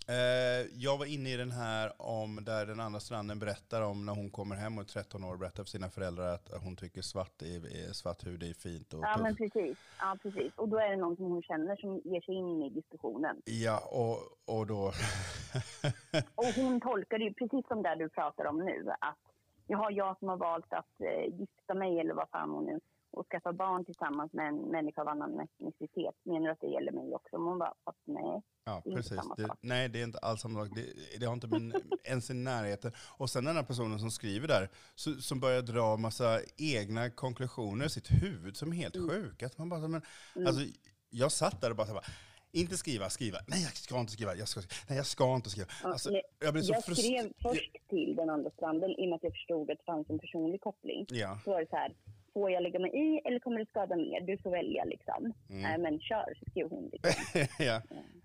Eh, 0.08 0.66
jag 0.72 0.98
var 0.98 1.06
inne 1.06 1.32
i 1.32 1.36
den 1.36 1.50
här 1.50 1.92
om 1.98 2.44
där 2.44 2.66
den 2.66 2.80
andra 2.80 3.00
stranden 3.00 3.38
berättar 3.38 3.82
om 3.82 4.06
när 4.06 4.14
hon 4.14 4.30
kommer 4.30 4.56
hem 4.56 4.78
och 4.78 4.84
är 4.84 4.88
13 4.88 5.24
år 5.24 5.32
och 5.32 5.38
berättar 5.38 5.62
för 5.62 5.70
sina 5.70 5.88
föräldrar 5.88 6.34
att 6.34 6.50
hon 6.64 6.76
tycker 6.76 7.02
svart, 7.02 7.42
är, 7.42 7.92
svart 7.92 8.26
hud 8.26 8.42
är 8.42 8.54
fint 8.54 8.94
och 8.94 9.00
Ja, 9.02 9.18
men 9.22 9.36
precis. 9.36 9.78
Ja, 9.98 10.16
precis. 10.22 10.52
Och 10.56 10.68
då 10.68 10.78
är 10.78 10.90
det 10.90 10.96
någon 10.96 11.16
som 11.16 11.24
hon 11.24 11.42
känner 11.42 11.76
som 11.76 12.00
ger 12.04 12.20
sig 12.20 12.34
in 12.34 12.62
i 12.62 12.70
diskussionen. 12.70 13.42
Ja, 13.44 13.78
och, 13.78 14.18
och 14.58 14.66
då... 14.66 14.92
Och 16.34 16.44
hon 16.56 16.80
tolkar 16.80 17.18
det 17.18 17.24
ju 17.24 17.34
precis 17.34 17.66
som 17.68 17.82
där 17.82 17.96
du 17.96 18.08
pratar 18.08 18.44
om 18.44 18.64
nu. 18.64 18.90
Att 19.00 19.18
jaha, 19.66 19.90
jag 19.90 20.18
som 20.18 20.28
har 20.28 20.36
valt 20.36 20.72
att 20.72 21.00
eh, 21.00 21.38
gifta 21.38 21.74
mig 21.74 22.00
eller 22.00 22.14
vad 22.14 22.28
fan 22.28 22.50
hon 22.50 22.64
nu 22.64 22.80
och 23.14 23.26
skaffa 23.26 23.52
barn 23.52 23.84
tillsammans 23.84 24.32
med 24.32 24.48
en 24.48 24.56
människa 24.56 25.00
av 25.00 25.08
annan 25.08 25.40
etnicitet. 25.40 26.14
Menar 26.24 26.40
du 26.46 26.50
att 26.50 26.60
det 26.60 26.66
gäller 26.66 26.92
mig 26.92 27.14
också? 27.14 27.38
Men 27.38 27.48
hon 27.48 27.58
bara, 27.58 27.74
fast 27.84 27.98
nej. 28.04 28.42
Ja, 28.64 28.82
Det 28.84 28.94
precis. 28.94 29.20
Det, 29.36 29.48
nej, 29.60 29.88
det 29.88 30.00
är 30.00 30.04
inte 30.04 30.18
alls 30.18 30.40
samma 30.40 30.64
sak. 30.64 30.74
Det, 30.74 31.18
det 31.20 31.26
har 31.26 31.32
inte 31.34 31.46
min, 31.46 31.74
ens 32.04 32.30
i 32.30 32.34
närheten. 32.34 32.92
Och 33.18 33.30
sen 33.30 33.44
den 33.44 33.56
här 33.56 33.62
personen 33.62 33.98
som 33.98 34.10
skriver 34.10 34.48
där, 34.48 34.68
så, 34.94 35.14
som 35.14 35.40
börjar 35.40 35.62
dra 35.62 35.96
massa 35.96 36.40
egna 36.56 37.10
konklusioner 37.10 37.86
i 37.86 37.90
sitt 37.90 38.10
huvud 38.22 38.56
som 38.56 38.72
är 38.72 38.76
helt 38.76 38.96
Mm. 38.96 39.08
sjuka. 39.08 39.46
Att 39.46 39.58
man 39.58 39.68
bara, 39.68 39.80
men, 39.88 40.02
Mm. 40.36 40.46
alltså, 40.48 40.62
jag 41.10 41.32
satt 41.32 41.60
där 41.60 41.70
och 41.70 41.76
bara, 41.76 41.86
så 41.86 41.92
bara 41.94 42.04
inte 42.52 42.76
skriva, 42.76 43.10
skriva. 43.10 43.38
Nej, 43.46 43.62
jag 43.62 43.76
ska 43.76 44.00
inte 44.00 44.12
skriva. 44.12 44.34
Jag 44.34 44.48
ska, 44.48 44.60
nej, 44.88 44.96
jag 44.96 45.06
ska 45.06 45.34
inte 45.34 45.50
skriva. 45.50 45.68
Alltså, 45.82 46.10
jag 46.38 46.52
blev 46.52 46.62
så 46.62 46.72
jag 46.72 46.82
skrev 46.96 47.32
först 47.42 47.76
till 47.88 48.16
den 48.16 48.30
andra 48.30 48.50
stranden 48.50 48.90
i 48.90 49.04
och 49.04 49.08
med 49.08 49.16
att 49.16 49.22
jag 49.22 49.32
förstod 49.32 49.70
att 49.70 49.78
det 49.78 49.84
fanns 49.84 50.10
en 50.10 50.18
personlig 50.18 50.60
koppling. 50.60 51.06
Ja. 51.08 51.38
Så 51.44 51.50
var 51.50 51.60
det 51.60 51.66
så 51.70 51.76
här, 51.76 51.94
får 52.34 52.50
jag 52.50 52.62
lägga 52.62 52.78
mig 52.78 52.90
i 52.94 53.18
eller 53.24 53.38
kommer 53.38 53.58
det 53.58 53.66
skada 53.68 53.96
mer? 53.96 54.20
Du 54.20 54.38
får 54.38 54.50
välja 54.50 54.84
liksom. 54.84 55.32
Mm. 55.50 55.82
Men 55.82 56.00
kör, 56.00 56.34
skrev 56.50 56.70
hon. 56.70 56.90
Liksom. 56.92 57.10
ja. 57.66 57.82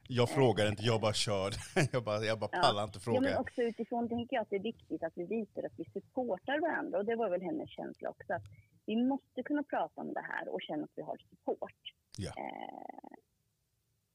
Jag 0.08 0.30
frågar 0.30 0.68
inte, 0.68 0.84
jag 0.84 1.02
bara 1.02 1.14
kör. 1.14 1.52
jag 1.94 2.04
bara, 2.04 2.20
jag 2.24 2.40
bara 2.40 2.50
Ja. 2.54 2.62
pallar 2.62 2.84
inte 2.84 2.98
Ja, 2.98 3.02
fråga. 3.02 3.22
men 3.22 3.38
också 3.38 3.62
utifrån 3.62 4.10
tänker 4.10 4.36
jag 4.36 4.42
att 4.42 4.50
det 4.50 4.56
är 4.56 4.60
viktigt 4.74 5.04
att 5.04 5.14
vi 5.16 5.26
visar 5.26 5.64
att 5.64 5.80
vi 5.80 5.86
supportar 5.86 6.60
varandra. 6.60 6.98
Och 7.00 7.06
det 7.06 7.16
var 7.16 7.30
väl 7.30 7.42
hennes 7.42 7.70
känsla 7.70 8.10
också. 8.10 8.34
Att 8.34 8.44
vi 8.86 8.96
måste 8.96 9.44
kunna 9.44 9.64
prata 9.64 10.02
om 10.02 10.14
det 10.14 10.22
här 10.32 10.48
och 10.54 10.62
känna 10.62 10.84
att 10.84 10.92
vi 10.96 11.02
har 11.02 11.18
support. 11.30 11.94
Ja. 12.18 12.32
Eh, 12.38 13.10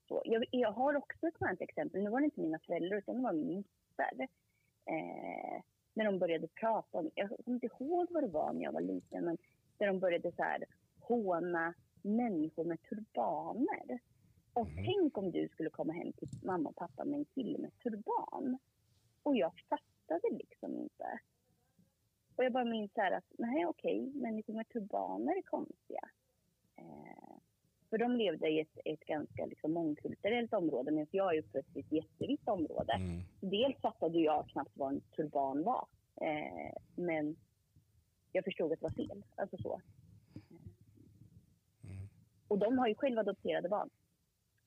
så. 0.09 0.23
Jag, 0.25 0.45
jag 0.51 0.73
har 0.73 0.97
också 0.97 1.27
ett 1.27 1.39
sådant 1.39 1.61
exempel. 1.61 2.03
Nu 2.03 2.11
var 2.11 2.21
det 2.21 2.25
inte 2.25 2.41
mina 2.41 2.59
föräldrar 2.59 2.99
utan 2.99 3.17
det 3.17 3.23
var 3.23 3.33
min 3.33 3.55
moster. 3.57 4.29
Eh, 4.87 5.63
när 5.95 6.05
de 6.05 6.19
började 6.19 6.49
prata 6.49 6.99
om, 6.99 7.11
jag 7.15 7.29
kommer 7.29 7.55
inte 7.55 7.67
ihåg 7.67 8.07
vad 8.11 8.23
det 8.23 8.29
var 8.29 8.53
när 8.53 8.63
jag 8.63 8.73
var 8.73 8.81
liten, 8.81 9.25
men 9.25 9.39
där 9.79 9.87
de 9.87 9.99
började 9.99 10.33
så 10.33 10.43
här 10.43 10.65
håna 11.01 11.75
människor 12.03 12.65
med 12.65 12.83
turbaner. 12.83 13.99
Och 14.53 14.69
Mhm. 14.69 14.85
tänk 14.85 15.19
om 15.19 15.31
du 15.31 15.49
skulle 15.49 15.71
komma 15.71 15.93
hem 15.93 16.13
till 16.13 16.29
mamma 16.43 16.69
och 16.69 16.77
pappa 16.77 17.05
med 17.05 17.19
en 17.19 17.25
kille 17.25 17.59
med 17.59 17.79
turban. 17.83 18.59
Och 19.23 19.37
jag 19.37 19.53
fattade 19.69 20.29
liksom 20.31 20.77
inte. 20.77 21.19
Och 22.37 22.45
jag 22.45 22.53
bara 22.53 22.65
minns 22.65 22.93
så 22.95 23.01
här 23.01 23.13
att, 23.13 23.25
nej 23.39 23.67
okej, 23.67 24.11
människor 24.15 24.55
med 24.55 24.69
turbaner 24.69 25.37
är 25.37 25.43
konstiga. 25.43 26.09
Eh, 26.77 27.37
för 27.91 27.99
de 27.99 28.17
levde 28.17 28.49
i 28.49 28.61
ett, 28.61 28.79
ett 28.85 29.01
ganska 29.01 29.47
liksom, 29.47 29.73
mångkulturellt 29.73 30.53
område, 30.55 30.91
medan 30.91 31.07
jag 31.11 31.35
är 31.35 31.39
uppväxt 31.39 31.77
i 31.77 31.81
ett 31.81 31.93
jättevitt 31.93 32.49
område. 32.49 32.93
Mm. 32.93 33.21
Dels 33.41 33.81
fattade 33.81 34.19
jag 34.19 34.49
knappt 34.49 34.77
vad 34.77 34.93
en 34.95 35.01
turban 35.01 35.63
var, 35.63 35.87
eh, 36.21 36.73
men 36.97 37.37
jag 38.35 38.45
förstod 38.45 38.73
att 38.73 38.81
det 38.81 38.85
var 38.85 38.91
fel. 38.91 39.25
Alltså 39.37 39.57
så. 39.59 39.81
Mm. 41.83 42.09
Och 42.49 42.59
de 42.59 42.79
har 42.79 42.89
ju 42.89 42.95
själva 42.95 43.21
adopterade 43.21 43.69
barn. 43.69 43.91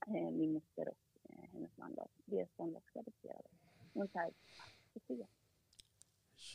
Eh, 0.07 0.31
min 0.31 0.53
moster 0.53 0.87
och 0.89 0.97
eh, 1.29 1.49
hennes 1.53 1.77
man 1.77 1.95
då. 1.95 2.07
Deras 2.25 2.57
barn 2.57 2.71
var 2.73 2.79
också 2.79 2.99
adopterade. 2.99 3.49
Men 3.93 4.07
så 4.07 4.17
här. 4.19 4.31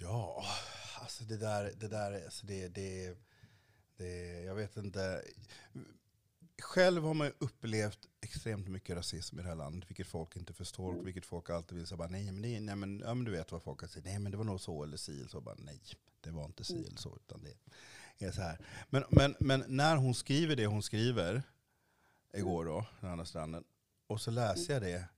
Ja, 0.00 0.44
alltså 1.00 1.24
det 1.24 1.36
där, 1.36 1.72
det 1.76 1.88
där, 1.88 2.24
alltså 2.24 2.46
det, 2.46 2.68
det, 2.68 3.16
det, 3.96 4.42
jag 4.42 4.54
vet 4.54 4.76
inte. 4.76 5.22
Själv 6.62 7.02
har 7.02 7.14
man 7.14 7.26
ju 7.26 7.32
upplevt 7.38 8.08
extremt 8.20 8.68
mycket 8.68 8.96
rasism 8.96 9.38
i 9.38 9.42
det 9.42 9.48
här 9.48 9.54
landet, 9.56 9.90
vilket 9.90 10.06
folk 10.06 10.36
inte 10.36 10.52
förstår, 10.52 10.86
och 10.86 10.92
Mm. 10.92 11.04
vilket 11.04 11.26
folk 11.26 11.50
alltid 11.50 11.78
vill 11.78 11.86
säga 11.86 12.06
nej 12.06 12.32
men, 12.32 12.42
det, 12.42 12.60
nej, 12.60 12.76
men, 12.76 13.00
ja, 13.00 13.14
men 13.14 13.24
du 13.24 13.30
vet 13.30 13.52
vad 13.52 13.62
folk 13.62 13.80
sagt, 13.80 14.04
nej 14.04 14.18
men 14.18 14.32
det 14.32 14.38
var 14.38 14.44
nog 14.44 14.60
så 14.60 14.82
eller 14.82 14.96
si 14.96 15.28
så, 15.28 15.40
bara 15.40 15.54
nej, 15.58 15.80
det 16.22 16.30
var 16.30 16.44
inte 16.44 16.64
si 16.64 16.72
Mm. 16.72 16.86
eller 16.86 16.96
så, 16.96 17.16
utan 17.16 17.42
det 17.42 18.26
är 18.26 18.32
så 18.32 18.42
här. 18.42 18.58
Men, 18.90 19.04
men, 19.10 19.34
men 19.40 19.64
när 19.68 19.96
hon 19.96 20.14
skriver 20.14 20.56
det 20.56 20.66
hon 20.66 20.82
skriver, 20.82 21.42
igår 22.34 22.64
då, 22.64 22.86
den 23.00 23.10
andra 23.10 23.24
stranden, 23.24 23.64
och 24.06 24.20
så 24.20 24.30
läser 24.30 24.72
jag 24.72 24.82
det, 24.82 25.08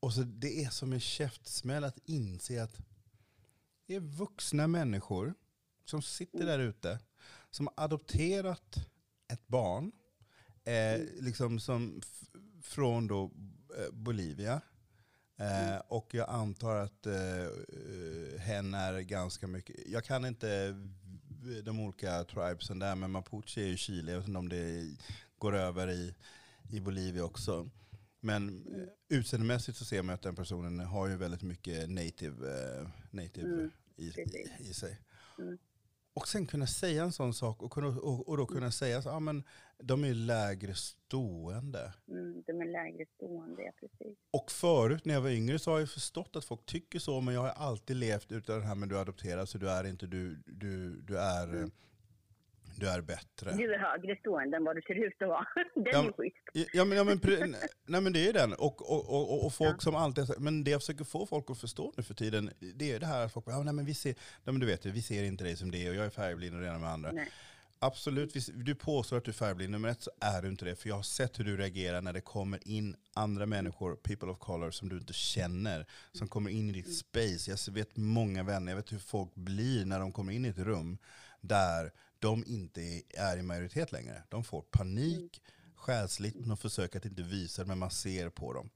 och 0.00 0.12
så 0.12 0.22
det 0.22 0.64
är 0.64 0.70
som 0.70 0.92
en 0.92 1.00
käftsmäll 1.00 1.84
att 1.84 1.98
inse 2.04 2.62
att 2.62 2.76
det 3.86 3.94
är 3.94 4.00
vuxna 4.00 4.66
människor 4.66 5.34
som 5.84 6.02
sitter 6.02 6.46
där 6.46 6.58
ute, 6.58 6.98
som 7.50 7.66
har 7.66 7.84
adopterat 7.84 8.76
ett 9.32 9.46
barn, 9.46 9.92
eh, 10.64 11.00
liksom 11.20 11.60
som 11.60 12.02
från 12.62 13.06
då 13.06 13.30
eh, 13.78 13.92
Bolivia. 13.92 14.60
Eh, 15.42 15.82
och 15.88 16.14
jag 16.14 16.28
antar 16.28 16.76
att 16.76 17.06
eh, 17.06 17.42
eh, 17.42 18.40
hen 18.40 18.74
är 18.74 19.00
ganska 19.00 19.46
mycket, 19.46 19.76
jag 19.86 20.04
kan 20.04 20.24
inte 20.24 20.74
de 21.62 21.80
olika 21.80 22.24
tribesen 22.24 22.78
där, 22.78 22.94
men 22.94 23.10
mapuche 23.10 23.58
är 23.58 23.66
ju 23.66 23.76
Chile, 23.76 24.12
jag 24.12 24.18
vet 24.18 24.28
inte 24.28 24.38
om 24.38 24.48
det 24.48 24.96
går 25.38 25.56
över 25.56 25.90
i, 25.90 26.14
i 26.70 26.80
Bolivia 26.80 27.24
också. 27.24 27.70
Men 28.20 28.66
eh, 28.66 29.18
utseendemässigt 29.18 29.78
så 29.78 29.84
ser 29.84 30.02
man 30.02 30.14
att 30.14 30.22
den 30.22 30.36
personen 30.36 30.80
har 30.80 31.08
ju 31.08 31.16
väldigt 31.16 31.42
mycket 31.42 31.90
native, 31.90 32.78
eh, 32.78 32.88
native 33.10 33.46
Mm, 33.48 33.70
i, 33.96 34.04
i, 34.06 34.70
i 34.70 34.74
sig. 34.74 35.00
Mm. 35.38 35.58
Och 36.14 36.28
sen 36.28 36.46
kunna 36.46 36.66
säga 36.66 37.02
en 37.02 37.12
sån 37.12 37.34
sak 37.34 37.62
och, 37.62 37.72
kunna, 37.72 37.88
och, 37.88 38.28
och 38.28 38.36
då 38.36 38.46
kunna 38.46 38.70
säga 38.70 38.98
att 38.98 39.06
ah, 39.06 39.20
men, 39.20 39.44
de 39.78 40.04
är 40.04 40.14
lägre 40.14 40.74
stående. 40.74 41.92
Mm, 42.08 42.42
de 42.46 42.60
är 42.60 42.72
lägre 42.72 43.06
stående, 43.16 43.62
ja 43.62 43.72
precis. 43.80 44.18
Och 44.30 44.50
förut 44.50 45.04
när 45.04 45.14
jag 45.14 45.20
var 45.20 45.30
yngre 45.30 45.58
så 45.58 45.70
har 45.70 45.78
jag 45.78 45.90
förstått 45.90 46.36
att 46.36 46.44
folk 46.44 46.66
tycker 46.66 46.98
så, 46.98 47.20
men 47.20 47.34
jag 47.34 47.40
har 47.40 47.48
alltid 47.48 47.96
levt 47.96 48.32
utan 48.32 48.60
det 48.60 48.66
här 48.66 48.74
med 48.74 48.88
du 48.88 48.96
är 48.96 49.00
adopterad 49.00 49.48
så 49.48 49.58
du 49.58 49.70
är 49.70 49.84
inte, 49.84 50.06
du, 50.06 50.42
du, 50.46 51.00
du 51.00 51.18
är, 51.18 51.48
Mm. 51.48 51.70
Du 52.76 52.88
är 52.88 53.00
bättre. 53.00 53.52
Du 53.56 53.74
är 53.74 53.78
högre 53.78 54.16
stående 54.16 54.56
än 54.56 54.64
vad 54.64 54.76
du 54.76 54.82
ser 54.82 55.06
ut 55.06 55.22
att 55.22 55.28
vara. 55.28 55.46
Den 55.74 55.84
Ja, 55.92 56.04
är 56.08 56.12
schysst. 56.12 56.70
Ja 56.74 56.84
men, 56.84 56.98
ja, 56.98 57.04
men, 57.04 57.20
nej, 57.86 58.00
men 58.00 58.12
det 58.12 58.28
är 58.28 58.32
den. 58.32 58.52
Och, 58.52 58.90
och, 58.90 59.10
och, 59.14 59.46
och- 59.46 59.54
folk 59.54 59.82
som 59.82 59.94
alltid, 59.96 60.24
men 60.38 60.64
det 60.64 60.70
jag 60.70 60.80
försöker 60.80 61.04
få 61.04 61.26
folk 61.26 61.50
att 61.50 61.58
förstå 61.60 61.92
nu 61.96 62.02
för 62.02 62.14
tiden, 62.14 62.50
det 62.74 62.92
är 62.92 63.00
det 63.00 63.06
här 63.06 63.24
att 63.24 63.32
folk 63.32 63.46
bara, 63.46 63.56
ja, 63.56 63.62
nej, 63.62 63.74
men 63.74 63.84
vi 63.84 63.94
ser, 63.94 64.10
nej, 64.44 64.52
men 64.52 64.58
du 64.60 64.66
vet, 64.66 64.86
vi 64.86 65.02
ser 65.02 65.24
inte 65.24 65.44
dig 65.44 65.56
som 65.56 65.70
det 65.70 65.88
och 65.90 65.94
jag 65.94 66.06
är 66.06 66.10
färgblind 66.10 66.54
och 66.54 66.60
det 66.60 66.66
ena 66.68 66.78
med 66.78 66.88
andra. 66.90 67.12
Nej. 67.12 67.28
Absolut, 67.78 68.34
du 68.54 68.74
påstår 68.74 69.16
att 69.18 69.24
du 69.24 69.30
är 69.30 69.34
färgblind, 69.34 69.70
nummer 69.72 69.88
ett 69.88 70.02
så 70.02 70.10
är 70.20 70.42
du 70.42 70.48
inte 70.48 70.64
det. 70.64 70.76
För 70.76 70.88
jag 70.88 70.96
har 70.96 71.02
sett 71.02 71.38
hur 71.38 71.44
du 71.44 71.56
reagerar 71.56 72.00
när 72.02 72.12
det 72.12 72.20
kommer 72.20 72.68
in 72.68 72.96
andra 73.14 73.46
människor, 73.46 73.96
people 73.96 74.28
of 74.28 74.38
color, 74.38 74.70
som 74.70 74.88
du 74.88 74.96
inte 74.98 75.12
känner. 75.12 75.86
Som 76.12 76.28
kommer 76.28 76.50
in 76.50 76.68
i 76.70 76.72
ditt 76.72 76.96
space. 76.96 77.50
Jag 77.50 77.74
vet 77.74 77.96
många 77.96 78.42
vänner, 78.42 78.72
jag 78.72 78.76
vet 78.76 78.92
hur 78.92 78.98
folk 78.98 79.34
blir 79.34 79.84
när 79.84 80.00
de 80.00 80.12
kommer 80.12 80.32
in 80.32 80.44
i 80.44 80.48
ett 80.48 80.58
rum 80.58 80.98
där 81.40 81.92
de 82.22 82.44
inte 82.46 83.02
är 83.08 83.36
i 83.36 83.42
majoritet 83.42 83.92
längre. 83.92 84.22
De 84.28 84.44
får 84.44 84.62
panik, 84.62 85.42
själsligt, 85.74 86.34
men 86.36 86.48
de 86.48 86.56
försöker 86.56 86.98
att 86.98 87.04
inte 87.04 87.22
visa 87.22 87.62
det, 87.62 87.68
men 87.68 87.78
man 87.78 87.90
ser 87.90 88.28
på 88.28 88.52
dem. 88.52 88.70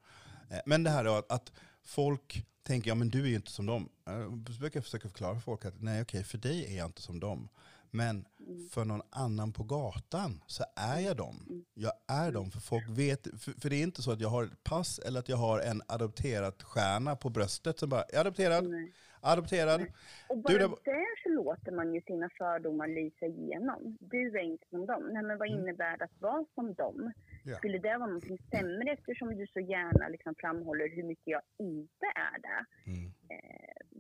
Eh, 0.51 0.59
Men 0.67 0.83
det 0.83 0.91
här 0.91 1.05
då 1.05 1.23
att, 1.29 1.53
folk 1.83 2.47
tänker, 2.63 2.91
ja 2.91 2.95
men 2.95 3.11
du 3.11 3.23
är 3.23 3.27
ju 3.27 3.35
inte 3.35 3.51
som 3.51 3.67
dem. 3.67 3.89
Jag 4.05 4.39
brukar 4.39 4.81
försöka 4.81 5.09
förklara 5.09 5.35
för 5.35 5.41
folk 5.41 5.65
att 5.65 5.83
nej 5.83 6.03
okej, 6.03 6.25
för 6.25 6.39
dig 6.39 6.67
är 6.73 6.77
jag 6.79 6.87
inte 6.87 7.03
som 7.03 7.21
dem. 7.21 7.49
Men 7.91 8.25
för 8.71 8.85
någon 8.85 9.03
annan 9.11 9.53
på 9.53 9.65
gatan 9.65 10.43
så 10.47 10.65
är 10.77 11.01
jag 11.01 11.17
dem. 11.17 11.65
Jag 11.75 11.93
är 12.07 12.33
dem, 12.33 12.51
för 12.51 12.61
folk 12.61 12.89
vet, 12.89 13.23
för, 13.23 13.61
för 13.61 13.71
det 13.71 13.77
är 13.77 13.83
inte 13.83 14.03
så 14.03 14.13
att 14.13 14.21
jag 14.21 14.29
har 14.29 14.45
ett 14.45 14.65
pass 14.65 14.99
eller 14.99 15.21
att 15.21 15.29
jag 15.29 15.37
har 15.37 15.61
en 15.61 15.83
adopterad 15.89 16.63
stjärna 16.63 17.17
på 17.17 17.29
bröstet 17.29 17.79
som 17.79 17.89
bara, 17.89 18.05
jag 18.09 18.15
är 18.17 18.21
adopterad, 18.21 18.65
Nej. 18.65 18.93
Adopterad. 19.21 19.81
Och 20.29 20.37
Du, 20.37 20.43
bara 20.59 20.69
var- 20.69 20.79
där 20.85 21.23
så 21.23 21.29
låter 21.29 21.73
man 21.73 21.95
ju 21.95 22.01
sina 22.01 22.29
fördomar 22.39 22.89
lysa 22.89 23.27
igenom. 23.27 23.97
Du 24.01 24.39
är 24.39 24.43
inte 24.43 24.67
som 24.71 24.87
dem. 24.87 25.03
Nej, 25.13 25.23
men 25.23 25.39
vad 25.39 25.49
Mm. 25.49 25.61
innebär 25.61 25.97
det 25.97 26.05
att 26.05 26.21
vara 26.21 26.45
som 26.55 26.75
dem? 26.75 27.13
Ja. 27.45 27.57
Skulle 27.57 27.79
det 27.79 27.97
vara 27.99 28.07
någonting 28.07 28.39
sämre 28.51 28.93
eftersom 28.93 29.37
du 29.37 29.47
så 29.47 29.61
gärna 29.61 30.09
liksom 30.09 30.35
framhåller 30.35 30.89
hur 30.89 31.03
mycket 31.03 31.27
jag 31.27 31.43
inte 31.59 32.07
är 32.15 32.39
det? 32.47 32.65
Mm. 32.91 33.13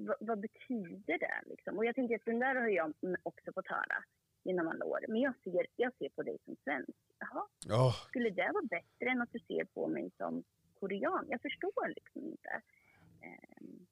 vad, 0.07 0.17
vad 0.21 0.41
betyder 0.41 1.19
det? 1.19 1.41
Liksom? 1.47 1.79
Och 1.79 1.85
jag 1.85 1.95
tänker 1.95 2.15
att 2.15 2.25
den 2.25 2.39
där 2.39 2.55
har 2.55 2.69
jag 2.69 2.95
också 3.23 3.53
fått 3.53 3.69
höra 3.69 3.99
genom 4.45 4.69
alla 4.69 4.85
år. 4.85 5.01
Men 5.09 5.21
jag 5.21 5.35
ser, 5.45 5.67
jag 5.77 5.93
ser 5.99 6.09
på 6.09 6.23
dig 6.23 6.39
som 6.45 6.57
svensk. 6.65 6.91
Jaha, 7.19 7.47
Åh, 7.71 7.95
skulle 8.09 8.31
det 8.31 8.51
vara 8.55 8.65
bättre 8.71 9.11
än 9.11 9.23
att 9.23 9.33
du 9.33 9.39
ser 9.39 9.65
på 9.65 9.87
mig 9.89 10.11
som 10.17 10.45
korean? 10.81 11.27
Jag 11.29 11.43
förstår 11.43 11.89
liksom 11.89 12.25
inte. 12.25 12.51
Ehm, 13.23 13.87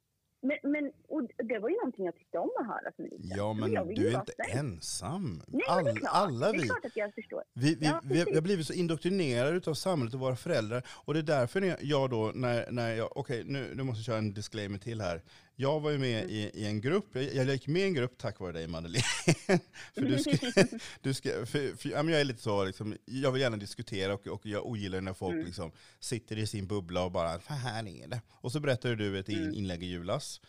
Men, 0.47 0.59
men 0.73 0.93
och 1.09 1.23
det 1.45 1.59
var 1.59 1.69
ju 1.69 1.75
någonting 1.77 2.05
jag 2.05 2.15
tyckte 2.17 2.39
om 2.39 2.51
att 2.61 2.67
höra 2.67 2.93
som 2.97 3.05
liten. 3.05 3.21
ja 3.37 3.53
men 3.53 3.71
du 3.95 4.09
är 4.09 4.19
inte 4.21 4.33
svensk. 4.37 4.55
ensam. 4.55 5.43
Nej, 5.47 5.63
men 5.69 5.85
det 5.85 5.91
är 5.91 5.93
All, 5.93 5.99
klart. 5.99 6.11
alla 6.15 6.53
Det 6.53 6.59
är 6.59 6.63
vi. 6.63 6.69
klart 6.69 6.85
att 6.85 6.97
jag 6.97 7.15
förstår. 7.15 7.43
Vi, 7.55 7.75
vi, 7.75 7.87
Ja, 7.87 8.01
vi, 8.05 8.19
har- 8.19 8.27
vi 8.35 8.41
blivit 8.41 8.67
så 8.67 8.73
indoktrinerade 8.73 9.71
av 9.71 9.75
samhället 9.75 10.15
och 10.15 10.21
våra 10.21 10.37
föräldrar. 10.37 10.83
Och 10.89 11.15
det 11.15 11.21
är 11.21 11.23
därför 11.23 11.77
jag 11.81 12.11
då, 12.11 12.33
när, 12.35 12.71
när 12.71 12.95
jag, 12.95 13.17
okej 13.17 13.45
nu, 13.47 13.73
nu 13.75 13.83
måste 13.83 13.99
jag 13.99 14.05
köra 14.07 14.19
en 14.19 14.35
disclaimer 14.35 14.79
till 14.79 15.01
här. 15.01 15.23
Jag 15.57 15.81
var 15.81 15.91
ju 15.91 15.99
med 15.99 16.31
i, 16.31 16.51
i 16.55 16.67
en 16.67 16.81
grupp, 16.81 17.07
jag, 17.13 17.35
jag 17.35 17.47
gick 17.47 17.67
med 17.67 17.83
i 17.83 17.85
en 17.85 17.95
grupp 17.95 18.19
tack 18.19 18.41
vare 18.41 18.53
dig 18.53 18.67
Madeleine. 18.67 19.05
för 19.95 20.01
du 20.01 20.19
ska, 20.19 20.65
du 21.03 21.15
ska, 21.15 21.47
för, 21.47 21.77
för, 21.77 21.89
jag 21.89 22.11
är 22.21 22.25
lite 22.25 22.43
så, 22.43 22.65
liksom, 22.65 22.97
jag 23.05 23.33
vill 23.33 23.43
gärna 23.43 23.57
diskutera 23.57 24.15
och, 24.15 24.27
och 24.27 24.47
jag 24.47 24.67
ogillar 24.67 25.01
när 25.01 25.15
folk 25.15 25.35
Mm. 25.35 25.47
liksom, 25.47 25.73
sitter 26.01 26.39
i 26.39 26.47
sin 26.47 26.67
bubbla 26.67 27.05
och 27.05 27.13
bara, 27.13 27.39
för 27.41 27.55
här 27.55 27.89
är 27.89 28.09
det. 28.09 28.21
Och 28.31 28.53
så 28.53 28.61
berättade 28.61 28.97
du 28.97 29.19
ett 29.19 29.29
in, 29.29 29.39
Mm. 29.43 29.55
inlägg 29.55 29.83
i 29.83 29.87
julas 29.87 30.41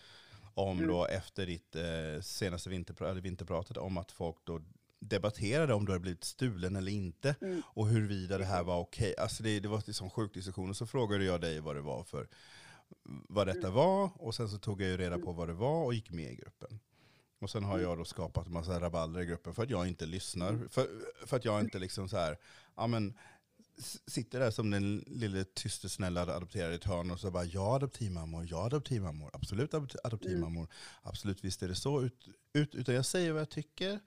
om 0.54 0.78
Mm. 0.78 0.90
då 0.90 1.06
efter 1.06 1.46
ditt 1.46 1.76
eh, 1.76 2.22
senaste 2.22 2.70
vinterpra- 2.70 3.22
vinterpratet 3.22 3.78
om 3.78 3.98
att 3.98 4.12
folk 4.12 4.38
då 4.44 4.62
debatterade 5.00 5.74
om 5.74 5.86
du 5.86 5.92
hade 5.92 6.02
blivit 6.02 6.24
stulen 6.24 6.76
eller 6.76 6.92
inte 6.92 7.36
Mm. 7.42 7.62
och 7.66 7.88
huruvida 7.88 8.38
det 8.38 8.46
här 8.46 8.64
var 8.64 8.80
okej. 8.80 9.16
Alltså 9.18 9.44
det, 9.44 9.60
det 9.60 9.68
var 9.68 9.84
en 9.88 9.94
sån 9.94 10.10
sjuk 10.10 10.34
diskussion 10.34 10.70
och 10.70 10.78
så 10.78 10.86
frågade 10.86 11.26
jag 11.26 11.42
dig 11.42 11.60
vad 11.60 11.76
det 11.76 11.82
var 11.82 12.04
för 12.04 12.28
vad 13.04 13.48
detta 13.48 13.70
var 13.70 14.12
och 14.16 14.36
sen 14.36 14.50
så 14.50 14.58
tog 14.58 14.82
jag 14.82 14.90
ju 14.90 14.98
reda 14.98 15.20
på 15.20 15.32
vad 15.32 15.48
det 15.48 15.54
var 15.54 15.86
och 15.86 15.94
gick 15.94 16.12
med 16.12 16.32
i 16.32 16.36
gruppen. 16.36 16.80
Och 17.40 17.50
sen 17.50 17.64
har 17.64 17.80
jag 17.80 17.98
då 17.98 18.06
skapat 18.06 18.48
en 18.48 18.54
massa 18.54 18.80
rabalder 18.80 19.22
i 19.22 19.26
gruppen 19.26 19.54
för 19.54 19.64
att 19.64 19.70
jag 19.70 19.88
inte 19.88 20.06
lyssnar. 20.06 20.68
För, 20.70 20.88
för 21.26 21.38
att 21.38 21.46
jag 21.46 21.62
inte 21.62 21.80
liksom 21.80 22.10
så 22.10 22.18
här, 22.18 22.38
ja 22.76 22.88
men 22.88 23.14
sitter 24.08 24.40
där 24.40 24.52
som 24.52 24.70
den 24.70 24.98
lille 25.08 25.44
tyste 25.44 25.90
snälla 25.90 26.22
adopterade 26.22 26.74
i 26.74 26.76
ett 26.76 26.84
hörn 26.84 27.12
och 27.12 27.20
så 27.20 27.32
bara 27.32 27.46
ja 27.46 27.76
adoptivmammor, 27.76 28.48
ja 28.50 28.66
adoptivmammor, 28.66 29.30
absolut 29.34 29.74
adopt- 29.74 29.96
adoptivmammor, 30.04 30.68
absolut 31.02 31.44
visst 31.44 31.64
är 31.64 31.68
det 31.68 31.76
så. 31.76 32.02
Ut, 32.02 32.28
ut, 32.54 32.76
utan 32.76 32.96
jag 32.96 33.06
säger 33.06 33.32
vad 33.32 33.42
jag 33.42 33.50
tycker. 33.50 34.00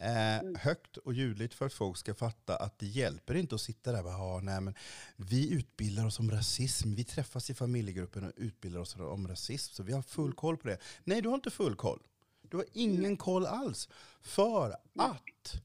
Eh, 0.00 0.60
högt 0.60 0.96
och 0.96 1.14
ljudligt 1.14 1.54
för 1.54 1.66
att 1.66 1.72
folk 1.72 1.96
ska 1.96 2.14
fatta 2.14 2.56
att 2.56 2.78
det 2.78 2.86
hjälper 2.86 3.34
inte 3.34 3.54
att 3.54 3.60
sitta 3.60 3.92
där 3.92 3.98
och 3.98 4.04
bara, 4.04 4.14
"Ja, 4.14 4.40
nej, 4.42 4.60
men 4.60 4.74
vi 5.16 5.50
utbildar 5.52 6.06
oss 6.06 6.18
om 6.18 6.30
rasism. 6.30 6.94
Vi 6.94 7.04
träffas 7.04 7.50
i 7.50 7.54
familjegruppen 7.54 8.24
och 8.24 8.32
utbildar 8.36 8.80
oss 8.80 8.96
om 8.96 9.28
rasism. 9.28 9.74
Så 9.74 9.82
vi 9.82 9.92
har 9.92 10.02
full 10.02 10.32
koll 10.32 10.56
på 10.56 10.68
det. 10.68 10.78
Nej, 11.04 11.22
du 11.22 11.28
har 11.28 11.34
inte 11.34 11.50
full 11.50 11.76
koll. 11.76 12.02
Du 12.42 12.56
har 12.56 12.66
ingen 12.72 13.16
koll 13.16 13.46
alls. 13.46 13.88
För 14.20 14.70
att 14.98 15.62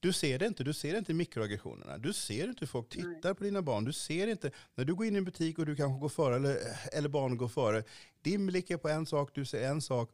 du 0.00 0.12
ser 0.12 0.38
det 0.38 0.46
inte. 0.46 0.64
Du 0.64 0.72
ser 0.74 0.98
inte 0.98 1.14
mikroaggressionerna. 1.14 1.98
Du 1.98 2.12
ser 2.12 2.48
inte 2.48 2.60
hur 2.60 2.66
folk 2.66 2.88
tittar 2.88 3.34
på 3.34 3.44
dina 3.44 3.62
barn. 3.62 3.84
Du 3.84 3.92
ser 3.92 4.26
inte, 4.26 4.50
när 4.74 4.84
du 4.84 4.94
går 4.94 5.06
in 5.06 5.14
i 5.14 5.18
en 5.18 5.24
butik 5.24 5.58
och 5.58 5.66
du 5.66 5.76
kanske 5.76 6.00
går 6.00 6.08
före, 6.08 6.36
eller, 6.36 6.58
eller 6.92 7.08
barn 7.08 7.36
går 7.36 7.48
före. 7.48 7.84
Din 8.22 8.46
blick 8.46 8.70
är 8.70 8.76
på 8.76 8.88
en 8.88 9.06
sak, 9.06 9.30
du 9.34 9.44
ser 9.44 9.68
en 9.68 9.82
sak. 9.82 10.10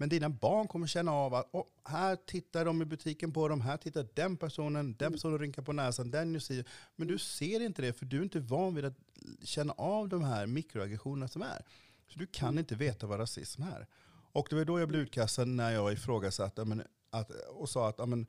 Men 0.00 0.08
dina 0.08 0.30
barn 0.30 0.68
kommer 0.68 0.86
känna 0.86 1.12
av 1.12 1.34
att 1.34 1.48
oh, 1.52 1.66
här 1.84 2.16
tittar 2.16 2.64
de 2.64 2.82
i 2.82 2.84
butiken 2.84 3.32
på 3.32 3.48
dem, 3.48 3.60
här 3.60 3.76
tittar 3.76 4.06
den 4.14 4.36
personen, 4.36 4.96
den 4.98 5.12
personen 5.12 5.38
rynkar 5.38 5.62
på 5.62 5.72
näsan, 5.72 6.10
den 6.10 6.34
ju 6.34 6.40
säger. 6.40 6.64
Men 6.96 7.08
du 7.08 7.18
ser 7.18 7.60
inte 7.60 7.82
det 7.82 7.92
för 7.92 8.06
du 8.06 8.18
är 8.18 8.22
inte 8.22 8.40
van 8.40 8.74
vid 8.74 8.84
att 8.84 8.98
känna 9.42 9.72
av 9.72 10.08
de 10.08 10.24
här 10.24 10.46
mikroaggressionerna 10.46 11.28
som 11.28 11.42
är. 11.42 11.64
Så 12.08 12.18
du 12.18 12.26
kan 12.26 12.58
inte 12.58 12.74
veta 12.74 13.06
vad 13.06 13.20
rasism 13.20 13.62
är. 13.62 13.86
Och 14.32 14.46
det 14.50 14.56
var 14.56 14.64
då 14.64 14.80
jag 14.80 14.88
blev 14.88 15.00
utkastad 15.00 15.44
när 15.44 15.70
jag 15.70 15.92
ifrågasatte 15.92 16.64
men, 16.64 16.82
att, 17.10 17.30
och 17.30 17.68
sa 17.68 17.88
att 17.88 18.08
men, 18.08 18.26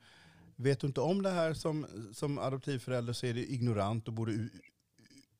vet 0.56 0.80
du 0.80 0.86
inte 0.86 1.00
om 1.00 1.22
det 1.22 1.30
här 1.30 1.54
som, 1.54 1.86
som 2.14 2.38
adoptivförälder 2.38 3.12
så 3.12 3.26
är 3.26 3.34
det 3.34 3.52
ignorant 3.52 4.08
och 4.08 4.14
borde 4.14 4.48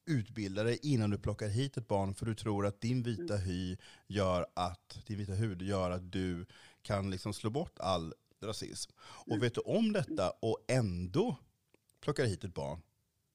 utbilda 0.07 0.63
dig 0.63 0.79
innan 0.83 1.11
du 1.11 1.19
plockar 1.19 1.49
hit 1.49 1.77
ett 1.77 1.89
barn 1.89 2.15
för 2.15 2.27
du 2.27 2.35
tror 2.35 2.67
att 2.67 2.81
din 2.81 3.03
vita 3.03 3.37
hy 3.37 3.77
gör 4.07 4.47
att, 4.55 4.99
din 5.07 5.19
vita 5.19 5.33
hud 5.33 5.63
gör 5.63 5.91
att 5.91 6.13
du 6.13 6.47
kan 6.83 7.11
liksom 7.11 7.33
slå 7.33 7.51
bort 7.51 7.79
all 7.79 8.15
rasism. 8.41 8.93
Och 9.01 9.43
vet 9.43 9.55
du 9.55 9.61
om 9.61 9.93
detta 9.93 10.31
och 10.31 10.59
ändå 10.69 11.37
plockar 12.01 12.25
hit 12.25 12.45
ett 12.45 12.55
barn 12.55 12.83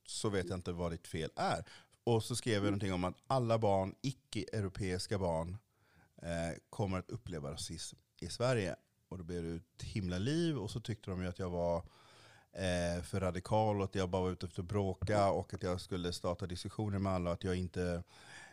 så 0.08 0.30
vet 0.30 0.50
jag 0.50 0.58
inte 0.58 0.72
vad 0.72 0.92
ditt 0.92 1.08
fel 1.08 1.30
är. 1.36 1.66
Och 2.04 2.24
så 2.24 2.36
skrev 2.36 2.54
jag 2.54 2.64
någonting 2.64 2.94
om 2.94 3.04
att 3.04 3.18
alla 3.28 3.58
barn, 3.58 3.96
icke-europeiska 4.02 5.18
barn, 5.18 5.58
eh, 6.22 6.58
kommer 6.70 7.00
att 7.00 7.10
uppleva 7.10 7.52
rasism 7.52 7.98
i 8.20 8.28
Sverige. 8.28 8.76
Och 9.10 9.18
då 9.18 9.24
blev 9.24 9.44
det 9.44 9.56
ett 9.56 9.84
himla 9.84 10.18
liv 10.18 10.58
och 10.58 10.72
så 10.72 10.80
tyckte 10.80 11.12
de 11.12 11.22
ju 11.22 11.28
att 11.28 11.40
jag 11.40 11.50
var 11.50 11.84
eh, 12.54 13.04
för 13.04 13.20
radikal 13.20 13.78
och 13.78 13.84
att 13.84 13.96
jag 13.96 14.10
bara 14.10 14.22
var 14.22 14.32
ute 14.32 14.46
efter 14.46 14.62
att 14.62 14.68
bråka 14.68 15.32
och 15.32 15.54
att 15.54 15.64
jag 15.64 15.82
skulle 15.82 16.14
starta 16.14 16.46
diskussioner 16.48 17.00
med 17.00 17.12
alla 17.14 17.32
att 17.32 17.44
jag 17.44 17.56
inte, 17.56 18.04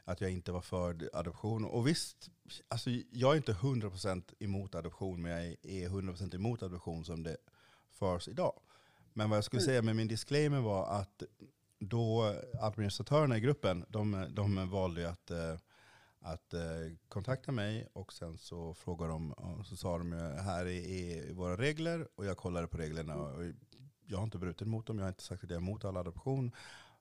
att 0.04 0.20
jag 0.20 0.30
inte 0.30 0.52
var 0.52 0.60
för 0.60 1.10
adoption. 1.12 1.64
Och 1.64 1.86
visst, 1.88 2.30
alltså 2.68 2.90
jag 3.10 3.32
är 3.32 3.36
inte 3.36 3.52
100% 3.52 4.22
emot 4.38 4.74
adoption 4.74 5.22
men 5.22 5.30
jag 5.32 5.44
är 5.62 5.88
100% 5.88 6.34
emot 6.34 6.62
adoption 6.62 7.04
som 7.04 7.22
det 7.22 7.36
förs 7.90 8.28
idag. 8.28 8.60
Men 9.12 9.30
vad 9.30 9.36
jag 9.36 9.44
skulle 9.44 9.60
Mm. 9.62 9.66
säga 9.66 9.82
med 9.82 9.96
min 9.96 10.08
disclaimer 10.08 10.60
var 10.60 10.86
att 10.86 11.22
då 11.78 12.34
administratörerna 12.60 13.36
i 13.36 13.40
gruppen, 13.40 13.84
de, 13.88 14.26
de 14.30 14.70
valde 14.70 15.10
att, 15.10 15.30
eh, 15.30 15.56
att 16.20 16.54
eh, 16.54 16.60
kontakta 17.08 17.52
mig 17.52 17.88
och 17.92 18.12
sen 18.12 18.38
så 18.38 18.74
frågade 18.74 19.12
de, 19.12 19.32
och 19.32 19.66
så 19.66 19.76
sa 19.76 19.98
de 19.98 20.12
här 20.12 20.66
är, 20.66 20.88
är 20.88 21.32
våra 21.32 21.56
regler 21.56 22.08
och 22.14 22.26
jag 22.26 22.36
kollade 22.36 22.66
på 22.66 22.76
reglerna 22.78 23.14
och 23.16 23.42
jag 24.06 24.18
har 24.18 24.24
inte 24.24 24.38
brutit 24.38 24.68
mot 24.68 24.86
dem, 24.86 24.98
jag 24.98 25.04
har 25.04 25.08
inte 25.08 25.22
sagt 25.22 25.44
att 25.44 25.50
jag 25.50 25.56
är 25.56 25.62
emot 25.62 25.84
all 25.84 25.96
adoption. 25.96 26.52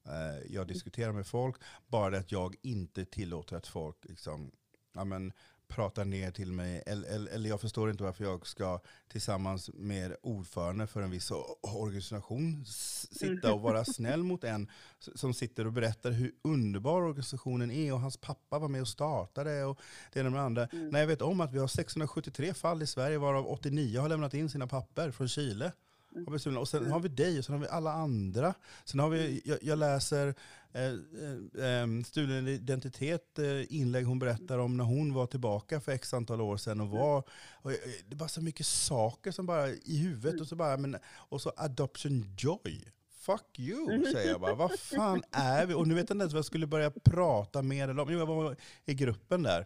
Eh, 0.06 0.54
Jag 0.54 0.68
diskuterar 0.68 1.12
med 1.12 1.28
folk, 1.28 1.56
bara 1.88 2.10
det 2.10 2.18
att 2.18 2.32
jag 2.32 2.56
inte 2.62 3.06
tillåter 3.06 3.56
att 3.56 3.68
folk 3.68 3.97
liksom, 4.01 4.51
ja, 4.93 5.04
men, 5.04 5.34
pratar 5.68 6.06
ner 6.06 6.32
till 6.32 6.51
mig. 6.51 6.84
Eller, 6.86 7.08
eller, 7.10 7.32
eller 7.32 7.49
jag 7.49 7.62
förstår 7.62 7.89
inte 7.89 8.04
varför 8.04 8.24
jag 8.24 8.47
ska 8.47 8.80
tillsammans 9.08 9.70
med 9.74 10.16
ordförande 10.22 10.88
för 10.88 11.01
en 11.01 11.12
viss 11.12 11.32
organisation 11.62 12.66
sitta 12.66 13.54
och 13.54 13.62
vara 13.62 13.86
snäll 13.86 14.24
mot 14.24 14.43
en 14.43 14.70
som 14.99 15.34
sitter 15.34 15.68
och 15.68 15.74
berättar 15.74 16.12
hur 16.12 16.32
underbar 16.41 17.01
organisationen 17.01 17.72
är 17.72 17.93
och 17.93 17.99
hans 17.99 18.18
pappa 18.18 18.60
var 18.60 18.68
med 18.68 18.82
och 18.82 18.88
startade 18.88 19.64
och 19.64 19.80
det 20.14 20.20
ena 20.20 20.30
med 20.30 20.39
det 20.39 20.45
andra. 20.45 20.66
Mm. 20.66 20.89
När 20.89 20.99
jag 20.99 21.08
vet 21.08 21.22
om 21.22 21.41
att 21.41 21.54
vi 21.54 21.60
har 21.60 21.68
673 21.68 22.54
fall 22.54 22.82
i 22.82 22.88
Sverige 22.88 23.18
varav 23.18 23.47
89 23.47 23.99
har 23.99 24.10
lämnat 24.10 24.34
in 24.34 24.49
sina 24.49 24.68
papper 24.68 25.12
från 25.12 25.28
Chile. 25.28 25.72
Mm. 26.16 26.57
Och 26.57 26.68
sen 26.68 26.91
har 26.91 26.99
vi 26.99 27.09
dig 27.09 27.39
och 27.39 27.45
sen 27.45 27.53
har 27.55 27.61
vi 27.61 27.68
alla 27.68 27.91
andra. 27.91 28.53
Sen 28.86 28.99
har 28.99 29.09
vi, 29.09 29.41
jag, 29.45 29.57
jag 29.61 29.80
läser 29.80 30.36
eh, 30.74 30.84
eh, 30.84 31.82
eh, 31.82 31.88
stulen 32.05 32.47
identitet, 32.47 33.39
eh, 33.39 33.74
inlägg 33.76 34.05
hon 34.05 34.20
berättar 34.20 34.57
om 34.57 34.78
när 34.78 34.84
hon 34.84 35.14
var 35.14 35.26
tillbaka 35.26 35.82
för 35.82 35.91
x 35.91 36.14
antal 36.14 36.41
år 36.41 36.57
sedan 36.57 36.82
och 36.82 36.89
var, 36.89 37.24
och, 37.51 37.72
eh, 37.72 37.78
det 38.07 38.14
är 38.14 38.18
bara 38.18 38.30
så 38.30 38.41
mycket 38.41 38.66
saker 38.66 39.32
som 39.32 39.45
bara 39.45 39.70
i 39.70 39.97
huvudet 39.97 40.41
och 40.41 40.47
så 40.47 40.55
bara, 40.55 40.78
men, 40.78 40.97
och 41.05 41.41
så 41.41 41.51
adoption 41.57 42.36
joy. 42.38 42.86
Fuck 43.20 43.59
you, 43.59 44.11
säger 44.11 44.32
jag 44.32 44.41
bara. 44.41 44.53
Vad 44.55 44.80
fan 44.80 45.24
är 45.32 45.66
vi? 45.66 45.74
Och 45.74 45.88
nu 45.88 45.93
vet 45.93 46.09
jag 46.09 46.16
inte 46.16 46.22
ens 46.22 46.34
vad 46.34 46.38
jag 46.38 46.45
skulle 46.45 46.68
börja 46.68 46.91
prata 46.91 47.61
med 47.61 47.89
eller 47.89 48.01
om. 48.01 48.11
Jo, 48.11 48.20
jag 48.20 48.26
var 48.26 48.55
i 48.86 48.93
gruppen 48.93 49.43
där. 49.43 49.66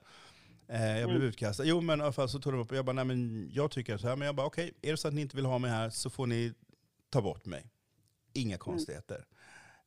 Eh, 0.68 0.98
jag 1.00 1.10
blev 1.10 1.16
Mm. 1.22 1.28
utkastad. 1.28 1.64
Jo 1.66 1.82
men 1.82 2.00
i 2.00 2.04
alla 2.04 2.12
fall 2.12 2.30
så 2.30 2.40
tog 2.40 2.54
de 2.54 2.60
upp 2.62 2.72
och 2.72 2.78
jag 2.78 2.86
bara, 2.86 2.94
nej 2.94 3.06
men 3.06 3.50
jag 3.54 3.72
tycker 3.72 3.98
så 3.98 4.08
här. 4.08 4.16
Men 4.16 4.26
jag 4.26 4.36
bara, 4.36 4.48
okej, 4.48 4.74
är 4.82 4.92
det 4.92 4.98
så 4.98 5.08
att 5.08 5.14
ni 5.14 5.22
inte 5.22 5.36
vill 5.36 5.46
ha 5.46 5.58
mig 5.58 5.72
här 5.72 5.90
så 5.90 6.10
får 6.10 6.28
ni 6.28 6.54
ta 7.10 7.22
bort 7.22 7.46
mig. 7.46 7.66
Inga 8.34 8.58
konstigheter. 8.58 9.26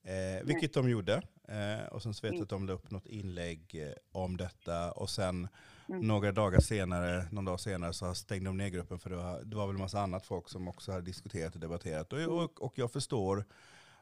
Eh, 0.03 0.45
vilket 0.47 0.75
de 0.75 0.89
gjorde. 0.91 1.23
Eh, 1.49 1.87
och 1.93 2.03
sen 2.03 2.15
så 2.15 2.27
vet 2.27 2.31
jag 2.33 2.35
Mm. 2.35 2.43
att 2.43 2.49
de 2.49 2.67
la 2.67 2.73
upp 2.73 2.91
något 2.91 3.07
inlägg 3.07 3.75
eh, 3.87 3.93
om 4.13 4.37
detta. 4.37 4.93
Och 4.93 5.11
sen 5.11 5.49
Mm. 5.89 6.07
några 6.07 6.33
dagar 6.33 6.61
senare, 6.61 7.27
någon 7.33 7.45
dag 7.45 7.61
senare 7.61 7.93
så 7.93 8.15
stängde 8.15 8.49
de 8.49 8.57
ner 8.57 8.69
gruppen 8.69 8.99
för 8.99 9.11
det 9.11 9.17
var, 9.17 9.43
det 9.45 9.57
var 9.57 9.67
väl 9.67 9.77
en 9.77 9.81
massa 9.83 10.01
annat 10.01 10.27
folk 10.27 10.49
som 10.49 10.69
också 10.69 10.93
hade 10.93 11.05
diskuterat 11.05 11.55
och 11.55 11.61
debatterat. 11.61 12.13
Och, 12.13 12.19
och, 12.43 12.63
och 12.63 12.73
jag 12.79 12.93
förstår 12.93 13.45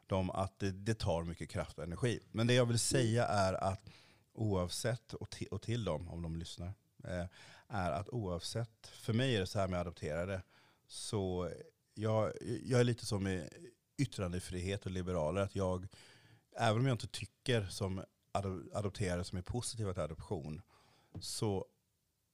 dem 0.06 0.30
att 0.30 0.58
det, 0.58 0.70
det 0.70 0.94
tar 0.94 1.22
mycket 1.24 1.50
kraft 1.50 1.78
och 1.78 1.84
energi. 1.84 2.20
Men 2.32 2.46
det 2.46 2.54
jag 2.54 2.66
vill 2.66 2.78
säga 2.78 3.26
är 3.26 3.54
att 3.54 3.88
oavsett, 4.38 5.14
och 5.14 5.30
till, 5.30 5.48
och 5.48 5.62
till 5.62 5.84
dem 5.84 6.08
om 6.08 6.22
de 6.22 6.36
lyssnar, 6.36 6.72
eh, 7.04 7.26
är 7.68 7.90
att 7.90 8.08
oavsett, 8.08 8.86
för 8.86 9.12
mig 9.12 9.36
är 9.36 9.40
det 9.40 9.46
så 9.46 9.58
här 9.58 9.68
med 9.68 9.80
adopterade, 9.80 10.42
så 10.86 11.50
jag, 11.94 12.32
jag 12.64 12.80
är 12.80 12.84
lite 12.84 13.06
som 13.06 13.22
med 13.22 13.48
yttrandefrihet 13.98 14.86
och 14.86 14.92
liberaler, 14.92 15.40
att 15.40 15.56
jag, 15.56 15.86
även 16.56 16.80
om 16.80 16.86
jag 16.86 16.94
inte 16.94 17.08
tycker 17.08 17.66
som 17.66 18.04
adopterade 18.72 19.24
som 19.24 19.38
är 19.38 19.42
positiva 19.42 19.92
till 19.92 20.02
adoption, 20.02 20.62
så 21.20 21.66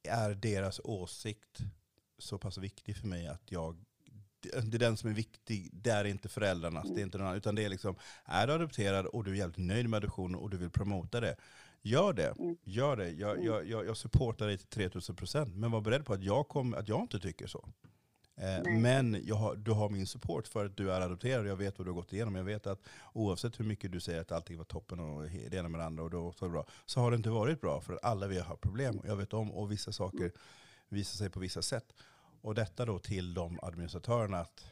är 0.02 0.34
deras 0.34 0.80
åsikt 0.84 1.58
så 2.18 2.38
pass 2.38 2.58
viktig 2.58 2.96
för 2.96 3.06
mig 3.06 3.26
att 3.26 3.52
jag 3.52 3.84
det 4.52 4.76
är 4.76 4.78
den 4.78 4.96
som 4.96 5.10
är 5.10 5.14
viktig, 5.14 5.70
det 5.72 5.90
är 5.90 6.04
inte 6.04 6.28
föräldrarnas, 6.28 6.88
det 6.94 7.00
är 7.00 7.02
inte 7.02 7.18
någon 7.18 7.26
annan, 7.26 7.36
utan 7.36 7.54
det 7.54 7.64
är 7.64 7.68
liksom, 7.68 7.96
är 8.24 8.46
du 8.46 8.52
adopterad 8.52 9.06
och 9.06 9.24
du 9.24 9.30
är 9.30 9.34
jävligt 9.34 9.58
nöjd 9.58 9.88
med 9.88 9.96
adoptionen 9.96 10.34
och 10.34 10.50
du 10.50 10.56
vill 10.56 10.70
promota 10.70 11.20
det, 11.20 11.36
gör 11.84 12.12
det. 12.12 12.34
Mm. 12.38 12.56
Gör 12.64 12.96
det. 12.96 13.10
Jag, 13.10 13.44
jag, 13.44 13.68
jag, 13.68 13.86
jag 13.86 13.96
supportar 13.96 14.46
dig 14.46 14.58
till 14.58 14.66
3000 14.66 15.16
procent, 15.16 15.56
men 15.56 15.70
var 15.70 15.80
beredd 15.80 16.04
på 16.04 16.12
att 16.12 16.22
jag, 16.22 16.48
kom, 16.48 16.74
att 16.74 16.88
jag 16.88 17.00
inte 17.00 17.20
tycker 17.20 17.46
så. 17.46 17.68
Eh, 18.36 18.72
men 18.72 19.20
jag 19.24 19.34
har, 19.34 19.56
du 19.56 19.70
har 19.70 19.88
min 19.88 20.06
support 20.06 20.48
för 20.48 20.64
att 20.64 20.76
du 20.76 20.92
är 20.92 21.00
adopterad, 21.00 21.46
jag 21.46 21.56
vet 21.56 21.78
vad 21.78 21.86
du 21.86 21.90
har 21.90 21.96
gått 21.96 22.12
igenom. 22.12 22.34
Jag 22.34 22.44
vet 22.44 22.66
att 22.66 22.80
oavsett 23.12 23.60
hur 23.60 23.64
mycket 23.64 23.92
du 23.92 24.00
säger 24.00 24.20
att 24.20 24.32
allting 24.32 24.58
var 24.58 24.64
toppen 24.64 25.00
och 25.00 25.22
det 25.22 25.56
ena 25.56 25.68
med 25.68 25.80
det 25.80 25.84
andra 25.84 26.02
och 26.02 26.10
då 26.10 26.32
så, 26.32 26.48
bra, 26.48 26.66
så 26.86 27.00
har 27.00 27.10
det 27.10 27.16
inte 27.16 27.30
varit 27.30 27.60
bra. 27.60 27.80
För 27.80 27.92
att 27.92 28.04
alla 28.04 28.26
vi 28.26 28.38
har 28.38 28.56
problem, 28.56 29.00
jag 29.04 29.16
vet 29.16 29.32
om, 29.32 29.52
och 29.52 29.72
vissa 29.72 29.92
saker 29.92 30.32
visar 30.88 31.16
sig 31.16 31.30
på 31.30 31.40
vissa 31.40 31.62
sätt. 31.62 31.94
Och 32.40 32.54
detta 32.54 32.86
då 32.86 32.98
till 32.98 33.34
de 33.34 33.58
administratörerna 33.62 34.40
att 34.40 34.64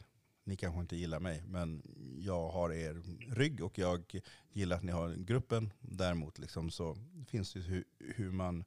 ni 0.43 0.55
kanske 0.55 0.81
inte 0.81 0.95
gillar 0.95 1.19
mig, 1.19 1.43
men 1.47 1.81
jag 2.19 2.49
har 2.49 2.73
er 2.73 3.01
rygg 3.35 3.63
och 3.63 3.77
jag 3.77 4.21
gillar 4.51 4.75
att 4.77 4.83
ni 4.83 4.91
har 4.91 5.15
gruppen. 5.15 5.73
Däremot 5.79 6.39
liksom 6.39 6.71
så 6.71 6.97
finns 7.27 7.53
det 7.53 7.59
hur, 7.59 7.83
hur 7.99 8.31
man 8.31 8.63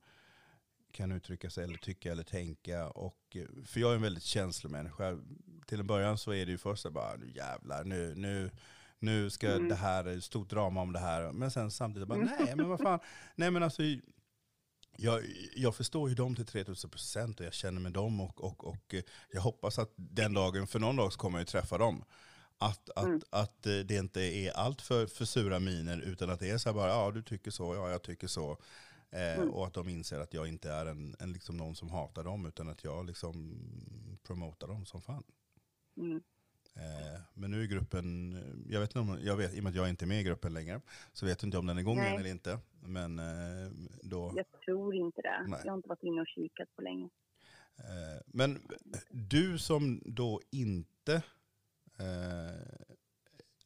kan 0.93 1.12
uttrycka 1.12 1.51
sig 1.51 1.64
eller 1.64 1.79
tycka 1.79 2.12
eller 2.12 2.22
tänka. 2.22 2.89
Och, 2.89 3.37
för 3.64 3.81
jag 3.81 3.91
är 3.91 3.95
en 3.97 4.03
väldigt 4.03 4.22
känslomänniska. 4.22 5.18
Till 5.66 5.81
en 5.81 5.87
början 5.87 6.18
så 6.18 6.33
är 6.33 6.47
det 6.47 6.53
ju 6.53 6.59
först 6.59 6.83
så 6.83 6.91
bara, 6.91 7.16
nu 7.16 7.31
jävlar, 7.35 7.85
nu, 7.85 8.14
nu, 8.14 8.51
nu 8.99 9.31
ska 9.31 9.51
Mm. 9.53 9.68
det 9.68 9.74
här, 9.74 10.20
stort 10.20 10.51
drama 10.51 10.81
om 10.83 10.93
det 10.93 10.99
här. 10.99 11.33
Men 11.33 11.51
sen 11.51 11.70
samtidigt 11.70 12.09
bara, 12.09 12.18
nej 12.18 12.57
men 12.57 12.68
vad 12.68 12.81
fan. 12.81 12.99
Nej 13.35 13.51
men 13.51 13.62
alltså, 13.62 13.83
jag, 14.99 15.23
jag 15.57 15.75
förstår 15.75 16.09
ju 16.09 16.15
dem 16.15 16.35
till 16.35 16.47
3000 16.47 16.91
procent 16.91 17.41
och 17.41 17.47
jag 17.47 17.53
känner 17.55 17.81
med 17.81 17.93
dem 17.93 18.21
och, 18.21 18.45
och, 18.45 18.65
och 18.65 18.95
eh, 18.95 19.03
jag 19.33 19.41
hoppas 19.41 19.79
att 19.79 19.93
den 19.97 20.35
dagen, 20.35 20.67
för 20.67 20.79
någon 20.79 20.97
dag 20.97 21.13
så 21.13 21.19
kommer 21.19 21.39
jag 21.39 21.43
ju 21.43 21.47
träffa 21.47 21.79
dem. 21.79 22.05
Att, 22.59 22.91
att, 22.91 23.05
Mm. 23.05 23.21
att 23.31 23.67
eh, 23.67 23.79
det 23.79 23.97
inte 23.97 24.21
är 24.21 24.51
allt 24.53 24.83
för, 24.83 25.07
för 25.07 25.25
sura 25.25 25.59
miner 25.59 25.99
utan 26.01 26.31
att 26.31 26.41
det 26.41 26.51
är 26.51 26.59
så 26.59 26.69
här 26.69 26.75
bara, 26.75 26.91
ja 26.91 27.11
du 27.11 27.23
tycker 27.23 27.51
så, 27.51 27.75
ja 27.75 27.91
jag 27.91 28.03
tycker 28.03 28.27
så. 28.27 28.51
Eh, 29.11 29.37
Mm. 29.39 29.51
Och 29.51 29.67
att 29.67 29.75
de 29.75 29.89
inser 29.89 30.21
att 30.21 30.35
jag 30.35 30.47
inte 30.49 30.71
är 30.73 30.87
en, 30.87 31.17
en 31.19 31.33
liksom 31.33 31.57
någon 31.57 31.77
som 31.77 31.91
hatar 31.91 32.25
dem 32.25 32.47
utan 32.47 32.69
att 32.69 32.85
jag 32.85 33.07
liksom 33.07 33.59
promotar 34.23 34.69
dem 34.69 34.87
som 34.87 35.03
fan. 35.03 35.25
Mm. 35.97 36.23
Eh, 36.77 37.20
men 37.35 37.51
nu 37.51 37.62
är 37.62 37.66
gruppen, 37.66 38.33
eh, 38.33 38.72
jag 38.72 38.81
vet 38.81 38.91
inte 38.91 38.99
om, 38.99 39.18
jag 39.22 39.37
vet, 39.37 39.55
i 39.55 39.59
och 39.61 39.62
med 39.64 39.70
att 39.70 39.77
jag 39.77 39.89
inte 39.89 40.05
är 40.05 40.07
med 40.07 40.20
i 40.20 40.24
gruppen 40.24 40.55
längre, 40.55 40.81
så 41.12 41.27
vet 41.27 41.43
jag 41.43 41.49
inte 41.49 41.59
om 41.59 41.66
den 41.66 41.77
är 41.77 41.81
igång 41.81 41.97
Nej. 41.97 42.07
igen 42.07 42.20
eller 42.20 42.31
inte. 42.31 42.59
Men 42.81 43.18
eh, 43.18 43.70
då, 44.03 44.33
Jag 44.37 44.47
tror 44.64 44.95
inte 44.95 45.22
det. 45.22 45.45
Nej. 45.49 45.61
Jag 45.64 45.72
har 45.72 45.77
inte 45.77 45.89
varit 45.89 46.03
inne 46.03 46.20
och 46.20 46.27
kikat 46.27 46.68
på 46.77 46.83
länge. 46.83 47.09
Eh, 47.79 48.22
Men 48.27 48.68
du 49.11 49.59
som 49.59 50.03
då 50.05 50.41
inte 50.51 51.22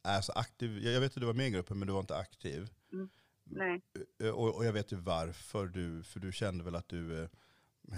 är 0.03 0.21
så 0.21 0.31
aktiv, 0.31 0.77
jag 0.85 1.01
vet 1.01 1.11
att 1.15 1.19
du 1.21 1.25
var 1.25 1.33
med 1.33 1.47
i 1.47 1.51
gruppen 1.51 1.79
men 1.79 1.87
du 1.87 1.93
var 1.93 1.99
inte 1.99 2.15
aktiv. 2.17 2.69
Nej. 3.43 3.81
Eh, 4.19 4.29
Och, 4.29 4.55
och 4.55 4.65
jag 4.65 4.73
vet 4.73 4.91
ju 4.91 4.95
varför 4.95 5.67
du, 5.67 6.03
för 6.03 6.19
du 6.19 6.31
kände 6.31 6.63
väl 6.63 6.75
att 6.75 6.89
du 6.89 7.29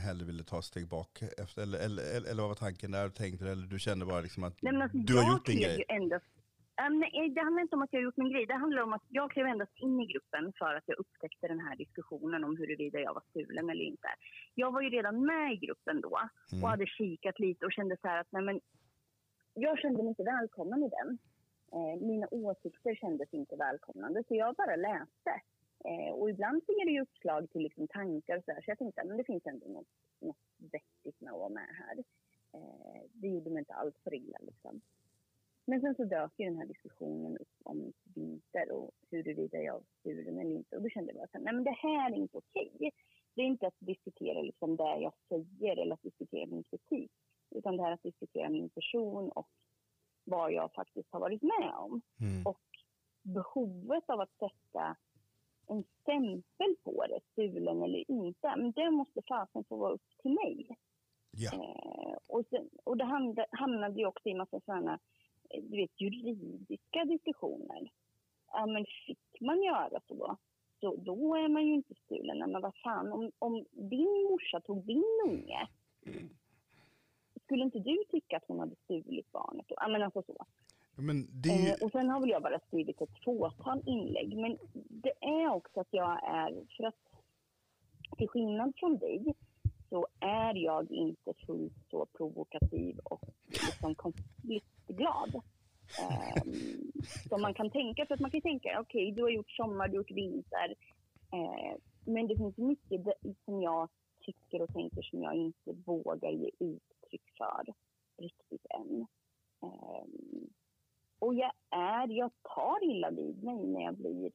hellre 0.06 0.26
ville 0.26 0.44
ta 0.44 0.58
ett 0.60 0.64
steg 0.64 0.88
bak 0.90 1.22
efter, 1.44 1.62
eller, 1.62 1.80
eller, 1.86 2.04
eller, 2.16 2.30
eller 2.30 2.42
vad 2.42 2.50
var 2.50 2.56
tanken 2.56 2.92
där? 2.92 3.10
Tänkte 3.10 3.52
eller 3.52 3.68
du 3.68 3.80
kände 3.80 4.06
bara 4.06 4.22
liksom 4.22 4.44
att 4.44 4.62
Nej, 4.62 4.82
alltså, 4.82 4.98
du 4.98 5.18
har 5.18 5.32
gjort 5.32 5.46
din 5.46 5.60
grej? 5.60 5.84
Endast, 5.88 6.26
Ja, 6.76 6.90
nej, 6.90 7.30
det 7.36 7.42
handlar 7.42 7.62
inte 7.62 7.76
om 7.76 7.82
att 7.82 7.94
jag 7.94 8.00
har 8.00 8.04
gjort 8.04 8.18
min 8.18 8.32
grej. 8.34 8.46
Det 8.46 8.54
handlar 8.54 8.82
om 8.84 8.94
att 8.94 9.06
jag 9.10 9.32
klev 9.32 9.46
endast 9.46 9.72
in 9.76 10.00
i 10.00 10.06
gruppen 10.14 10.54
för 10.60 10.76
att 10.76 10.84
jag 10.86 10.98
upptäckte 11.00 11.48
den 11.48 11.60
här 11.60 11.76
diskussionen 11.76 12.44
om 12.44 12.58
huruvida 12.58 13.00
jag 13.00 13.14
var 13.14 13.24
stulen 13.30 13.70
eller 13.70 13.84
inte. 13.84 14.08
Jag 14.56 14.72
var 14.72 14.82
ju 14.82 14.90
redan 14.90 15.26
med 15.26 15.54
i 15.54 15.58
gruppen 15.66 16.02
då 16.02 16.10
och 16.48 16.54
Mm. 16.54 16.64
hade 16.70 16.86
kikat 16.86 17.40
lite 17.40 17.66
och 17.66 17.74
kände 17.74 17.98
så 18.02 18.08
här 18.08 18.20
att 18.20 18.32
nej, 18.32 18.44
men, 18.44 18.60
jag 19.54 19.80
kände 19.80 19.98
mig 20.04 20.10
inte 20.10 20.24
välkommen 20.24 20.84
i 20.84 20.90
den. 20.98 21.10
Eh, 21.76 21.96
mina 22.08 22.28
åsikter 22.32 22.96
kändes 22.96 23.34
inte 23.34 23.56
välkomnande 23.56 24.24
så 24.28 24.36
jag 24.36 24.56
bara 24.56 24.76
läste. 24.76 25.34
Eh, 25.84 26.14
och 26.14 26.30
ibland 26.30 26.62
ger 26.68 26.86
det 26.86 26.92
ju 26.92 27.02
uppslag 27.02 27.50
till 27.50 27.62
liksom 27.62 27.88
tankar 27.88 28.38
och 28.38 28.44
så, 28.44 28.52
här, 28.52 28.62
så 28.62 28.72
jag 28.72 28.78
tänkte 28.78 29.02
att 29.02 29.18
det 29.18 29.24
finns 29.24 29.46
ändå 29.46 29.68
något, 29.68 29.88
något 30.20 30.46
vettigt 30.58 31.22
med 31.22 31.34
att 31.34 31.40
vara 31.40 31.50
med 31.50 31.68
här. 31.68 32.04
Eh, 32.54 33.02
det 33.14 33.28
gjorde 33.28 33.50
mig 33.50 33.60
inte 33.60 33.74
alls 33.74 33.96
för 34.04 34.14
illa 34.14 34.38
liksom. 34.42 34.82
Men 35.66 35.82
sen 35.82 35.96
så 35.96 36.04
dök 36.04 36.32
ju 36.38 36.46
den 36.46 36.58
här 36.58 36.66
diskussionen 36.66 37.38
upp 37.38 37.58
om 37.64 37.94
vinter 38.16 38.72
och 38.72 38.92
huruvida 39.12 39.62
jag 39.62 39.74
var 39.74 39.84
stulen 40.00 40.40
eller 40.40 40.52
inte. 40.52 40.76
Och 40.76 40.82
då 40.82 40.90
kände 40.90 41.14
jag 41.14 41.42
nej 41.42 41.54
men 41.54 41.64
det 41.64 41.78
här 41.82 42.12
är 42.12 42.16
inte 42.16 42.38
okej. 42.38 42.92
Det 43.36 43.42
är 43.42 43.46
inte 43.46 43.68
att 43.68 43.80
diskutera 43.80 44.42
liksom 44.42 44.76
det 44.76 44.98
jag 45.00 45.14
säger 45.30 45.78
eller 45.78 45.94
att 45.94 46.02
diskutera 46.02 46.46
min 46.46 46.64
kritik. 46.64 47.12
Utan 47.50 47.78
det 47.78 47.84
här 47.84 47.92
att 47.92 48.04
diskutera 48.04 48.50
min 48.50 48.70
person 48.70 49.30
och 49.30 49.50
vad 50.24 50.52
jag 50.54 50.74
faktiskt 50.74 51.12
har 51.12 51.20
varit 51.20 51.42
med 51.42 51.74
om. 51.78 52.02
Mm. 52.22 52.46
Och 52.46 52.62
behovet 53.22 54.10
av 54.10 54.20
att 54.22 54.38
sätta 54.40 54.96
en 55.68 55.84
stämpel 56.02 56.76
på 56.84 57.06
det, 57.08 57.20
stulen 57.32 57.84
eller 57.84 58.12
inte, 58.12 58.56
men 58.58 58.72
det 58.72 58.92
måste 58.92 59.22
fasen 59.28 59.64
få 59.64 59.78
vara 59.78 59.94
upp 59.94 60.10
till 60.22 60.32
mig. 60.32 60.78
Ja. 61.32 61.54
Eh, 61.54 62.18
och, 62.28 62.46
sen, 62.50 62.70
och 62.84 62.98
det 62.98 63.06
hamnade, 63.52 64.00
ju 64.00 64.06
också 64.06 64.30
i 64.30 64.34
massa 64.34 64.60
sådana 64.60 65.00
eh, 65.50 65.64
du 65.64 65.78
vet, 65.78 66.02
juridiska 66.02 67.06
diskussioner. 67.06 67.92
Ja, 68.48 68.66
men 68.66 68.86
fick 69.08 69.42
man 69.42 69.64
göra 69.64 70.00
så? 70.08 70.38
så 70.84 70.96
då 70.96 71.36
är 71.36 71.50
man 71.50 71.68
ju 71.68 71.74
inte 71.74 71.94
stulen. 72.06 72.52
Men 72.52 72.62
vad 72.62 72.76
fan, 72.76 73.12
om, 73.12 73.32
om 73.40 73.66
din 73.72 74.28
morsa 74.30 74.62
tog 74.62 74.86
din 74.86 75.04
unge 75.26 75.68
skulle 77.44 77.64
inte 77.64 77.80
du 77.80 78.04
tycka 78.10 78.38
att 78.38 78.48
hon 78.48 78.60
hade 78.60 78.76
stulit 78.76 79.32
barnet? 79.32 79.66
Ja, 79.70 79.88
men 79.88 80.04
alltså 80.04 80.24
så. 80.28 80.46
Men 80.96 81.28
det... 81.32 81.70
Eh, 81.70 81.86
och 81.86 81.92
sen 81.92 82.10
har 82.10 82.20
väl 82.20 82.30
jag 82.30 82.42
bara 82.42 82.60
skrivit 82.60 83.02
ett 83.02 83.24
fåtal 83.26 83.82
inlägg. 83.86 84.38
Men 84.38 84.58
det 84.74 85.14
är 85.22 85.54
också 85.54 85.80
att 85.80 85.88
jag 85.92 86.12
är, 86.24 86.66
för 86.78 86.84
att 86.84 86.96
till 88.18 88.30
skillnad 88.30 88.74
från 88.76 88.98
dig 88.98 89.34
så 89.90 90.08
är 90.20 90.56
jag 90.56 90.92
inte 90.92 91.34
fullt 91.46 91.74
så 91.90 92.06
provokativ 92.06 93.00
och 93.04 93.22
liksom 93.50 93.96
konfliktglad. 93.96 95.42
Eh, 96.00 96.44
som 97.30 97.42
man 97.42 97.54
kan 97.54 97.70
tänka. 97.70 98.06
För 98.06 98.14
att 98.14 98.20
man 98.20 98.32
kan 98.32 98.42
tänka, 98.42 98.80
okej, 98.80 99.04
okay, 99.04 99.16
du 99.16 99.22
har 99.22 99.30
gjort 99.30 99.52
sommar, 99.52 99.88
du 99.88 99.92
har 99.92 99.98
gjort 99.98 100.12
vinter. 100.12 100.76
Eh, 101.34 101.78
men 102.06 102.28
det 102.28 102.38
finns 102.38 102.58
mycket 102.58 103.02
som 103.46 103.62
jag 103.62 103.90
tycker 104.22 104.62
och 104.62 104.74
tänker 104.74 105.02
som 105.02 105.24
jag 105.24 105.36
inte 105.36 105.74
vågar 105.86 106.32
ge 106.32 106.50
uttryck 106.60 107.24
för 107.38 107.74
riktigt 108.18 108.66
än. 108.70 109.08
Eh, 109.64 110.06
och 111.24 111.34
jag 111.36 111.52
är, 111.70 112.08
jag 112.08 112.32
tar 112.56 112.84
illa 112.92 113.10
vid 113.12 113.44
mig 113.44 113.68
när 113.68 113.82
jag 113.82 113.96
blir 113.96 114.32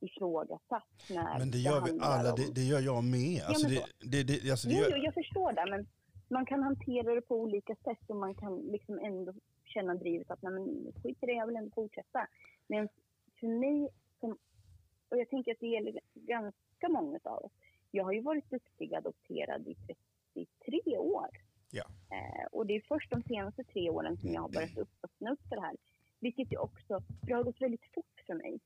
ifrågasatt. 0.00 1.10
När 1.10 1.38
men 1.38 1.50
det 1.50 1.58
gör 1.58 1.80
vi 1.80 1.98
alla, 2.00 2.32
det, 2.36 2.54
det, 2.54 2.60
gör 2.60 2.80
jag 2.80 3.04
med. 3.04 3.42
Alltså 3.48 3.68
ja, 3.68 3.82
det, 4.12 4.22
det, 4.22 4.50
alltså 4.50 4.68
det 4.68 4.74
gör... 4.74 4.90
jo, 4.90 4.96
jag 4.96 5.14
förstår 5.14 5.52
det, 5.52 5.66
men 5.70 5.86
man 6.28 6.46
kan 6.46 6.62
hantera 6.62 7.14
det 7.14 7.20
på 7.20 7.36
olika 7.36 7.74
sätt 7.74 8.04
och 8.10 8.16
man 8.16 8.34
kan 8.34 8.58
liksom 8.58 8.98
ändå 8.98 9.32
känna 9.64 9.94
drivet 9.94 10.30
att 10.30 10.42
nej 10.42 10.52
men 10.52 10.92
skit 11.02 11.18
i 11.22 11.26
det, 11.26 11.32
jag 11.32 11.46
vill 11.46 11.56
ändå 11.56 11.70
fortsätta. 11.74 12.26
Men 12.66 12.88
för 13.40 13.46
mig, 13.46 13.88
som, 14.20 14.30
och 15.08 15.18
jag 15.18 15.28
tänker 15.28 15.52
att 15.52 15.60
det 15.60 15.66
gäller 15.66 16.00
ganska 16.14 16.88
många 16.88 17.18
av 17.24 17.44
oss, 17.44 17.52
jag 17.90 18.04
har 18.04 18.12
ju 18.12 18.20
varit 18.20 18.50
duktig 18.50 18.94
adopterad 18.94 19.68
i 19.68 19.76
33 20.64 20.98
år. 20.98 21.28
Ja. 21.70 21.84
Eh, 22.10 22.46
och 22.52 22.66
det 22.66 22.76
är 22.76 22.82
först 22.88 23.10
de 23.10 23.22
senaste 23.22 23.64
tre 23.64 23.90
åren 23.90 24.16
som 24.16 24.32
jag 24.32 24.42
har 24.42 24.48
börjat 24.48 24.78
upp, 24.78 24.90
öppna 25.02 25.32
upp 25.32 25.40
för 25.48 25.56
det 25.56 25.62
här. 25.62 25.76
Vilket 26.20 26.52
jag 26.52 26.64
också, 26.64 27.02
det 27.22 27.32
har 27.32 27.44
gått 27.44 27.60
väldigt 27.60 27.94
fort 27.94 28.22
för 28.26 28.34
mig. 28.34 28.60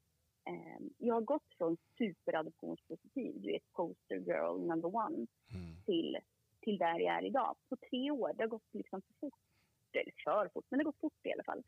Eh, 0.49 0.87
jag 0.99 1.15
har 1.15 1.21
gått 1.21 1.55
från 1.59 1.77
superadoptionspositiv, 1.99 3.41
du 3.41 3.53
vet 3.53 3.73
poster 3.73 4.17
girl 4.17 4.67
number 4.67 4.97
one, 4.97 5.27
mm. 5.55 5.77
till, 5.87 6.19
till 6.61 6.79
där 6.79 6.99
jag 6.99 7.17
är 7.17 7.25
idag. 7.25 7.57
På 7.69 7.77
tre 7.77 8.11
år, 8.11 8.33
det 8.35 8.43
har 8.43 8.49
gått 8.49 8.75
liksom 8.75 9.03
för 9.03 9.15
fort. 9.21 9.41
Eller 9.93 10.13
för 10.25 10.49
fort, 10.49 10.67
men 10.69 10.79
det 10.79 10.85
har 10.85 10.93
gått 10.93 11.01
fort 11.01 11.27
i 11.27 11.33
alla 11.33 11.45
fall. 11.45 11.63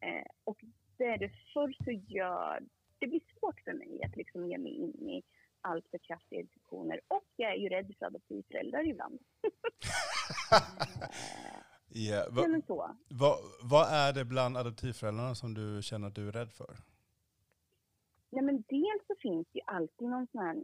Eh, 0.00 0.26
och 0.44 0.64
därför 0.98 1.84
så 1.84 1.90
gör 1.90 2.60
det 3.02 3.06
blir 3.06 3.22
svårt 3.38 3.60
för 3.60 3.72
mig 3.72 4.00
att 4.04 4.16
liksom 4.16 4.48
ge 4.48 4.58
mig 4.58 4.72
in 4.72 5.08
i 5.08 5.22
allt 5.60 5.88
för 5.90 5.98
kraftiga 5.98 6.42
diskussioner. 6.42 7.00
Och 7.08 7.24
jag 7.36 7.52
är 7.52 7.56
ju 7.56 7.68
rädd 7.68 7.94
för 7.98 8.06
adoptivföräldrar 8.06 8.88
ibland. 8.88 9.18
yeah, 11.94 12.34
va, 12.34 12.60
så. 12.66 12.96
Va, 13.08 13.36
vad 13.62 13.86
är 13.88 14.12
det 14.12 14.24
bland 14.24 14.56
adoptivföräldrarna 14.56 15.34
som 15.34 15.54
du 15.54 15.82
känner 15.82 16.08
att 16.08 16.14
du 16.14 16.28
är 16.28 16.32
rädd 16.32 16.52
för? 16.52 16.76
Nej, 18.30 18.42
men 18.42 18.64
dels 18.68 19.06
så 19.06 19.14
finns 19.18 19.46
det 19.52 19.58
ju 19.58 19.64
alltid 19.66 20.08
någon 20.08 20.26
sån 20.32 20.40
här... 20.40 20.56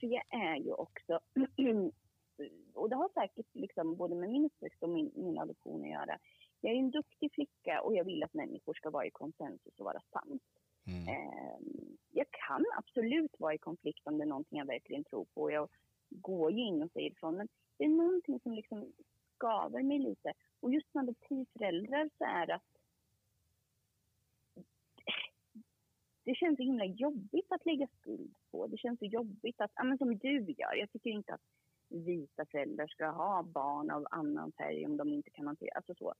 För 0.00 0.06
jag 0.06 0.24
är 0.30 0.56
ju 0.56 0.72
också... 0.72 1.20
och 2.74 2.90
det 2.90 2.96
har 2.96 3.10
säkert 3.14 3.46
liksom 3.52 3.96
både 3.96 4.14
med 4.14 4.30
min 4.30 4.44
uppväxt 4.44 4.82
och 4.82 4.88
min, 4.88 5.10
min 5.14 5.38
adoption 5.38 5.82
att 5.82 5.88
göra. 5.88 6.18
Jag 6.60 6.72
är 6.72 6.78
en 6.78 6.90
duktig 6.90 7.32
flicka 7.32 7.80
och 7.80 7.94
jag 7.94 8.04
vill 8.04 8.22
att 8.22 8.34
människor 8.34 8.74
ska 8.74 8.90
vara 8.90 9.06
i 9.06 9.10
konsensus 9.10 9.78
och 9.78 9.84
vara 9.84 10.00
sams. 10.12 10.42
Mm. 10.86 11.08
Ehm, 11.08 11.96
jag 12.10 12.26
kan 12.30 12.64
absolut 12.78 13.34
vara 13.38 13.54
i 13.54 13.58
konflikt 13.58 14.06
om 14.06 14.18
det 14.18 14.24
är 14.24 14.28
någonting 14.28 14.58
jag 14.58 14.66
verkligen 14.66 15.04
tror 15.04 15.24
på. 15.24 15.50
Jag 15.50 15.68
går 16.08 16.52
ju 16.52 16.64
in 16.64 16.82
och 16.82 16.90
säger 16.92 17.10
ifrån. 17.10 17.36
Men 17.36 17.48
det 17.76 17.84
är 17.84 17.88
någonting 17.88 18.40
som 18.40 18.52
liksom 18.52 18.92
skaver 19.38 19.82
mig 19.82 19.98
lite. 19.98 20.32
Och 20.60 20.72
just 20.72 20.94
med 20.94 21.02
adoptivföräldrar 21.02 22.10
så 22.18 22.24
är 22.24 22.46
det 22.46 22.54
att 22.54 22.62
det 26.24 26.34
känns 26.34 26.56
så 26.56 26.62
himla 26.62 26.84
jobbigt 26.84 27.52
att 27.52 27.66
lägga 27.66 27.86
skuld 28.00 28.34
på. 28.50 28.66
Det 28.66 28.78
känns 28.78 28.98
så 28.98 29.04
jobbigt 29.04 29.60
att, 29.60 29.70
ja, 29.74 29.84
men 29.84 29.98
som 29.98 30.18
du 30.18 30.54
gör, 30.58 30.74
jag 30.74 30.90
tycker 30.92 31.10
inte 31.10 31.34
att 31.34 31.46
vita 31.88 32.46
föräldrar 32.46 32.86
ska 32.86 33.06
ha 33.10 33.42
barn 33.42 33.90
av 33.90 34.06
annan 34.10 34.52
färg 34.52 34.86
om 34.86 34.96
de 34.96 35.08
inte 35.08 35.30
kan 35.30 35.46
hantera, 35.46 35.70
alltså 35.74 35.94
så. 35.94 36.14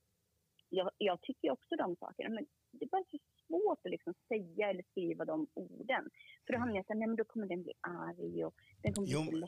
Jag, 0.68 0.90
jag 0.98 1.20
tycker 1.20 1.50
också 1.50 1.76
de 1.76 1.96
sakerna, 1.96 2.34
men 2.34 2.46
det 2.70 2.84
är 2.84 2.88
bara 2.88 3.04
så 3.10 3.18
svårt 3.46 3.78
att 3.86 3.90
liksom 3.90 4.14
säga 4.28 4.70
eller 4.70 4.82
skriva 4.82 5.24
de 5.24 5.46
orden. 5.54 6.10
För 6.46 6.52
då 6.52 6.58
hamnar 6.58 6.76
jag 6.76 6.86
såhär, 6.86 6.98
nej 6.98 7.08
men 7.08 7.16
då 7.16 7.24
kommer 7.24 7.46
den 7.46 7.62
bli 7.62 7.72
arg 7.80 8.44
och 8.44 8.54
den 8.82 8.92
kommer 8.92 9.06
bli 9.06 9.40
jo, 9.40 9.46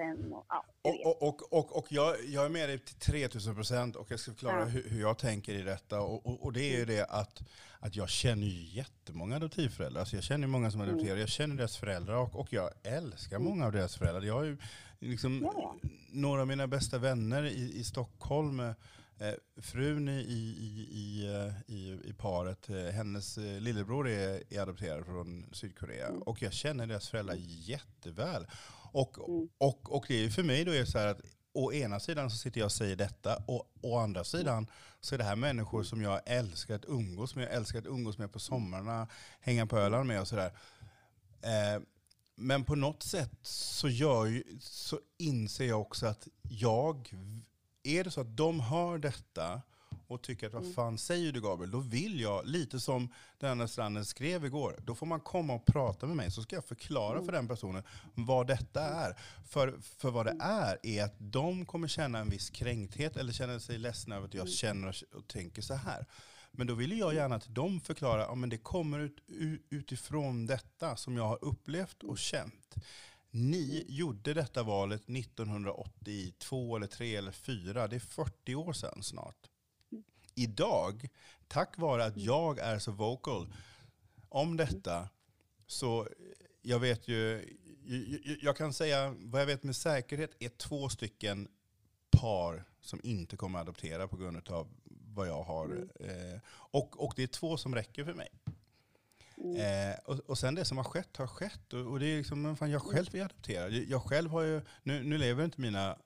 ledsen. 0.00 0.32
Och, 0.32 0.46
ja, 0.48 0.64
och, 0.82 1.22
och, 1.22 1.52
och, 1.52 1.76
och, 1.76 1.86
jag, 1.88 2.16
jag 2.24 2.44
är 2.44 2.48
med 2.48 2.68
dig 2.68 2.78
till 2.78 2.94
3000 2.94 3.54
procent 3.54 3.96
och 3.96 4.10
jag 4.10 4.20
ska 4.20 4.32
förklara 4.32 4.58
ja. 4.58 4.64
hur, 4.64 4.88
hur, 4.88 5.00
jag 5.00 5.18
tänker 5.18 5.54
i 5.54 5.62
detta. 5.62 6.00
Och, 6.00 6.26
och, 6.26 6.44
och 6.44 6.52
det 6.52 6.60
är 6.60 6.70
ju 6.70 6.82
mm. 6.82 6.88
det 6.88 7.04
att, 7.04 7.42
att 7.80 7.96
jag 7.96 8.08
känner 8.08 8.46
ju 8.46 8.76
jättemånga 8.76 9.36
adoptivföräldrar. 9.36 10.00
Alltså 10.00 10.16
jag 10.16 10.24
känner 10.24 10.46
många 10.46 10.70
som 10.70 10.80
adopterar, 10.80 11.10
mm. 11.10 11.20
jag 11.20 11.28
känner 11.28 11.56
deras 11.56 11.76
föräldrar 11.76 12.14
och, 12.14 12.36
och 12.36 12.52
jag 12.52 12.70
älskar 12.82 13.36
mm. 13.36 13.48
många 13.48 13.66
av 13.66 13.72
deras 13.72 13.96
föräldrar. 13.96 14.22
Jag 14.22 14.34
har 14.34 14.44
ju 14.44 14.56
liksom, 14.98 15.42
ja. 15.42 15.76
några 16.10 16.40
av 16.40 16.46
mina 16.46 16.66
bästa 16.66 16.98
vänner 16.98 17.44
i, 17.44 17.78
i 17.78 17.84
Stockholm 17.84 18.74
Eh, 19.20 19.34
frun 19.62 20.08
i, 20.08 20.20
i, 20.20 20.88
i, 20.92 21.26
eh, 21.26 21.74
i, 21.74 22.00
i 22.04 22.12
paret, 22.12 22.70
eh, 22.70 22.76
hennes 22.76 23.36
lillebror 23.36 24.08
är, 24.08 24.42
är 24.50 24.60
adopterad 24.60 25.06
från 25.06 25.46
Sydkorea. 25.52 26.06
Mm. 26.06 26.22
Och 26.22 26.42
jag 26.42 26.52
känner 26.52 26.86
deras 26.86 27.08
föräldrar 27.08 27.36
jätteväl. 27.38 28.46
Och, 28.92 29.28
mm. 29.28 29.48
och, 29.58 29.92
och 29.92 30.04
det 30.08 30.24
är 30.24 30.30
för 30.30 30.42
mig 30.42 30.64
då 30.64 30.72
är 30.72 30.84
så 30.84 30.98
här 30.98 31.06
att 31.06 31.20
å 31.52 31.72
ena 31.72 32.00
sidan 32.00 32.30
så 32.30 32.36
sitter 32.36 32.60
jag 32.60 32.66
och 32.66 32.72
säger 32.72 32.96
detta, 32.96 33.36
och 33.46 33.72
å 33.80 33.98
andra 33.98 34.24
sidan 34.24 34.66
så 35.00 35.14
är 35.14 35.18
det 35.18 35.24
här 35.24 35.36
människor 35.36 35.82
som 35.82 36.02
jag 36.02 36.20
älskar 36.26 36.74
att 36.74 36.84
umgås 36.84 37.34
med. 37.34 37.44
Jag 37.44 37.52
älskar 37.52 37.78
att 37.78 37.86
umgås 37.86 38.18
med 38.18 38.32
på 38.32 38.38
sommarna, 38.38 39.08
hänga 39.40 39.66
på 39.66 39.78
Öland 39.78 40.06
med 40.06 40.20
och 40.20 40.28
sådär. 40.28 40.52
Eh, 41.42 41.82
men 42.34 42.64
på 42.64 42.74
något 42.74 43.02
sätt 43.02 43.32
så, 43.42 43.88
gör, 43.88 44.42
så 44.60 45.00
inser 45.18 45.64
jag 45.64 45.80
också 45.80 46.06
att 46.06 46.28
jag 46.42 47.14
är 47.82 48.04
det 48.04 48.10
så 48.10 48.20
att 48.20 48.36
de 48.36 48.60
hör 48.60 48.98
detta 48.98 49.62
och 50.10 50.22
tycker 50.22 50.46
att 50.46 50.52
vad 50.52 50.62
mm. 50.62 50.74
fan 50.74 50.98
säger 50.98 51.32
du 51.32 51.40
Gabriel? 51.40 51.70
Då 51.70 51.78
vill 51.78 52.20
jag, 52.20 52.46
lite 52.46 52.80
som 52.80 53.12
den 53.38 53.60
här 53.60 53.66
stranden 53.66 54.04
skrev 54.04 54.44
igår, 54.44 54.76
då 54.84 54.94
får 54.94 55.06
man 55.06 55.20
komma 55.20 55.54
och 55.54 55.66
prata 55.66 56.06
med 56.06 56.16
mig 56.16 56.30
så 56.30 56.42
ska 56.42 56.56
jag 56.56 56.64
förklara 56.64 57.12
mm. 57.12 57.24
för 57.24 57.32
den 57.32 57.48
personen 57.48 57.82
vad 58.14 58.46
detta 58.46 58.80
är. 58.80 59.16
För, 59.48 59.74
för 59.98 60.10
vad 60.10 60.26
det 60.26 60.30
mm. 60.30 60.46
är, 60.46 60.78
är 60.82 61.04
att 61.04 61.14
de 61.18 61.66
kommer 61.66 61.88
känna 61.88 62.18
en 62.18 62.30
viss 62.30 62.50
kränkthet 62.50 63.16
eller 63.16 63.32
känna 63.32 63.60
sig 63.60 63.78
ledsna 63.78 64.16
över 64.16 64.26
att 64.26 64.34
jag 64.34 64.48
känner 64.48 64.96
och 65.14 65.28
tänker 65.28 65.62
så 65.62 65.74
här. 65.74 66.06
Men 66.52 66.66
då 66.66 66.74
vill 66.74 66.98
jag 66.98 67.14
gärna 67.14 67.34
att 67.34 67.54
de 67.54 67.80
förklarar, 67.80 68.40
ja 68.40 68.46
det 68.46 68.58
kommer 68.58 68.98
ut, 68.98 69.18
utifrån 69.70 70.46
detta 70.46 70.96
som 70.96 71.16
jag 71.16 71.24
har 71.24 71.44
upplevt 71.44 72.02
och 72.02 72.18
känt. 72.18 72.74
Ni 73.30 73.84
gjorde 73.88 74.34
detta 74.34 74.62
valet 74.62 75.02
1982 75.08 76.76
eller 76.76 76.86
3 76.86 77.16
eller 77.16 77.32
4. 77.32 77.88
Det 77.88 77.96
är 77.96 78.00
40 78.00 78.54
år 78.54 78.72
sedan 78.72 79.02
snart. 79.02 79.49
Idag, 80.40 81.08
tack 81.48 81.78
vare 81.78 82.04
att 82.04 82.16
jag 82.16 82.58
är 82.58 82.78
så 82.78 82.92
vocal 82.92 83.54
om 84.28 84.56
detta, 84.56 85.08
så 85.66 86.08
jag 86.62 86.78
vet 86.78 87.08
ju, 87.08 87.44
jag 88.42 88.56
kan 88.56 88.72
säga, 88.72 89.14
vad 89.18 89.40
jag 89.40 89.46
vet 89.46 89.62
med 89.62 89.76
säkerhet 89.76 90.30
är 90.38 90.48
två 90.48 90.88
stycken 90.88 91.48
par 92.10 92.64
som 92.80 93.00
inte 93.02 93.36
kommer 93.36 93.58
att 93.58 93.62
adoptera 93.62 94.08
på 94.08 94.16
grund 94.16 94.48
av 94.48 94.68
vad 95.14 95.28
jag 95.28 95.42
har. 95.42 95.64
Mm. 95.64 95.88
Eh, 96.00 96.40
och, 96.48 97.04
och 97.04 97.12
det 97.16 97.22
är 97.22 97.26
två 97.26 97.56
som 97.56 97.74
räcker 97.74 98.04
för 98.04 98.14
mig. 98.14 98.28
Mm. 99.36 99.56
Eh, 99.56 99.98
och, 100.04 100.20
och 100.26 100.38
sen 100.38 100.54
det 100.54 100.64
som 100.64 100.76
har 100.76 100.84
skett 100.84 101.16
har 101.16 101.26
skett. 101.26 101.72
Och, 101.72 101.80
och 101.80 102.00
det 102.00 102.06
är 102.06 102.18
liksom, 102.18 102.42
men 102.42 102.56
fan, 102.56 102.70
jag 102.70 102.82
själv 102.82 103.14
är 103.14 103.24
adopterad. 103.24 103.72
Jag 103.72 104.02
själv 104.02 104.30
har 104.30 104.42
ju, 104.42 104.62
nu, 104.82 105.02
nu 105.02 105.18
lever 105.18 105.44
inte 105.44 105.60
mina 105.60 105.96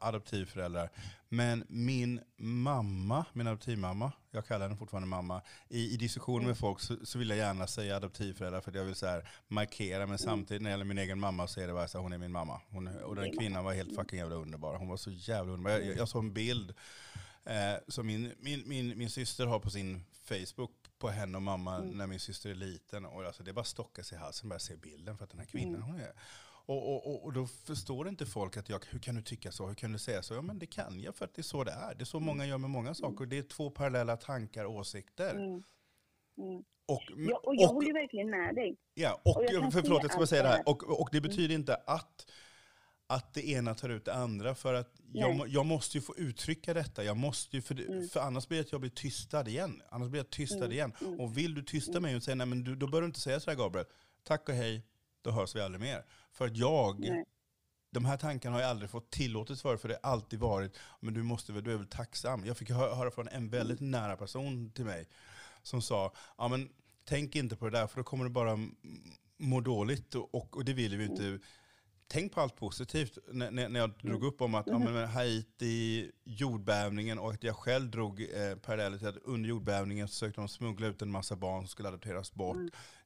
adoptivföräldrar, 0.00 0.90
men 1.28 1.64
min 1.68 2.20
mamma, 2.36 3.24
min 3.32 3.46
adoptivmamma, 3.46 4.12
jag 4.30 4.46
kallar 4.46 4.66
henne 4.66 4.78
fortfarande 4.78 5.08
mamma, 5.08 5.42
i, 5.68 5.94
i 5.94 5.96
diskussioner 5.96 6.46
med 6.46 6.58
folk 6.58 6.80
så, 6.80 6.96
så, 7.06 7.18
vill 7.18 7.28
jag 7.28 7.38
gärna 7.38 7.66
säga 7.66 7.96
adoptivföräldrar 7.96 8.60
för 8.60 8.70
att 8.70 8.76
jag 8.76 8.84
vill 8.84 8.94
så 8.94 9.06
här 9.06 9.28
markera, 9.48 10.06
men 10.06 10.18
samtidigt 10.18 10.62
när 10.62 10.70
det 10.70 10.72
gäller 10.72 10.84
min 10.84 10.98
egen 10.98 11.20
mamma 11.20 11.46
så 11.46 11.60
är 11.60 11.66
det 11.66 11.72
bara 11.72 11.88
så 11.88 11.98
här, 11.98 12.02
hon 12.02 12.12
är 12.12 12.18
min 12.18 12.32
mamma. 12.32 12.60
Hon, 12.70 12.88
och 12.88 13.16
den 13.16 13.38
kvinnan 13.38 13.64
var 13.64 13.74
helt 13.74 13.94
fucking 13.94 14.18
jävla 14.18 14.36
underbar. 14.36 14.76
Hon 14.76 14.88
var 14.88 14.96
så 14.96 15.10
jävla 15.10 15.52
underbar. 15.52 15.78
Jag, 15.78 15.96
jag, 15.96 16.08
såg 16.08 16.24
en 16.24 16.32
bild 16.32 16.74
eh, 17.44 17.74
som 17.88 18.06
min, 18.06 18.32
min, 18.40 18.62
min, 18.66 18.98
min 18.98 19.10
syster 19.10 19.46
har 19.46 19.58
på 19.58 19.70
sin 19.70 20.04
Facebook 20.24 20.70
på 20.98 21.08
henne 21.08 21.36
och 21.36 21.42
mamma 21.42 21.76
mm. 21.76 21.88
när 21.88 22.06
min 22.06 22.20
syster 22.20 22.50
är 22.50 22.54
liten. 22.54 23.06
Och 23.06 23.24
alltså, 23.24 23.42
det 23.42 23.52
bara 23.52 23.64
stocka 23.64 24.04
sig 24.04 24.18
i 24.18 24.20
halsen 24.20 24.48
bara 24.48 24.58
se 24.58 24.76
bilden 24.76 25.18
för 25.18 25.24
att 25.24 25.30
den 25.30 25.40
här 25.40 25.46
kvinnan 25.46 25.74
mm. 25.74 25.82
hon 25.82 26.00
är. 26.00 26.12
Och, 26.68 26.94
och, 26.94 27.06
och, 27.06 27.24
och, 27.24 27.32
då 27.32 27.46
förstår 27.46 28.08
inte 28.08 28.26
folk 28.26 28.56
att 28.56 28.68
jag, 28.68 28.84
hur 28.90 28.98
kan 28.98 29.14
du 29.14 29.22
tycka 29.22 29.52
så, 29.52 29.66
hur 29.66 29.74
kan 29.74 29.92
du 29.92 29.98
säga 29.98 30.22
så? 30.22 30.34
Ja 30.34 30.42
men 30.42 30.58
det 30.58 30.66
kan 30.66 31.00
jag 31.00 31.16
för 31.16 31.24
att 31.24 31.34
det 31.34 31.40
är 31.40 31.42
så 31.42 31.64
det 31.64 31.70
är. 31.70 31.94
Det 31.94 32.02
är 32.02 32.04
så 32.04 32.20
många 32.20 32.46
gör 32.46 32.58
med 32.58 32.70
många 32.70 32.94
saker. 32.94 33.26
Det 33.26 33.38
är 33.38 33.42
två 33.42 33.70
parallella 33.70 34.16
tankar 34.16 34.64
och 34.64 34.74
åsikter. 34.74 35.30
Mm. 35.30 35.62
Mm. 36.38 36.64
Och, 36.86 37.02
ja, 37.16 37.40
och 37.42 37.56
jag 37.56 37.68
håller 37.68 37.92
verkligen 37.92 38.30
med 38.30 38.54
dig. 38.54 38.76
Ja, 38.94 39.20
och, 39.24 39.36
och 39.36 39.72
för, 39.72 39.82
förlåt 39.82 40.02
jag 40.02 40.10
ska 40.10 40.18
bara 40.18 40.26
säga 40.26 40.42
det 40.42 40.48
här. 40.48 40.68
Och, 40.68 41.00
och 41.00 41.08
det 41.12 41.20
betyder 41.20 41.44
mm. 41.54 41.60
inte 41.60 41.74
att 41.74 42.26
att 43.06 43.34
det 43.34 43.48
ena 43.48 43.74
tar 43.74 43.88
ut 43.88 44.04
det 44.04 44.14
andra. 44.14 44.54
För 44.54 44.74
att 44.74 45.00
jag, 45.12 45.48
jag 45.48 45.66
måste 45.66 45.98
ju 45.98 46.02
få 46.02 46.16
uttrycka 46.16 46.74
detta. 46.74 47.04
Jag 47.04 47.16
måste 47.16 47.56
ju, 47.56 47.62
för, 47.62 47.80
Mm. 47.80 48.08
för 48.08 48.20
annars 48.20 48.48
blir 48.48 48.58
det 48.58 48.64
att 48.64 48.72
jag 48.72 48.80
blir 48.80 48.90
tystad 48.90 49.48
igen. 49.48 49.82
Annars 49.90 50.08
blir 50.08 50.20
jag 50.20 50.30
tystad 50.30 50.56
Mm, 50.64 50.72
igen. 50.72 50.92
mm. 51.00 51.20
Och 51.20 51.38
vill 51.38 51.54
du 51.54 51.62
tysta 51.62 52.00
mig 52.00 52.16
och 52.16 52.22
säga 52.22 52.34
nej 52.34 52.46
men 52.46 52.64
du, 52.64 52.76
då 52.76 52.86
bör 52.86 53.00
du 53.00 53.06
inte 53.06 53.20
säga 53.20 53.40
sådär 53.40 53.56
Gabriel. 53.56 53.86
Tack 54.24 54.48
och 54.48 54.54
hej, 54.54 54.82
då 55.22 55.30
hörs 55.30 55.56
vi 55.56 55.60
aldrig 55.60 55.80
mer. 55.80 56.04
För 56.38 56.46
att 56.46 56.56
jag, 56.56 57.00
Nej. 57.00 57.24
de 57.90 58.04
här 58.04 58.16
tankarna 58.16 58.56
har 58.56 58.60
jag 58.60 58.70
aldrig 58.70 58.90
fått 58.90 59.10
tillåtelse 59.10 59.62
för, 59.62 59.76
för 59.76 59.88
det 59.88 59.98
har 60.02 60.10
alltid 60.10 60.38
varit, 60.38 60.76
men 61.00 61.14
du 61.14 61.22
måste 61.22 61.52
väl, 61.52 61.64
du 61.64 61.72
är 61.72 61.76
väl 61.76 61.86
tacksam. 61.86 62.46
Jag 62.46 62.56
fick 62.56 62.70
hö- 62.70 62.94
höra 62.94 63.10
från 63.10 63.28
en 63.28 63.48
väldigt 63.50 63.80
nära 63.80 64.16
person 64.16 64.70
till 64.70 64.84
mig 64.84 65.08
som 65.62 65.82
sa, 65.82 66.12
ja 66.38 66.48
men 66.48 66.68
tänk 67.04 67.36
inte 67.36 67.56
på 67.56 67.64
det 67.64 67.78
där 67.78 67.86
för 67.86 67.96
då 67.96 68.04
kommer 68.04 68.24
du 68.24 68.30
bara 68.30 68.58
må 69.36 69.60
dåligt 69.60 70.14
och, 70.14 70.34
och, 70.34 70.56
och 70.56 70.64
det 70.64 70.72
vill 70.72 70.96
vi 70.96 71.04
inte. 71.04 71.38
Tänk 72.10 72.32
på 72.32 72.40
allt 72.40 72.56
positivt. 72.56 73.18
När, 73.32 73.50
när 73.68 73.80
jag 73.80 73.90
drog 74.02 74.24
upp 74.24 74.42
om 74.42 74.54
att 74.54 74.66
ja, 74.66 74.78
men 74.78 75.08
Haiti, 75.08 76.10
jordbävningen 76.24 77.18
och 77.18 77.30
att 77.30 77.42
jag 77.42 77.56
själv 77.56 77.90
drog 77.90 78.20
eh, 78.20 78.56
paralleller 78.56 78.98
till 78.98 79.08
att 79.08 79.16
under 79.16 79.48
jordbävningen 79.48 80.08
försökte 80.08 80.40
de 80.40 80.48
smuggla 80.48 80.86
ut 80.86 81.02
en 81.02 81.10
massa 81.10 81.36
barn 81.36 81.62
som 81.62 81.68
skulle 81.68 81.88
adopteras 81.88 82.32
bort. 82.32 82.56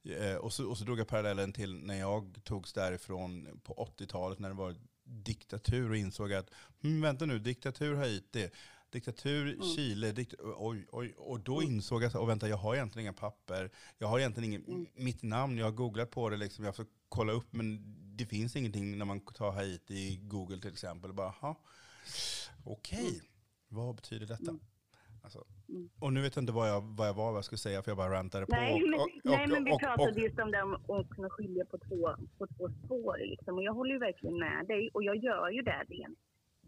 Eh, 0.04 0.34
och, 0.34 0.52
så, 0.52 0.70
och 0.70 0.78
så 0.78 0.84
drog 0.84 1.00
jag 1.00 1.08
parallellen 1.08 1.52
till 1.52 1.74
när 1.74 1.98
jag 1.98 2.40
togs 2.44 2.72
därifrån 2.72 3.60
på 3.62 3.92
80-talet 3.98 4.38
när 4.38 4.48
det 4.48 4.54
var 4.54 4.76
diktatur 5.04 5.90
och 5.90 5.96
insåg 5.96 6.32
att, 6.32 6.50
hm, 6.82 7.00
vänta 7.00 7.26
nu, 7.26 7.38
diktatur 7.38 7.94
Haiti, 7.94 8.48
diktatur 8.92 9.62
Chile, 9.76 10.12
dikt 10.12 10.34
oj, 10.56 10.86
oj, 10.92 11.14
och 11.16 11.40
då 11.40 11.62
insåg 11.62 12.02
jag, 12.02 12.08
att, 12.08 12.14
och 12.14 12.28
vänta, 12.28 12.48
jag 12.48 12.56
har 12.56 12.74
egentligen 12.74 13.04
inga 13.06 13.12
papper, 13.12 13.70
jag 13.98 14.08
har 14.08 14.18
egentligen 14.18 14.50
ingen, 14.52 14.86
mitt 14.94 15.22
namn, 15.22 15.58
jag 15.58 15.64
har 15.66 15.72
googlat 15.72 16.10
på 16.10 16.28
det, 16.28 16.36
liksom, 16.36 16.64
jag 16.64 16.74
försökt 16.76 16.90
kolla 17.08 17.32
upp, 17.32 17.46
men 17.52 17.82
det 18.16 18.26
finns 18.26 18.56
ingenting 18.56 18.98
när 18.98 19.04
man 19.04 19.20
tar 19.20 19.52
Haiti 19.52 19.94
i 19.94 20.20
Google 20.22 20.58
till 20.60 20.70
exempel. 20.72 21.12
Bara, 21.12 21.28
"Ha, 21.28 21.56
okej, 22.64 23.20
vad 23.68 23.94
betyder 23.94 24.26
detta? 24.26 24.58
Alltså, 25.24 25.44
och 26.00 26.12
nu 26.12 26.22
vet 26.22 26.36
jag 26.36 26.42
inte 26.42 26.52
vad 26.52 26.68
jag, 26.70 26.80
vad 26.96 27.08
jag 27.08 27.14
var, 27.14 27.26
vad 27.30 27.36
jag 27.36 27.44
skulle 27.44 27.58
säga, 27.58 27.82
för 27.82 27.90
jag 27.90 27.98
bara 27.98 28.12
rantade 28.12 28.46
på. 28.46 28.52
Nej, 28.52 28.80
men, 28.90 29.00
och- 29.00 29.08
nej, 29.24 29.42
och- 29.44 29.48
men 29.50 29.64
vi 29.64 29.72
och- 29.72 29.80
pratade 29.80 30.20
just 30.20 30.38
om 30.38 30.50
det 30.50 30.62
om 30.62 31.00
att 31.00 31.10
kunna 31.10 31.30
skilja 31.30 31.64
på 31.64 31.78
två, 31.78 32.16
på 32.38 32.46
två 32.46 32.68
spår. 32.84 33.16
Liksom. 33.18 33.54
Och 33.56 33.62
jag 33.62 33.72
håller 33.74 33.92
ju 33.92 33.98
verkligen 33.98 34.38
med 34.38 34.66
dig 34.66 34.90
och 34.94 35.02
jag 35.04 35.16
gör 35.16 35.50
ju 35.50 35.62
det 35.62 35.84
rent. 35.88 36.18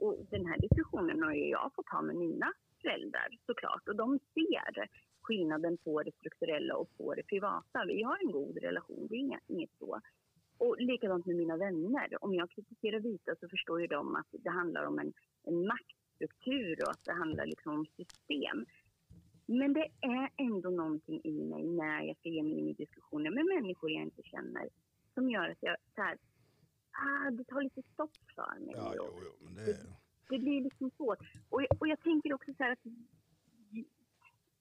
Och 0.05 0.27
den 0.31 0.47
här 0.47 0.59
diskussionen 0.59 1.23
har 1.23 1.33
ju 1.33 1.49
jag 1.49 1.71
fått 1.75 1.89
ha 1.89 2.03
med 2.03 2.17
mina 2.17 2.53
föräldrar 2.83 3.29
såklart. 3.47 3.89
Och 3.89 3.97
de 3.97 4.19
ser 4.35 4.89
skillnaden 5.23 5.77
på 5.77 6.03
det 6.03 6.13
strukturella 6.19 6.77
och 6.77 6.97
på 6.97 7.15
det 7.15 7.23
privata. 7.23 7.85
Vi 7.87 8.03
har 8.03 8.19
en 8.25 8.33
god 8.33 8.57
relation, 8.59 9.07
det 9.09 9.15
är 9.15 9.19
inget, 9.19 9.43
inget 9.47 9.71
så. 9.79 10.01
Och 10.59 10.77
likadant 10.79 11.27
med 11.27 11.37
mina 11.37 11.57
vänner. 11.57 12.25
Om 12.25 12.35
jag 12.35 12.51
kritiserar 12.51 13.01
vita 13.01 13.35
så 13.41 13.49
förstår 13.49 13.81
ju 13.81 13.87
de 13.87 14.17
att 14.17 14.27
det 14.31 14.51
handlar 14.51 14.85
om 14.85 14.99
en, 14.99 15.13
en 15.43 15.67
maktstruktur 15.67 16.83
och 16.83 16.91
att 16.91 17.05
det 17.05 17.13
handlar 17.13 17.47
liksom 17.47 17.73
om 17.73 17.87
system. 17.87 18.67
Men 19.47 19.73
det 19.73 19.89
är 20.01 20.31
ändå 20.37 20.71
någonting 20.71 21.21
i 21.25 21.43
mig 21.43 21.65
när 21.65 22.03
jag 22.03 22.17
ska 22.17 22.29
ge 22.29 22.43
mig 22.43 22.59
in 22.59 22.69
i 22.69 22.73
diskussioner 22.73 23.31
med 23.31 23.45
människor 23.45 23.91
jag 23.91 24.03
inte 24.03 24.23
känner 24.23 24.69
som 25.15 25.31
gör 25.31 25.49
att 25.49 25.63
jag 25.63 25.77
så 25.95 26.03
här, 26.03 26.19
ah, 26.95 27.31
det 27.31 27.45
tar 27.45 27.63
lite 27.63 27.83
stopp 27.83 28.17
för 28.35 28.59
mig. 28.61 28.75
Ja, 28.77 28.93
jo, 28.97 29.05
jo, 29.25 29.33
men 29.47 29.55
det, 29.55 29.87
det 30.29 30.39
blir 30.39 30.63
liksom 30.63 30.91
svårt. 30.91 31.19
Och, 31.51 31.63
jag- 31.63 31.77
och 31.81 31.89
jag 31.89 32.01
tänker 32.01 32.33
också 32.33 32.55
så 32.57 32.63
här 32.63 32.73
att 32.73 32.79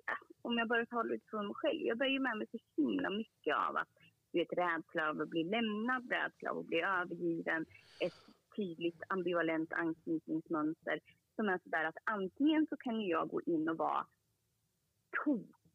ja, 0.05 0.17
om 0.41 0.57
jag 0.57 0.67
bara 0.67 0.85
talar 0.85 1.13
utifrån 1.15 1.45
mig 1.47 1.55
själv. 1.55 1.79
Jag 1.81 1.97
bär 1.97 2.05
ju 2.07 2.19
med 2.19 2.37
mig 2.37 2.47
så 2.51 2.57
himla 2.81 3.09
mycket 3.09 3.55
av 3.55 3.77
att 3.77 3.87
du 4.31 4.39
vet, 4.39 4.53
rädsla 4.53 5.09
av 5.09 5.21
att 5.21 5.29
bli 5.29 5.43
lämnad, 5.43 6.09
rädsla 6.11 6.51
av 6.51 6.57
att 6.57 6.65
bli 6.65 6.81
övergiven, 6.81 7.65
ett 7.99 8.13
tydligt 8.55 9.01
ambivalent 9.09 9.73
anknytningsmönster 9.73 10.99
som 11.35 11.49
är 11.49 11.57
sådär 11.63 11.83
att 11.85 11.97
antingen 12.03 12.67
så 12.69 12.77
kan 12.77 13.01
jag 13.01 13.29
gå 13.29 13.41
in 13.41 13.69
och 13.69 13.77
vara 13.77 14.05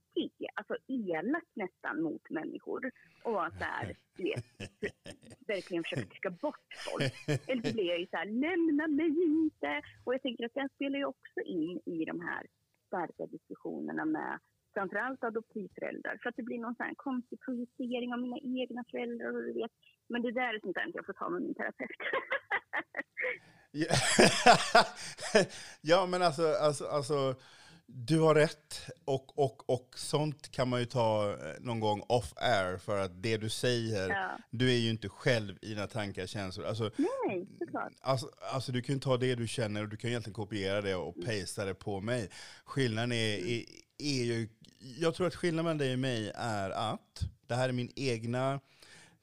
taskig, 0.09 0.49
alltså 0.55 0.77
elak 0.87 1.45
nästan 1.55 2.03
mot 2.03 2.31
människor 2.31 2.91
och 3.25 3.33
var 3.33 3.51
så 3.51 3.65
här, 3.65 3.97
du 4.17 4.23
vet, 4.23 4.45
verkligen 5.47 5.85
försöka 5.85 6.07
trycka 6.07 6.31
bort 6.31 6.75
folk. 6.91 7.15
Eller 7.47 7.63
så 7.63 7.75
blir 7.75 7.89
jag 7.89 8.01
ju 8.01 8.07
så 8.07 8.17
här, 8.17 8.27
lämna 8.27 8.87
mig 8.87 9.25
inte! 9.25 9.83
Och 10.05 10.15
jag 10.15 10.23
tänker 10.23 10.45
att 10.45 10.55
den 10.55 10.69
spelar 10.75 10.99
ju 10.99 11.05
också 11.05 11.41
in 11.45 11.81
i 11.87 12.05
de 12.05 12.21
här 12.21 12.47
starka 12.87 13.27
diskussionerna 13.27 14.05
med 14.05 14.39
framförallt 14.75 15.25
adoptivföräldrar. 15.25 16.19
För 16.23 16.29
att 16.29 16.37
det 16.37 16.43
blir 16.43 16.59
någon 16.59 16.75
sån 16.75 16.87
här 16.87 16.95
konstig 16.97 17.41
projicering 17.41 18.13
av 18.13 18.21
mina 18.21 18.39
egna 18.39 18.85
föräldrar 18.91 19.29
och 19.37 19.43
du 19.43 19.53
vet. 19.53 19.73
Men 20.09 20.23
det 20.23 20.33
där 20.33 20.55
är 20.55 20.61
sånt 20.61 20.75
där 20.75 20.91
jag 20.95 21.07
får 21.07 21.13
ta 21.13 21.29
med 21.29 21.43
min 21.43 21.55
terapeut. 21.55 21.91
Ja. 23.71 23.87
ja, 25.81 26.07
men 26.07 26.23
alltså, 26.23 26.43
alltså, 26.43 26.85
alltså, 26.85 27.35
du 27.91 28.19
har 28.21 28.35
rätt. 28.35 28.81
Och, 29.05 29.39
och, 29.39 29.71
och 29.71 29.95
sånt 29.97 30.51
kan 30.51 30.69
man 30.69 30.81
ju 30.81 30.87
ta 30.87 31.31
eh, 31.33 31.37
någon 31.61 31.81
gång 31.81 32.03
off 32.09 32.33
air, 32.37 32.79
för 32.79 32.99
att 32.99 33.23
det 33.23 33.37
du 33.37 33.51
säger, 33.51 34.09
Ja. 34.09 34.39
du 34.51 34.71
är 34.73 34.77
ju 34.77 34.91
inte 34.91 35.09
själv 35.09 35.59
i 35.63 35.69
dina 35.69 35.87
tankar 35.87 36.23
och 36.23 36.29
känslor. 36.29 36.67
Alltså, 36.67 36.91
Nej, 36.97 37.47
såklart. 37.59 37.93
Alltså, 38.01 38.31
alltså 38.53 38.73
du 38.73 38.83
kan 38.83 38.95
ju 38.95 39.01
ta 39.01 39.17
det 39.17 39.35
du 39.35 39.49
känner 39.49 39.83
och 39.83 39.89
du 39.89 39.97
kan 39.97 40.11
egentligen 40.11 40.35
kopiera 40.35 40.81
det 40.81 40.95
och 40.95 41.15
pasta 41.27 41.65
det 41.65 41.75
på 41.75 42.01
mig. 42.01 42.31
Skillnaden 42.65 43.13
är, 43.13 43.39
är, 43.39 43.65
är 43.99 44.25
ju, 44.25 44.49
jag 44.99 45.15
tror 45.15 45.27
att 45.27 45.35
skillnaden 45.35 45.65
mellan 45.65 45.79
dig 45.79 45.93
och 45.93 45.99
mig 45.99 46.33
är 46.35 46.71
att 46.71 47.21
det 47.47 47.55
här 47.55 47.69
är 47.69 47.73
min 47.73 47.93
egna 47.97 48.61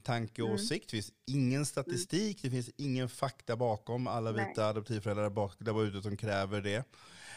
tanke 0.03 0.41
och 0.41 0.49
åsikt. 0.49 0.89
Det 0.89 0.91
finns 0.97 1.11
ingen 1.25 1.65
statistik, 1.65 2.41
det 2.41 2.49
finns 2.49 2.69
ingen 2.77 3.09
fakta 3.09 3.55
bakom 3.55 4.07
alla 4.07 4.31
Nej. 4.31 4.47
vita 4.49 4.67
adoptivföräldrar 4.67 5.29
bak, 5.29 5.53
där 5.59 5.83
ute 5.83 6.01
som 6.01 6.17
kräver 6.17 6.61
det. 6.61 6.83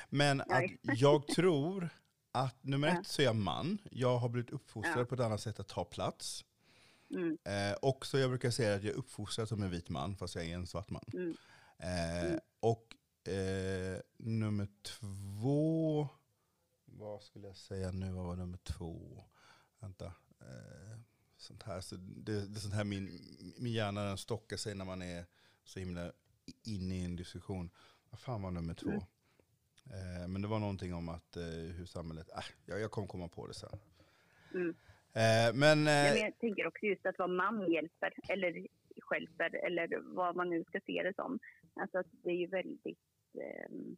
Men 0.09 0.41
att 0.41 0.65
jag 0.83 1.27
tror 1.29 1.89
att 2.33 2.65
nummer 2.65 2.89
ett 2.89 3.07
så 3.07 3.23
är 3.23 3.27
jag 3.27 3.37
man. 3.37 3.79
Jag 3.91 4.19
har 4.19 4.29
blivit 4.29 4.51
uppfostrad 4.51 4.99
Ja. 5.01 5.05
på 5.05 5.15
ett 5.15 5.21
annat 5.21 5.41
sätt 5.41 5.61
att 5.61 5.69
ta 5.69 5.85
plats. 5.85 6.45
Mm, 7.11 7.39
Eh, 7.45 7.77
också 7.83 8.19
jag 8.19 8.31
brukar 8.31 8.51
säga 8.51 8.75
att 8.75 8.83
jag 8.83 8.93
är 8.95 8.99
uppfostrad 8.99 9.49
som 9.49 9.63
en 9.63 9.71
vit 9.71 9.89
man, 9.89 10.17
fast 10.17 10.35
jag 10.35 10.45
är 10.45 10.55
en 10.55 10.67
svart 10.67 10.91
man. 10.91 11.05
mm, 11.13 11.37
Eh, 11.79 12.39
Och 12.61 12.97
eh, 13.33 14.01
nummer 14.19 14.69
två, 14.83 16.09
vad 16.85 17.23
skulle 17.23 17.47
jag 17.47 17.57
säga 17.57 17.91
nu, 17.93 18.11
vad 18.13 18.25
var 18.27 18.37
nummer 18.37 18.59
två? 18.59 19.25
Vänta. 19.81 20.07
Eh, 20.41 20.99
sånt 21.37 21.63
här, 21.63 21.81
så 21.81 21.97
det, 21.97 22.47
det 22.47 22.59
är 22.59 22.61
sånt 22.61 22.75
här 22.75 22.85
min, 22.85 23.05
min 23.59 23.73
hjärna 23.73 24.05
den 24.05 24.19
stockar 24.19 24.57
sig 24.57 24.75
när 24.75 24.85
man 24.85 25.03
är 25.03 25.27
så 25.65 25.79
himla 25.81 26.13
inne 26.65 26.95
i 26.99 27.05
en 27.05 27.17
diskussion. 27.17 27.71
Vad 28.11 28.21
fan 28.21 28.43
var 28.43 28.51
nummer 28.51 28.75
två? 28.75 29.07
Mm. 29.93 30.23
Eh, 30.23 30.29
men 30.29 30.43
det 30.43 30.49
var 30.49 30.59
någonting 30.59 30.95
om 30.95 31.09
att 31.09 31.37
eh, 31.37 31.43
hur 31.77 31.87
samhället, 31.87 32.29
äh, 32.37 32.45
jag, 32.67 32.81
jag 32.81 32.91
kommer 32.91 33.09
komma 33.09 33.29
på 33.29 33.47
det 33.47 33.55
sen. 33.55 33.79
mm. 34.55 34.75
Eh, 35.13 35.55
men, 35.55 35.79
eh, 35.79 35.85
men 35.85 36.17
jag 36.19 36.39
tänker 36.39 36.67
också 36.67 36.87
just 36.87 37.07
att 37.07 37.19
vara 37.19 37.29
man 37.29 37.73
hjälper, 37.73 38.13
eller 38.29 38.67
stjälper, 39.03 39.67
eller 39.67 40.15
vad 40.15 40.37
man 40.37 40.51
nu 40.51 40.65
ska 40.65 40.81
se 40.87 41.03
det 41.03 41.13
som. 41.15 41.39
Alltså 41.81 41.99
att 41.99 42.07
det 42.11 42.31
är 42.31 42.35
ju 42.37 42.47
väldigt 42.47 42.99
ehm, 43.35 43.97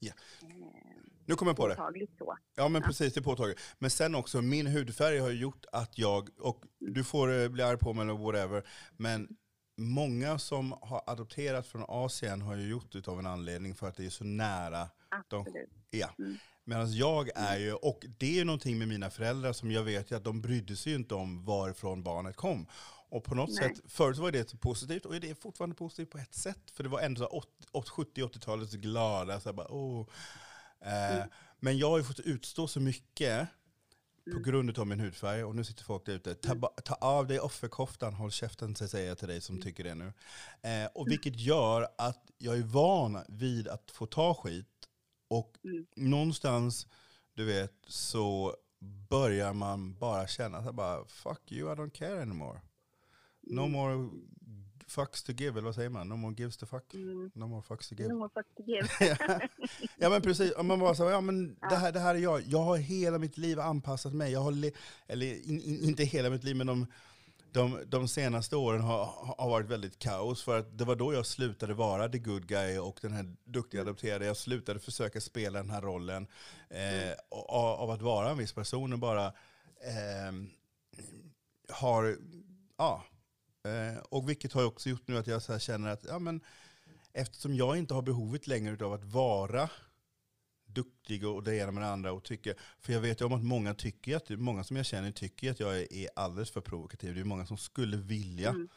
Ja. 0.00 0.12
ehm, 0.42 1.10
nu 1.26 1.34
kommer 1.34 1.50
jag 1.50 1.56
på 1.56 1.68
det. 1.68 2.06
så. 2.18 2.36
Ja 2.56 2.68
men 2.68 2.82
Ja. 2.82 2.86
precis, 2.88 3.14
det 3.14 3.20
är 3.20 3.22
påtagligt. 3.22 3.60
Men 3.78 3.90
sen 3.90 4.14
också, 4.14 4.42
min 4.42 4.66
hudfärg 4.66 5.18
har 5.18 5.30
gjort 5.30 5.64
att 5.72 5.98
jag, 5.98 6.28
och 6.38 6.64
du 6.78 7.04
får 7.04 7.32
eh, 7.42 7.48
bli 7.48 7.62
arg 7.62 7.78
på 7.78 7.92
mig 7.92 8.02
eller 8.02 8.14
whatever, 8.14 8.62
men 8.96 9.36
många 9.76 10.38
som 10.38 10.72
har 10.80 11.02
adopterat 11.06 11.66
från 11.66 11.84
Asien 11.88 12.42
har 12.42 12.56
ju 12.56 12.68
gjort 12.68 12.92
det 12.92 13.08
av 13.08 13.18
en 13.18 13.26
anledning 13.26 13.74
för 13.74 13.88
att 13.88 13.96
det 13.96 14.06
är 14.06 14.10
så 14.10 14.24
nära. 14.24 14.88
De, 15.28 15.40
Absolut. 15.40 15.70
ja. 15.90 16.08
Mm. 16.18 16.36
Medan 16.64 16.92
jag 16.92 17.30
är 17.34 17.58
ju, 17.58 17.72
och 17.74 18.04
det 18.18 18.26
är 18.26 18.32
ju 18.34 18.44
någonting 18.44 18.78
med 18.78 18.88
mina 18.88 19.10
föräldrar 19.10 19.52
som 19.52 19.70
jag 19.70 19.82
vet 19.82 20.10
ju 20.10 20.16
att 20.16 20.24
de 20.24 20.42
brydde 20.42 20.76
sig 20.76 20.92
ju 20.92 20.98
inte 20.98 21.14
om 21.14 21.44
varifrån 21.44 22.02
barnet 22.02 22.36
kom. 22.36 22.66
Och 23.08 23.24
på 23.24 23.34
något 23.34 23.50
Nej. 23.50 23.58
sätt, 23.74 23.80
förut 23.92 24.18
var 24.18 24.32
det 24.32 24.60
positivt, 24.60 25.04
och 25.06 25.20
det 25.20 25.30
är 25.30 25.34
fortfarande 25.34 25.76
positivt 25.76 26.10
på 26.10 26.18
ett 26.18 26.34
sätt. 26.34 26.70
För 26.72 26.82
det 26.82 26.88
var 26.88 27.00
ändå 27.00 27.20
så 27.20 27.26
åt- 27.28 27.66
åt 27.72 27.88
70-80-talets 27.88 28.72
glada, 28.74 29.40
så 29.40 29.48
här 29.48 29.54
bara. 29.54 29.66
Eh, 30.80 31.16
Mm. 31.16 31.28
Men 31.60 31.78
jag 31.78 31.90
har 31.90 31.98
ju 31.98 32.04
fått 32.04 32.20
utstå 32.20 32.68
så 32.68 32.80
mycket 32.80 33.48
på 34.32 34.38
grund 34.38 34.78
av 34.78 34.86
min 34.86 35.00
hudfärg, 35.00 35.44
och 35.44 35.56
nu 35.56 35.64
sitter 35.64 35.84
folk 35.84 36.06
där 36.06 36.12
ute. 36.14 36.34
Ta, 36.34 36.54
ba- 36.54 36.68
ta 36.84 36.94
av 36.94 37.26
dig 37.26 37.40
offerkoftan, 37.40 38.14
håll 38.14 38.30
käften 38.30 38.74
säger 38.76 39.08
jag 39.08 39.18
till 39.18 39.28
dig 39.28 39.40
som 39.40 39.60
tycker 39.62 39.84
det 39.84 39.94
nu. 39.94 40.12
Eh, 40.62 40.86
och 40.94 41.08
vilket 41.10 41.36
gör 41.40 41.88
att 41.98 42.30
jag 42.38 42.58
är 42.58 42.62
van 42.62 43.18
vid 43.28 43.68
att 43.68 43.90
få 43.90 44.06
ta 44.06 44.34
skit, 44.34 44.66
och 45.28 45.56
Mm. 45.64 45.86
någonstans, 45.96 46.86
du 47.34 47.44
vet, 47.44 47.72
så 47.86 48.56
börjar 49.10 49.52
man 49.52 49.98
bara 49.98 50.26
känna 50.26 50.60
här 50.60 50.72
bara, 50.72 51.04
fuck 51.06 51.52
you, 51.52 51.72
I 51.72 51.74
don't 51.76 51.90
care 51.90 52.22
anymore. 52.22 52.60
No 53.42 53.60
Mm. 53.60 53.72
more 53.72 54.10
fucks 54.86 55.22
to 55.22 55.32
give, 55.32 55.50
eller 55.50 55.66
vad 55.66 55.74
säger 55.74 55.90
man? 55.90 56.08
No 56.08 56.14
more 56.16 56.34
gives 56.38 56.56
to 56.56 56.66
fuck. 56.66 56.94
Mm. 56.94 57.30
No 57.34 57.46
more 57.46 57.62
fucks 57.62 57.88
to 57.88 57.94
give. 57.94 58.08
No 58.08 58.14
more 58.18 58.28
fuck 58.34 58.46
to 58.56 58.62
give. 58.62 58.88
ja 59.96 60.10
men 60.10 60.22
precis, 60.22 60.52
Om 60.56 60.66
man 60.66 60.78
bara 60.78 60.94
säger 60.94 61.10
ja 61.10 61.20
men 61.20 61.56
det 61.70 61.76
här, 61.76 61.92
det 61.92 62.00
här 62.00 62.14
är 62.14 62.18
jag. 62.18 62.42
Jag 62.46 62.58
har 62.62 62.76
hela 62.76 63.18
mitt 63.18 63.38
liv 63.38 63.60
anpassat 63.60 64.12
mig. 64.12 64.32
Jag 64.32 64.40
har 64.40 64.50
le- 64.50 64.72
eller 65.06 65.26
in, 65.26 65.60
in, 65.60 65.84
inte 65.84 66.04
hela 66.04 66.30
mitt 66.30 66.44
liv, 66.44 66.56
men 66.56 66.66
de, 66.66 66.86
de, 67.52 67.80
de 67.86 68.08
senaste 68.08 68.56
åren 68.56 68.80
har, 68.80 69.04
har 69.38 69.50
varit 69.50 69.66
väldigt 69.66 69.98
kaos. 69.98 70.44
För 70.44 70.58
att 70.58 70.78
det 70.78 70.84
var 70.84 70.96
då 70.96 71.12
jag 71.14 71.26
slutade 71.26 71.74
vara 71.74 72.08
the 72.08 72.18
good 72.18 72.46
guy 72.46 72.78
och 72.78 72.98
den 73.02 73.12
här 73.12 73.34
duktiga 73.44 73.80
adopterade. 73.80 74.26
Jag 74.26 74.36
slutade 74.36 74.80
försöka 74.80 75.20
spela 75.20 75.58
den 75.58 75.70
här 75.70 75.82
rollen 75.82 76.26
eh, 76.70 77.12
av, 77.30 77.80
av 77.80 77.90
att 77.90 78.02
vara 78.02 78.30
en 78.30 78.38
viss 78.38 78.52
person 78.52 78.92
och 78.92 78.98
bara 78.98 79.26
eh, 79.26 80.32
har, 81.68 82.16
ja. 82.76 83.04
Eh, 83.66 83.98
och 83.98 84.28
vilket 84.28 84.52
har 84.52 84.64
också 84.64 84.88
gjort 84.88 85.08
nu 85.08 85.18
att 85.18 85.26
jag 85.26 85.42
så 85.42 85.58
känner 85.58 85.90
att, 85.90 86.04
ja 86.04 86.18
men 86.18 86.40
eftersom 87.12 87.54
jag 87.54 87.76
inte 87.76 87.94
har 87.94 88.02
behovet 88.02 88.46
längre 88.46 88.84
av 88.84 88.92
att 88.92 89.04
vara 89.04 89.70
duktig 90.66 91.26
och 91.26 91.42
det 91.42 91.56
ena 91.56 91.72
med 91.72 91.82
det 91.82 91.88
andra. 91.88 92.12
Och 92.12 92.24
tycker, 92.24 92.54
för 92.80 92.92
jag 92.92 93.00
vet 93.00 93.20
ju 93.20 93.24
om 93.24 93.32
att 93.32 93.44
många 93.44 93.74
tycker 93.74 94.16
att, 94.16 94.30
många 94.30 94.64
som 94.64 94.76
jag 94.76 94.86
känner 94.86 95.10
tycker 95.10 95.50
att 95.50 95.60
jag 95.60 95.78
är 95.78 96.08
alldeles 96.16 96.50
för 96.50 96.60
provokativ. 96.60 97.14
Det 97.14 97.20
är 97.20 97.24
många 97.24 97.46
som 97.46 97.56
skulle 97.58 97.96
vilja. 97.96 98.48
Mm. 98.48 98.68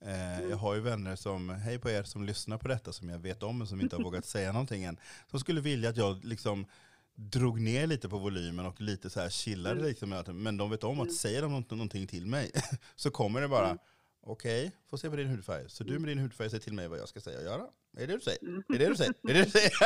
Eh, 0.00 0.48
jag 0.50 0.56
har 0.56 0.74
ju 0.74 0.80
vänner 0.80 1.16
som, 1.16 1.50
hej 1.50 1.78
på 1.78 1.90
er 1.90 2.02
som 2.02 2.24
lyssnar 2.24 2.58
på 2.58 2.68
detta, 2.68 2.92
som 2.92 3.08
jag 3.08 3.18
vet 3.18 3.42
om 3.42 3.58
men 3.58 3.66
som 3.66 3.80
inte 3.80 3.96
har 3.96 4.02
vågat 4.04 4.24
säga 4.24 4.52
någonting 4.52 4.84
än. 4.84 5.00
Som 5.30 5.40
skulle 5.40 5.60
vilja 5.60 5.90
att 5.90 5.96
jag 5.96 6.24
liksom 6.24 6.66
drog 7.14 7.60
ner 7.60 7.86
lite 7.86 8.08
på 8.08 8.18
volymen 8.18 8.66
och 8.66 8.80
lite 8.80 9.10
så 9.10 9.20
här 9.20 9.30
chillade. 9.30 9.80
Mm. 9.80 9.86
Liksom, 9.86 10.22
men 10.42 10.56
de 10.56 10.70
vet 10.70 10.84
om 10.84 11.00
att 11.00 11.06
mm. 11.06 11.16
säger 11.16 11.42
de 11.42 11.64
någonting 11.70 12.06
till 12.06 12.26
mig 12.26 12.50
så 12.96 13.10
kommer 13.10 13.40
det 13.40 13.48
bara, 13.48 13.66
mm. 13.66 13.78
Okej, 14.26 14.66
okay, 14.66 14.78
får 14.90 14.96
se 14.96 15.10
på 15.10 15.16
din 15.16 15.28
hudfärg. 15.28 15.64
Så 15.68 15.84
du 15.84 15.98
med 15.98 16.08
din 16.08 16.18
hudfärg 16.18 16.50
säger 16.50 16.62
till 16.62 16.72
mig 16.72 16.88
vad 16.88 16.98
jag 16.98 17.08
ska 17.08 17.20
säga 17.20 17.38
och 17.38 17.44
göra. 17.44 17.66
Är 17.96 18.06
det 18.06 18.14
du 18.14 18.20
säger? 18.20 18.42
Mm. 18.42 18.62
Är 18.68 18.78
det 18.78 18.88
du 18.88 18.96
säger? 18.96 19.14
Är 19.28 19.34
det 19.34 19.44
du 19.44 19.50
säger? 19.50 19.70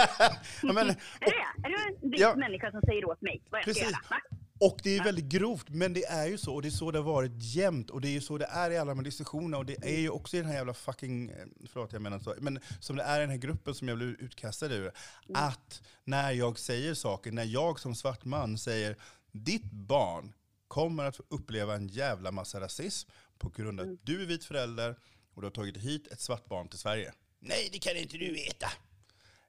ja, 0.62 0.72
men, 0.72 0.91
och, 0.91 0.97
är 1.20 1.70
det 1.70 2.07
en 2.07 2.12
ja, 2.18 2.34
människa 2.36 2.70
som 2.70 2.80
säger 2.80 3.05
åt 3.05 3.22
mig 3.22 3.43
vad 3.51 3.59
jag 3.59 3.64
precis. 3.64 3.82
ska 3.82 3.91
göra? 3.91 4.20
Och 4.61 4.80
det 4.82 4.97
är 4.97 5.05
väldigt 5.05 5.24
grovt, 5.24 5.68
men 5.68 5.93
det 5.93 6.05
är 6.05 6.26
ju 6.26 6.38
så. 6.38 6.55
Och 6.55 6.62
det 6.62 6.68
är 6.68 6.70
så 6.70 6.91
det 6.91 6.99
har 6.99 7.05
varit 7.05 7.32
jämt. 7.34 7.91
Och 7.91 8.01
det 8.01 8.09
är 8.09 8.12
ju 8.12 8.20
så 8.20 8.38
det 8.38 8.45
är 8.45 8.70
i 8.70 8.78
alla 8.78 8.91
de 8.91 8.99
här 8.99 9.05
diskussionerna. 9.05 9.59
Och 9.59 9.66
det 9.66 9.76
är 9.82 10.01
ju 10.01 10.11
också 10.11 10.36
i 10.36 10.41
den 10.41 10.49
här 10.49 10.57
jävla 10.57 10.74
fucking, 10.74 11.30
eh, 11.30 11.36
förlåt 11.72 11.93
jag 11.93 12.03
menar 12.03 12.18
så, 12.18 12.34
men 12.38 12.61
som 12.80 12.97
det 12.97 13.03
är 13.03 13.18
i 13.18 13.20
den 13.20 13.30
här 13.30 13.36
gruppen 13.36 13.74
som 13.74 13.88
jag 13.88 13.97
blev 13.97 14.09
utkastad 14.09 14.66
ur. 14.66 14.80
Mm. 14.80 14.93
Att 15.34 15.82
när 16.05 16.32
jag 16.32 16.59
säger 16.59 16.95
saker, 16.95 17.32
när 17.32 17.45
jag 17.45 17.80
som 17.80 17.95
svart 17.95 18.24
man 18.24 18.59
säger 18.59 18.97
ditt 19.32 19.70
barn 19.72 20.32
kommer 20.68 21.05
att 21.05 21.16
få 21.16 21.22
uppleva 21.28 21.74
en 21.74 21.88
jävla 21.88 22.32
massa 22.32 22.61
rasism 22.61 23.11
på 23.41 23.49
grund 23.49 23.80
av 23.80 23.84
att 23.84 23.88
mm. 23.88 23.99
du 24.03 24.22
är 24.22 24.26
vit 24.26 24.45
förälder 24.45 24.97
och 25.34 25.43
du 25.43 25.47
har 25.47 25.53
tagit 25.53 25.76
hit 25.76 26.07
ett 26.12 26.20
svart 26.20 26.49
barn 26.49 26.68
till 26.68 26.78
Sverige. 26.78 27.12
Nej, 27.38 27.68
det 27.72 27.78
kan 27.78 27.97
inte 27.97 28.16
du 28.18 28.32
veta. 28.32 28.66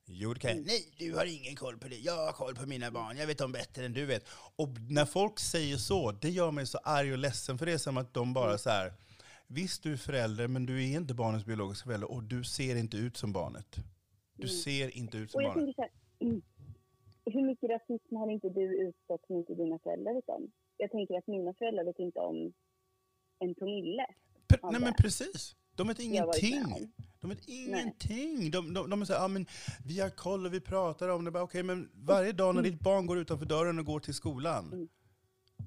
Jo, 0.06 0.34
det 0.34 0.39
kan 0.39 0.52
jag. 0.52 0.66
Nej, 0.66 0.94
du 0.98 1.16
har 1.16 1.26
ingen 1.26 1.56
koll 1.56 1.78
på 1.78 1.88
det. 1.88 1.96
Jag 1.96 2.26
har 2.26 2.32
koll 2.32 2.56
på 2.56 2.66
mina 2.66 2.92
barn. 2.92 3.18
Jag 3.18 3.28
vet 3.28 3.38
dem 3.38 3.52
bättre 3.52 3.86
än 3.86 3.94
du 3.94 4.06
vet. 4.06 4.26
Och 4.56 4.70
när 4.89 5.06
folk 5.06 5.39
säger 5.39 5.78
så, 5.78 6.12
det 6.12 6.30
gör 6.30 6.52
mig 6.52 6.66
så 6.68 6.78
arg 6.78 7.12
och 7.12 7.18
ledsen. 7.18 7.58
För 7.58 7.66
det 7.66 7.72
är 7.72 7.78
som 7.78 7.98
att 7.98 8.14
de 8.14 8.34
bara 8.34 8.58
så 8.58 8.70
här, 8.70 8.94
visst 9.48 9.84
du 9.84 9.94
är 9.94 9.98
förälder, 9.98 10.48
men 10.48 10.66
du 10.66 10.84
är 10.84 10.98
inte 10.98 11.14
barnets 11.14 11.46
biologiska 11.46 11.86
förälder 11.86 12.12
och 12.12 12.24
du 12.24 12.44
ser 12.44 12.76
inte 12.76 12.98
ut 12.98 13.18
som 13.18 13.34
barnet. 13.34 13.76
Du 14.36 14.48
mm. 14.48 14.58
ser 14.58 14.98
inte 14.98 15.18
ut 15.18 15.32
som 15.32 15.44
barnet. 15.44 15.76
Mm, 16.20 16.42
hur 17.26 17.46
mycket 17.46 17.70
rasism 17.70 18.16
har 18.16 18.32
inte 18.32 18.50
du 18.50 18.88
utstått 18.88 19.26
som 19.28 19.36
inte 19.36 19.54
dina 19.54 19.80
föräldrar 19.80 20.22
om? 20.26 20.52
Jag 20.78 20.92
tänker 20.92 21.18
att 21.18 21.28
mina 21.28 21.54
föräldrar 21.54 21.84
vet 21.84 22.00
inte 22.00 22.20
om 22.20 22.54
en 23.42 23.56
promille. 23.56 24.06
nej 24.72 24.82
men 24.82 24.94
precis. 24.94 25.56
De 25.76 25.88
vet 25.88 26.00
ingenting. 26.00 26.92
De 27.20 27.30
vet 27.30 27.48
ingenting. 27.48 28.52
De, 28.52 28.74
de, 28.74 28.89
de 28.89 29.06
säger, 29.06 29.22
ah, 29.22 29.28
men 29.28 29.46
vi 29.86 30.00
har 30.00 30.10
koll 30.10 30.46
och 30.46 30.54
vi 30.54 30.60
pratar 30.60 31.10
om 31.10 31.26
det. 31.26 31.30
Okej, 31.30 31.42
okay, 31.42 31.64
men 31.64 31.89
varje 31.94 32.32
dag 32.32 32.56
när 32.56 32.62
mm. 32.62 32.72
ditt 32.72 32.82
barn 32.82 33.06
går 33.06 33.18
utanför 33.18 33.46
dörren 33.46 33.80
och 33.80 33.86
går 33.86 34.00
till 34.00 34.14
skolan, 34.14 34.74
mm. 34.74 34.88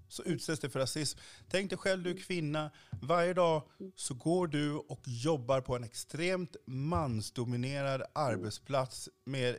så 0.08 0.22
utsätts 0.22 0.60
det 0.60 0.70
för 0.70 0.80
rasism. 0.80 1.18
Tänk 1.48 1.70
dig 1.70 1.78
själv, 1.78 2.02
du 2.02 2.10
är 2.10 2.16
kvinna. 2.16 2.70
Varje 3.02 3.34
dag 3.34 3.62
mm. 3.80 3.92
så 3.96 4.14
går 4.14 4.46
du 4.46 4.72
och 4.72 5.02
jobbar 5.04 5.60
på 5.60 5.76
en 5.76 5.84
extremt 5.84 6.56
mansdominerad 6.66 8.02
arbetsplats 8.12 9.08
med 9.24 9.56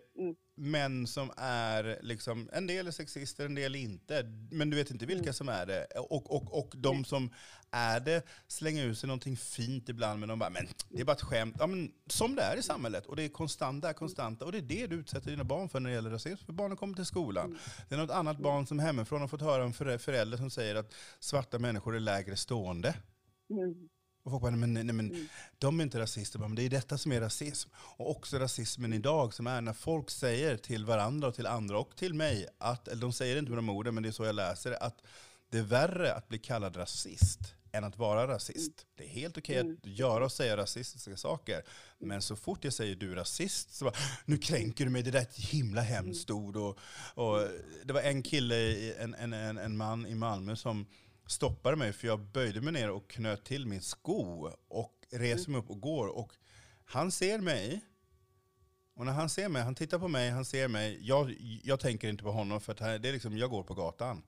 män 0.56 1.08
som 1.08 1.32
är, 1.38 2.00
liksom, 2.02 2.50
en 2.54 2.68
del 2.68 2.88
är 2.88 2.92
sexister, 2.92 3.46
en 3.46 3.56
del 3.56 3.76
inte. 3.76 4.24
Men 4.52 4.70
du 4.70 4.78
vet 4.78 4.92
inte 4.92 5.06
vilka 5.06 5.24
mm. 5.24 5.34
som 5.34 5.50
är 5.50 5.66
det. 5.66 5.86
Och, 5.86 6.36
och, 6.36 6.60
och 6.60 6.74
de 6.76 7.06
som 7.06 7.30
är 7.76 8.00
det 8.00 8.26
slänger 8.48 8.86
ut 8.86 8.98
sig 8.98 9.08
någonting 9.08 9.38
fint 9.38 9.90
ibland, 9.90 10.20
men 10.20 10.30
de 10.30 10.40
bara, 10.40 10.50
men 10.50 10.68
det 10.90 11.02
är 11.02 11.06
bara 11.06 11.14
ett 11.14 11.22
skämt. 11.22 11.56
Ja, 11.60 11.68
men, 11.68 11.92
som 12.08 12.36
det 12.36 12.42
är 12.42 12.58
i 12.58 12.62
samhället. 12.62 13.06
Och 13.06 13.16
det 13.16 13.24
är 13.24 13.30
konstanta, 13.30 13.94
konstanta. 13.94 14.46
Och 14.46 14.52
det 14.52 14.58
är 14.58 14.62
det 14.62 14.88
du 14.88 14.96
utsätter 14.96 15.32
dina 15.32 15.44
barn 15.44 15.70
för 15.70 15.80
när 15.80 15.90
det 15.90 15.96
gäller 15.96 16.10
rasism. 16.10 16.46
För 16.46 16.54
barnen 16.54 16.78
kommer 16.78 16.96
till 16.96 17.06
skolan. 17.06 17.58
Det 17.90 17.96
är 17.96 18.00
något 18.00 18.12
annat 18.12 18.38
barn 18.38 18.68
som 18.68 18.80
hemifrån 18.80 19.22
har 19.22 19.28
fått 19.28 19.42
höra 19.42 19.64
en 19.64 20.00
förälder 20.00 20.38
som 20.38 20.50
säger 20.50 20.76
att 20.76 20.94
svarta 21.20 21.60
människor 21.60 21.96
är 21.96 22.00
lägre 22.00 22.36
stående. 22.36 22.96
Mm. 23.50 23.90
Och 24.24 24.32
folk 24.32 24.42
bara, 24.42 24.52
men, 24.52 24.74
nej, 24.74 24.84
men 24.84 25.12
mm. 25.12 25.28
de 25.58 25.80
är 25.80 25.84
inte 25.84 26.00
rasister. 26.00 26.40
Men 26.40 26.56
det 26.56 26.64
är 26.64 26.70
detta 26.70 26.98
som 26.98 27.12
är 27.12 27.22
rasism. 27.22 27.70
Och 27.76 28.12
också 28.12 28.38
rasismen 28.38 28.94
idag 28.94 29.34
som 29.34 29.48
är 29.48 29.62
när 29.62 29.74
folk 29.74 30.10
säger 30.10 30.58
till 30.58 30.86
varandra 30.86 31.28
och 31.28 31.36
till 31.36 31.48
andra 31.48 31.80
och 31.80 31.96
till 31.96 32.14
mig, 32.14 32.48
att, 32.58 32.88
eller 32.88 33.02
de 33.02 33.14
säger 33.14 33.38
inte 33.38 33.52
med 33.52 33.58
de 33.58 33.70
orden, 33.70 33.94
men 33.94 34.04
det 34.04 34.10
är 34.10 34.12
så 34.12 34.26
jag 34.26 34.36
läser 34.36 34.70
det, 34.70 34.78
att 34.78 35.02
det 35.50 35.58
är 35.58 35.64
värre 35.64 36.14
att 36.14 36.28
bli 36.28 36.38
kallad 36.38 36.78
rasist 36.78 37.56
än 37.76 37.84
att 37.84 37.98
vara 37.98 38.28
rasist. 38.28 38.58
Mm. 38.58 38.94
Det 38.96 39.04
är 39.04 39.08
helt 39.08 39.38
okej 39.38 39.60
okay 39.62 39.72
att 39.72 39.86
mm. 39.86 39.96
göra 39.96 40.26
och 40.26 40.32
säga 40.32 40.58
rasistiska 40.58 41.18
saker. 41.18 41.64
Men 42.00 42.22
så 42.22 42.36
fort 42.36 42.64
jag 42.64 42.74
säger 42.74 42.96
du 42.96 43.12
är 43.12 43.16
rasist, 43.16 43.76
så 43.76 43.86
bara, 43.86 43.96
nu 44.26 44.38
kränker 44.38 44.86
du 44.86 44.92
mig, 44.92 45.04
det 45.04 45.12
där 45.12 45.20
är 45.20 45.24
ett 45.24 45.38
himla 45.38 45.82
hemskt 45.82 46.32
ord. 46.32 46.56
Och, 46.58 46.80
och 47.14 47.48
det 47.86 47.94
var 47.94 48.02
en 48.02 48.24
kille, 48.24 48.92
en, 48.94 49.14
en, 49.14 49.34
en, 49.34 49.58
en 49.58 49.78
man 49.78 50.08
i 50.08 50.16
Malmö 50.16 50.56
som 50.56 50.88
stoppade 51.28 51.78
mig 51.78 51.94
för 51.94 52.08
jag 52.08 52.20
böjde 52.20 52.62
mig 52.62 52.74
ner 52.74 52.90
och 52.90 53.10
knöt 53.10 53.44
till 53.44 53.66
min 53.66 53.82
sko 53.82 54.52
och 54.68 54.94
reser 55.12 55.52
mig 55.52 55.60
upp 55.60 55.70
och 55.70 55.82
går. 55.82 56.08
Och 56.08 56.34
han 56.86 57.12
ser 57.12 57.40
mig. 57.40 57.82
Och 58.96 59.06
när 59.06 59.14
han 59.14 59.30
ser 59.30 59.50
mig, 59.50 59.62
han 59.62 59.76
tittar 59.76 60.00
på 60.00 60.08
mig, 60.08 60.30
han 60.30 60.46
ser 60.46 60.68
mig. 60.68 61.00
Jag, 61.02 61.36
jag 61.64 61.80
tänker 61.80 62.10
inte 62.10 62.24
på 62.24 62.32
honom 62.32 62.62
för 62.62 62.72
att 62.72 63.02
det 63.02 63.10
är 63.10 63.14
liksom, 63.14 63.38
jag 63.38 63.50
går 63.50 63.64
på 63.64 63.74
gatan. 63.74 64.24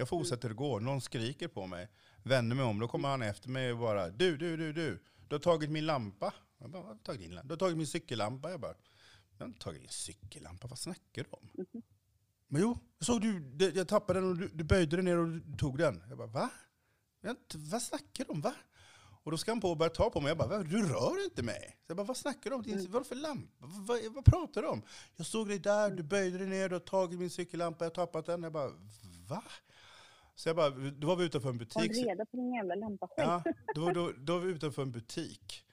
Jag 0.00 0.08
fortsätter 0.08 0.50
gå, 0.50 0.78
någon 0.78 1.00
skriker 1.00 1.48
på 1.48 1.66
mig. 1.66 1.88
Vänder 2.22 2.56
mig 2.56 2.64
om, 2.64 2.78
då 2.78 2.88
kommer 2.88 3.08
han 3.08 3.22
efter 3.22 3.48
mig 3.48 3.72
och 3.72 3.78
bara 3.78 4.08
du, 4.08 4.36
du, 4.36 4.56
du, 4.56 4.72
du. 4.72 5.02
Du 5.28 5.34
har 5.34 5.40
tagit 5.40 5.70
min 5.70 5.86
lampa. 5.86 6.34
Jag 6.58 6.70
bara, 6.70 6.82
vad 6.82 7.02
tagit 7.02 7.20
din 7.20 7.34
lampa? 7.34 7.48
Du 7.48 7.52
har 7.52 7.58
tagit 7.58 7.76
min 7.76 7.86
cykellampa. 7.86 8.50
Jag 8.50 8.60
bara, 8.60 8.74
jag 9.38 9.44
har 9.44 9.46
inte 9.46 9.60
tagit 9.60 9.80
din 9.80 9.90
cykellampa, 9.90 10.68
vad 10.68 10.78
snackar 10.78 11.24
du 11.24 11.30
om? 11.30 11.48
Mm. 11.54 11.82
Men 12.48 12.62
jo, 12.62 12.78
jag 12.98 13.06
såg 13.06 13.20
du, 13.20 13.72
jag 13.74 13.88
tappade 13.88 14.20
den 14.20 14.30
och 14.30 14.36
du, 14.36 14.48
du 14.48 14.64
böjde 14.64 14.96
dig 14.96 15.04
ner 15.04 15.16
och 15.16 15.28
du 15.28 15.56
tog 15.56 15.78
den. 15.78 16.02
Jag 16.08 16.18
bara, 16.18 16.28
va? 16.28 16.50
Jag 17.20 17.36
vad 17.54 17.82
snackar 17.82 18.24
du 18.24 18.32
om? 18.32 18.40
Va? 18.40 18.54
Och 19.22 19.30
då 19.30 19.38
ska 19.38 19.50
han 19.50 19.60
på 19.60 19.70
och 19.70 19.76
börja 19.76 19.90
ta 19.90 20.10
på 20.10 20.20
mig. 20.20 20.28
Jag 20.28 20.38
bara, 20.38 20.62
du 20.62 20.88
rör 20.88 21.24
inte 21.24 21.42
mig. 21.42 21.76
Så 21.86 21.90
jag 21.90 21.96
bara, 21.96 22.06
vad 22.06 22.16
snackar 22.16 22.50
du 22.50 22.56
om? 22.56 22.64
Mm. 22.64 22.90
Vad 22.90 23.06
för 23.06 23.14
lampa? 23.14 23.66
Vad, 23.66 24.00
vad, 24.14 24.24
pratar 24.24 24.62
du 24.62 24.68
om? 24.68 24.82
Jag 25.16 25.26
såg 25.26 25.48
dig 25.48 25.58
där, 25.58 25.90
du 25.90 26.02
böjde 26.02 26.38
dig 26.38 26.46
ner, 26.46 26.68
du 26.68 26.74
har 26.74 26.80
tagit 26.80 27.18
min 27.18 27.30
cykellampa, 27.30 27.84
jag 27.84 27.90
har 27.90 27.94
tappat 28.06 28.26
den. 28.26 28.42
Jag 28.42 28.52
bara, 28.52 28.70
va? 29.28 29.42
Så 30.38 30.48
jag 30.48 30.56
bara, 30.56 30.70
då 30.70 31.06
var 31.06 31.16
vi 31.16 31.24
utanför 31.24 31.48
en 31.48 31.58
butik. 31.58 31.76
Håll 31.76 31.88
reda 31.88 32.26
på 32.26 32.36
din 32.36 32.54
jävla 32.54 32.74
lampa 32.74 33.08
själv. 33.08 33.28
Ja, 33.28 33.42
då, 33.74 33.92
då, 33.92 34.12
då 34.18 34.32
var 34.32 34.40
vi 34.40 34.52
utanför 34.52 34.82
en 34.82 34.92
butik. 34.92 35.64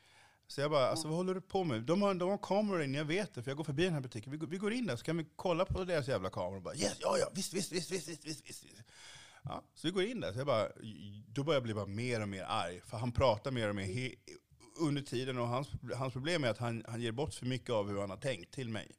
Så 0.47 0.61
jag 0.61 0.71
bara, 0.71 0.87
alltså, 0.87 1.07
vad 1.07 1.17
håller 1.17 1.33
du 1.33 1.41
på 1.41 1.63
med? 1.63 1.81
De 1.81 2.01
har, 2.01 2.13
de 2.13 2.29
har 2.29 2.37
kameror 2.37 2.83
inne, 2.83 2.97
jag 2.97 3.05
vet 3.05 3.33
det, 3.33 3.43
för 3.43 3.51
jag 3.51 3.57
går 3.57 3.63
förbi 3.63 3.83
den 3.83 3.93
här 3.93 4.01
butiken. 4.01 4.31
Vi, 4.31 4.37
vi 4.37 4.57
går 4.57 4.73
in 4.73 4.87
där 4.87 4.95
så 4.95 5.03
kan 5.03 5.17
vi 5.17 5.25
kolla 5.35 5.65
på 5.65 5.83
deras 5.83 6.07
jävla 6.07 6.29
kameror. 6.29 6.55
Och 6.55 6.61
bara, 6.61 6.75
yes, 6.75 6.97
ja, 6.99 7.17
ja, 7.19 7.29
visst, 7.33 7.53
visst, 7.53 7.71
visst, 7.71 7.91
visst, 7.91 8.07
visst, 8.07 8.25
visst, 8.25 8.45
visst. 8.45 8.65
Ja, 9.43 9.63
så 9.75 9.87
vi 9.87 9.91
går 9.91 10.03
in 10.03 10.19
där, 10.19 10.33
så 10.33 10.39
jag 10.39 10.47
bara, 10.47 10.67
då 11.27 11.43
börjar 11.43 11.55
jag 11.55 11.63
bli 11.63 11.73
bara 11.73 11.85
mer 11.85 12.21
och 12.21 12.29
mer 12.29 12.43
arg. 12.43 12.81
För 12.85 12.97
han 12.97 13.11
pratar 13.11 13.51
mer 13.51 13.69
och 13.69 13.75
mer 13.75 13.85
he, 13.85 14.11
under 14.79 15.01
tiden 15.01 15.37
och 15.37 15.47
hans, 15.47 15.67
hans 15.95 16.13
problem 16.13 16.43
är 16.43 16.47
att 16.47 16.57
han, 16.57 16.85
han 16.87 17.01
ger 17.01 17.11
bort 17.11 17.33
för 17.33 17.45
mycket 17.45 17.69
av 17.69 17.89
hur 17.89 17.99
han 17.99 18.09
har 18.09 18.17
tänkt 18.17 18.53
till 18.53 18.69
mig. 18.69 18.91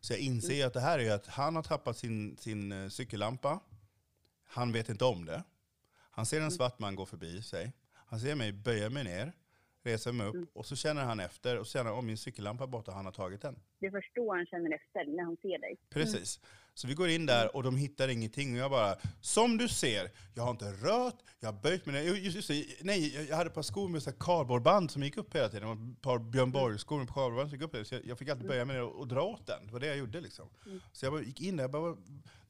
Så 0.00 0.12
jag 0.12 0.20
inser 0.20 0.54
mm. 0.54 0.66
att 0.66 0.72
det 0.72 0.80
här 0.80 0.98
är 0.98 1.12
att 1.12 1.26
han 1.26 1.56
har 1.56 1.62
tappat 1.62 1.96
sin, 1.96 2.36
sin 2.36 2.72
uh, 2.72 2.88
cykellampa. 2.88 3.60
Han 4.50 4.72
vet 4.72 4.88
inte 4.88 5.04
om 5.04 5.24
det. 5.24 5.42
Han 6.10 6.26
ser 6.26 6.36
en 6.36 6.42
mm. 6.42 6.50
svart 6.50 6.78
man 6.78 6.96
gå 6.96 7.06
förbi 7.06 7.42
sig. 7.42 7.72
Han 7.94 8.20
ser 8.20 8.34
mig 8.34 8.52
böja 8.52 8.90
mig 8.90 9.04
ner 9.04 9.32
reser 9.82 10.12
mig 10.12 10.26
upp 10.26 10.34
mm. 10.34 10.48
och 10.52 10.66
så 10.66 10.76
känner 10.76 11.04
han 11.04 11.20
efter 11.20 11.58
och 11.58 11.66
så 11.66 11.78
känner 11.78 11.92
om 11.92 12.06
min 12.06 12.18
cykellampa 12.18 12.64
är 12.64 12.68
borta, 12.68 12.92
han 12.92 13.04
har 13.04 13.12
tagit 13.12 13.42
den. 13.42 13.62
Det 13.78 13.86
är 13.86 13.90
först 13.90 14.14
då 14.14 14.34
han 14.34 14.46
känner 14.46 14.74
efter, 14.74 15.04
när 15.04 15.24
han 15.24 15.36
ser 15.36 15.58
dig. 15.58 15.76
Precis. 15.90 16.38
Mm. 16.38 16.48
Så 16.80 16.86
vi 16.86 16.94
går 16.94 17.08
in 17.08 17.26
där 17.26 17.56
och 17.56 17.62
de 17.62 17.76
hittar 17.76 18.08
ingenting. 18.08 18.52
Och 18.52 18.58
jag 18.58 18.70
bara, 18.70 18.96
som 19.20 19.58
du 19.58 19.68
ser, 19.68 20.10
jag 20.34 20.42
har 20.42 20.50
inte 20.50 20.72
rört, 20.72 21.16
jag 21.40 21.52
har 21.52 21.60
böjt 21.62 21.86
mig. 21.86 22.24
Just, 22.24 22.50
just, 22.50 22.50
nej, 22.80 23.26
jag 23.28 23.36
hade 23.36 23.48
ett 23.48 23.54
par 23.54 23.62
skor 23.62 23.88
med 23.88 24.18
kardborreband 24.18 24.90
som 24.90 25.02
gick 25.02 25.16
upp 25.16 25.36
hela 25.36 25.48
tiden. 25.48 25.92
Ett 25.92 26.02
par 26.02 26.18
Björn 26.18 26.52
Borg-skor 26.52 26.98
med 26.98 27.08
kardborreband 27.08 27.50
som 27.50 27.58
gick 27.58 27.66
upp 27.66 27.74
hela 27.74 27.84
tiden. 27.84 28.02
Så 28.02 28.08
jag, 28.08 28.18
fick 28.18 28.28
alltid 28.28 28.48
böja 28.48 28.64
mig 28.64 28.76
ner 28.76 28.82
och, 28.82 29.00
och, 29.00 29.08
dra 29.08 29.22
åt 29.22 29.46
den. 29.46 29.66
Det 29.66 29.72
var 29.72 29.80
det 29.80 29.86
jag 29.86 29.96
gjorde 29.96 30.20
liksom. 30.20 30.48
Mm. 30.66 30.80
Så 30.92 31.06
jag 31.06 31.24
gick 31.24 31.40
in 31.40 31.56
där, 31.56 31.64
jag 31.64 31.70
bara, 31.70 31.96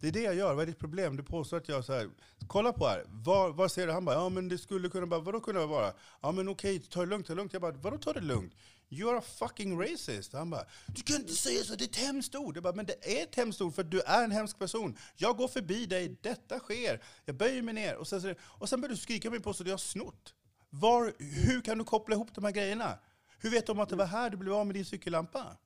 det 0.01 0.09
är 0.09 0.13
det 0.13 0.23
jag 0.23 0.35
gör, 0.35 0.55
vad 0.55 0.63
är 0.63 0.67
ditt 0.67 0.79
problem? 0.79 1.17
Du 1.17 1.23
påstår 1.23 1.57
att 1.57 1.69
jag 1.69 1.85
så 1.85 1.93
här, 1.93 2.09
kolla 2.47 2.73
på 2.73 2.87
här, 2.87 3.05
vad, 3.09 3.57
vad 3.57 3.73
ser 3.73 3.87
du? 3.87 3.93
Han 3.93 4.05
bara, 4.05 4.17
ja 4.17 4.29
men 4.29 4.49
det 4.49 4.59
skulle 4.59 4.89
kunna, 4.89 5.07
bara, 5.07 5.21
vadå 5.21 5.41
kunna 5.41 5.67
vara? 5.67 5.93
Ja 6.21 6.33
men 6.33 6.49
okej, 6.49 6.81
ta 6.81 7.01
det 7.01 7.07
lugnt, 7.07 7.27
ta 7.27 7.33
det 7.33 7.37
lugnt. 7.37 7.53
Jag 7.53 7.63
bara, 7.63 7.73
vadå 7.73 7.99
ta 7.99 8.13
det 8.13 8.21
lugnt? 8.21 8.55
You 8.93 9.11
are 9.11 9.19
a 9.19 9.23
fucking 9.39 9.81
racist. 9.81 10.33
Han 10.33 10.51
bara, 10.51 10.65
du 10.87 11.03
kan 11.03 11.17
inte 11.17 11.33
säga 11.33 11.65
så, 11.65 11.75
det 11.75 11.85
är 11.85 11.89
ett 11.89 11.97
hemskt 11.97 12.35
ord. 12.35 12.57
Jag 12.57 12.63
bara, 12.63 12.75
men 12.75 12.87
det 12.87 13.19
är 13.19 13.23
ett 13.23 13.35
hemskt 13.35 13.61
ord 13.61 13.75
för 13.75 13.85
du 13.85 14.01
är 14.01 14.25
en 14.25 14.31
hemsk 14.31 14.59
person. 14.59 14.97
Jag 15.17 15.37
går 15.37 15.49
förbi 15.49 15.87
dig, 15.87 16.17
detta 16.21 16.59
sker. 16.59 17.03
Jag 17.25 17.37
böjer 17.37 17.63
mig 17.63 17.75
ner 17.75 17.97
och 17.97 18.09
sen, 18.09 18.35
och 18.41 18.69
sen 18.69 18.81
börjar 18.81 18.95
du 18.95 19.01
skrika 19.01 19.31
mig 19.31 19.41
på 19.41 19.55
så 19.55 19.63
att 19.63 19.67
jag 19.67 19.73
har 19.73 19.79
snott. 19.79 20.35
Var, 20.71 21.13
hur 21.19 21.61
kan 21.61 21.79
du 21.79 21.85
koppla 21.85 22.15
ihop 22.15 22.35
de 22.35 22.45
här 22.45 22.53
grejerna? 22.53 22.99
Hur 23.39 23.51
vet 23.51 23.67
de 23.67 23.81
att 23.81 23.89
det 23.89 23.97
var 23.97 24.07
här 24.07 24.31
du 24.31 24.37
blev 24.37 24.55
av 24.55 24.67
med 24.67 24.75
din 24.75 24.85
cykellampa? 24.85 25.57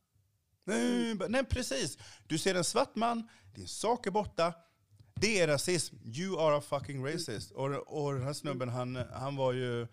Mm, 0.66 1.18
nej, 1.18 1.28
nej, 1.28 1.44
precis. 1.44 1.98
Du 2.26 2.38
ser 2.38 2.54
en 2.54 2.64
svart 2.64 2.94
man, 2.94 3.28
din 3.54 3.68
sak 3.68 4.06
är 4.06 4.10
borta. 4.10 4.54
Det 5.14 5.40
är 5.40 5.46
rasism. 5.46 5.96
You 6.04 6.40
are 6.40 6.56
a 6.56 6.60
fucking 6.60 7.06
racist. 7.06 7.50
Och, 7.50 8.04
och 8.04 8.12
den 8.14 8.22
här 8.22 8.32
snubben, 8.32 8.68
han, 8.68 8.96
han 8.96 9.36
var 9.36 9.52
ju 9.52 9.86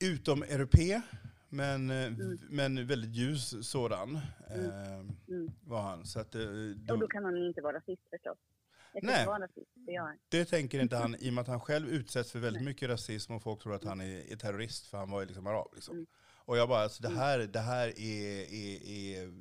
utom 0.00 0.42
europé 0.42 1.02
men, 1.48 1.90
mm. 1.90 2.38
men 2.50 2.86
väldigt 2.86 3.14
ljus 3.14 3.68
sådan 3.68 4.20
mm. 4.50 4.70
Eh, 4.70 4.98
mm. 5.28 5.50
var 5.64 5.82
han. 5.82 6.06
Så 6.06 6.20
att, 6.20 6.32
då, 6.32 6.94
och 6.94 6.98
då 6.98 7.08
kan 7.08 7.24
han 7.24 7.36
inte 7.36 7.60
vara 7.60 7.76
rasist 7.76 8.02
förstås. 8.10 8.38
Nej, 9.02 9.26
rasist, 9.26 9.68
det 10.28 10.44
tänker 10.44 10.80
inte 10.80 10.96
han 10.96 11.16
i 11.20 11.30
och 11.30 11.34
med 11.34 11.42
att 11.42 11.48
han 11.48 11.60
själv 11.60 11.88
utsätts 11.88 12.32
för 12.32 12.38
väldigt 12.38 12.62
Nej. 12.62 12.72
mycket 12.72 12.88
rasism 12.88 13.32
och 13.32 13.42
folk 13.42 13.62
tror 13.62 13.74
att 13.74 13.84
han 13.84 14.00
är, 14.00 14.32
är 14.32 14.36
terrorist 14.36 14.86
för 14.86 14.98
han 14.98 15.10
var 15.10 15.20
ju 15.20 15.26
liksom 15.26 15.46
arab. 15.46 15.68
Liksom. 15.74 15.94
Mm. 15.94 16.06
Och 16.48 16.58
jag 16.58 16.68
bara, 16.68 16.82
alltså, 16.82 17.02
det, 17.02 17.08
mm. 17.08 17.20
här, 17.20 17.38
det 17.38 17.60
här 17.60 17.88
är, 17.98 18.54
är, 18.54 18.88
är 18.88 19.32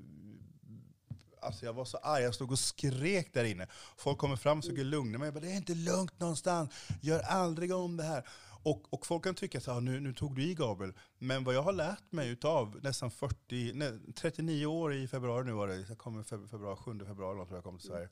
Alltså 1.41 1.65
jag 1.65 1.73
var 1.73 1.85
så 1.85 1.97
arg, 1.97 2.23
jag 2.23 2.35
stod 2.35 2.51
och 2.51 2.59
skrek 2.59 3.33
där 3.33 3.43
inne. 3.43 3.67
Folk 3.97 4.17
kommer 4.17 4.35
fram 4.35 4.57
och 4.57 4.63
försöker 4.63 4.83
lugna 4.83 5.17
mig. 5.17 5.27
Jag 5.27 5.33
bara, 5.33 5.39
det 5.39 5.51
är 5.51 5.55
inte 5.55 5.75
lugnt 5.75 6.19
någonstans, 6.19 6.69
gör 7.01 7.19
aldrig 7.19 7.73
om 7.73 7.97
det 7.97 8.03
här. 8.03 8.27
Och, 8.67 8.93
och 8.93 9.05
folk 9.05 9.23
kan 9.23 9.35
tycka 9.35 9.57
att 9.57 9.67
ah, 9.67 9.79
nu, 9.79 9.99
nu 9.99 10.13
tog 10.13 10.35
du 10.35 10.43
i 10.43 10.53
Gabriel. 10.53 10.93
Men 11.17 11.43
vad 11.43 11.55
jag 11.55 11.61
har 11.61 11.73
lärt 11.73 12.11
mig 12.11 12.37
av 12.43 12.79
nästan 12.83 13.11
40, 13.11 13.71
nej, 13.73 13.99
39 14.15 14.65
år 14.65 14.93
i 14.93 15.07
februari 15.07 15.45
nu 15.45 15.51
var 15.51 15.67
det, 15.67 15.85
jag 15.89 15.97
kommer 15.97 16.23
februari, 16.23 16.75
7 16.75 17.05
februari 17.05 17.45
tror 17.45 17.57
jag 17.57 17.63
kom 17.63 17.77
till 17.77 17.87
Sverige. 17.87 18.09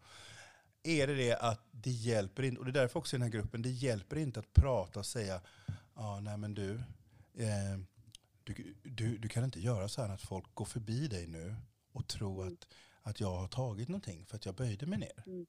Är 0.83 1.07
det 1.07 1.15
det 1.15 1.35
att 1.35 1.61
det 1.71 1.91
hjälper 1.91 2.43
inte, 2.43 2.59
och 2.59 2.65
det 2.65 2.71
är 2.71 2.81
därför 2.81 2.99
också 2.99 3.15
i 3.15 3.19
den 3.19 3.31
här 3.31 3.39
gruppen, 3.39 3.61
det 3.61 3.69
hjälper 3.69 4.15
inte 4.15 4.39
att 4.39 4.53
prata 4.53 4.99
och 4.99 5.05
säga, 5.05 5.41
ja 5.67 5.73
ah, 5.93 6.19
nej 6.19 6.37
men 6.37 6.53
du, 6.53 6.73
eh, 7.33 7.79
du, 8.43 8.75
du, 8.83 9.17
du 9.17 9.29
kan 9.29 9.43
inte 9.43 9.59
göra 9.59 9.87
så 9.87 10.01
här 10.01 10.09
att 10.09 10.21
folk 10.21 10.45
går 10.53 10.65
förbi 10.65 11.07
dig 11.07 11.27
nu 11.27 11.55
och 11.91 12.07
tror 12.07 12.47
att, 12.47 12.67
att 13.01 13.19
jag 13.19 13.35
har 13.35 13.47
tagit 13.47 13.87
någonting 13.87 14.25
för 14.25 14.35
att 14.35 14.45
jag 14.45 14.55
böjde 14.55 14.85
mig 14.85 14.99
ner. 14.99 15.23
Mm. 15.25 15.45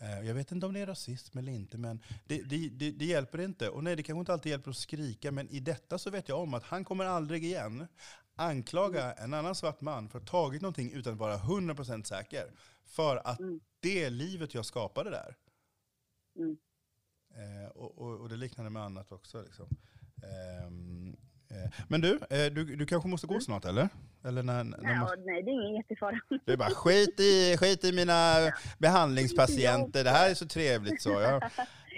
Eh, 0.00 0.20
jag 0.26 0.34
vet 0.34 0.52
inte 0.52 0.66
om 0.66 0.72
det 0.72 0.80
är 0.80 0.86
rasism 0.86 1.38
eller 1.38 1.52
inte, 1.52 1.78
men 1.78 2.02
det, 2.26 2.42
det, 2.42 2.68
det, 2.68 2.90
det, 2.90 3.04
hjälper 3.04 3.40
inte. 3.40 3.68
Och 3.68 3.84
nej, 3.84 3.96
det 3.96 4.02
kanske 4.02 4.20
inte 4.20 4.32
alltid 4.32 4.50
hjälper 4.50 4.70
att 4.70 4.76
skrika, 4.76 5.32
men 5.32 5.48
i 5.48 5.60
detta 5.60 5.98
så 5.98 6.10
vet 6.10 6.28
jag 6.28 6.40
om 6.40 6.54
att 6.54 6.62
han 6.62 6.84
kommer 6.84 7.04
aldrig 7.04 7.44
igen 7.44 7.86
anklaga 8.40 9.12
mm. 9.12 9.24
en 9.24 9.34
annan 9.34 9.54
svart 9.54 9.80
man 9.80 10.08
för 10.08 10.18
att 10.18 10.28
ha 10.28 10.42
tagit 10.42 10.62
någonting 10.62 10.92
utan 10.92 11.12
att 11.12 11.18
vara 11.18 11.36
100% 11.36 12.04
säker. 12.04 12.52
För 12.84 13.16
att 13.16 13.40
mm. 13.40 13.60
det 13.80 14.10
livet 14.10 14.54
jag 14.54 14.66
skapade 14.66 15.10
där. 15.10 15.36
Mm. 16.36 16.56
Eh, 17.34 17.68
och, 17.68 17.98
och, 17.98 18.20
och, 18.20 18.28
det 18.28 18.36
liknande 18.36 18.70
med 18.70 18.82
annat 18.82 19.12
också. 19.12 19.42
Liksom. 19.42 19.66
Eh, 20.16 20.70
men 21.88 22.00
du, 22.00 22.20
eh, 22.30 22.52
du, 22.52 22.76
du 22.76 22.86
kanske 22.86 23.08
måste 23.08 23.26
gå 23.26 23.34
mm. 23.34 23.40
snart 23.40 23.64
eller? 23.64 23.88
eller 24.24 24.42
när, 24.42 24.64
när 24.64 24.92
ja, 24.92 25.00
man... 25.00 25.08
Nej, 25.26 25.42
det 25.42 25.50
är 25.50 25.52
ingen 25.52 25.76
jättefara. 25.76 26.20
Är 26.46 26.56
bara 26.56 26.70
skit 26.70 27.20
i, 27.20 27.56
skit 27.56 27.84
i 27.84 27.92
mina 27.92 28.40
ja. 28.40 28.52
behandlingspatienter, 28.78 30.04
det 30.04 30.10
här 30.10 30.30
är 30.30 30.34
så 30.34 30.46
trevligt 30.46 31.02
så. 31.02 31.10
Ja. 31.10 31.40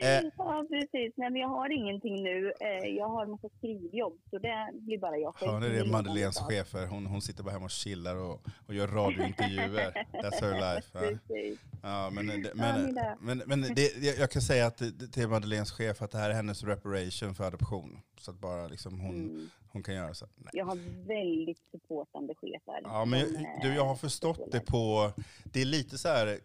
Eh. 0.03 0.31
Ja, 0.37 0.67
precis. 0.71 1.13
Nej, 1.17 1.31
men 1.31 1.37
jag 1.37 1.49
har 1.49 1.73
ingenting 1.73 2.23
nu. 2.23 2.53
Eh, 2.61 2.89
jag 2.89 3.09
har 3.09 3.23
en 3.23 3.31
massa 3.31 3.49
skrivjobb, 3.59 4.19
så 4.31 4.39
det 4.39 4.71
blir 4.73 4.99
bara 4.99 5.17
jag 5.17 5.35
själv. 5.35 5.53
Ja, 5.53 5.69
det 5.69 5.79
är 5.79 5.85
Madeleines 5.85 6.39
chefer. 6.39 6.87
Hon, 6.87 7.07
hon 7.07 7.21
sitter 7.21 7.43
bara 7.43 7.51
hemma 7.51 7.65
och 7.65 7.71
chillar 7.71 8.17
och, 8.17 8.41
och 8.67 8.75
gör 8.75 8.89
radiointervjuer. 8.89 10.07
That's 10.13 10.41
her 10.41 10.75
life. 10.75 10.89
Ja. 10.93 11.57
Ja, 11.83 12.11
men, 12.11 12.27
men, 12.55 12.99
men, 13.21 13.43
men 13.47 13.75
det, 13.75 14.19
jag 14.19 14.31
kan 14.31 14.43
säga 14.43 14.67
att 14.67 14.83
till 15.13 15.29
Madeleines 15.29 15.71
chef 15.71 16.03
att 16.03 16.11
det 16.11 16.19
här 16.19 16.31
är 16.31 16.35
hennes 16.35 16.65
reparation 16.65 17.35
för 17.35 17.45
adoption. 17.45 17.99
Så 18.21 18.31
att 18.31 18.39
bara 18.39 18.69
liksom 18.69 19.01
hon, 19.01 19.15
mm. 19.15 19.51
hon 19.69 19.83
kan 19.83 19.95
göra 19.95 20.15
så. 20.15 20.27
Nej. 20.37 20.51
Jag 20.53 20.65
har 20.65 20.79
väldigt 21.07 21.59
supportande 21.73 22.35
chefer. 22.35 22.81
Ja, 22.83 23.05
men 23.05 23.21
jag, 23.21 23.59
du, 23.63 23.75
jag 23.75 23.85
har 23.85 23.97
förstått 23.97 24.53
det 24.53 24.61
på, 24.61 25.13
det 25.45 25.61
är 25.61 25.65
lite 25.65 25.99
så 25.99 26.09
här, 26.09 26.39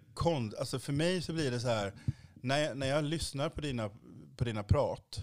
alltså 0.59 0.79
för 0.79 0.93
mig 0.93 1.21
så 1.21 1.33
blir 1.33 1.51
det 1.51 1.59
så 1.59 1.67
här, 1.67 1.93
när 2.47 2.57
jag, 2.57 2.77
när 2.77 2.87
jag 2.87 3.03
lyssnar 3.03 3.49
på 3.49 3.61
dina, 3.61 3.89
på 4.37 4.43
dina 4.43 4.63
prat, 4.63 5.19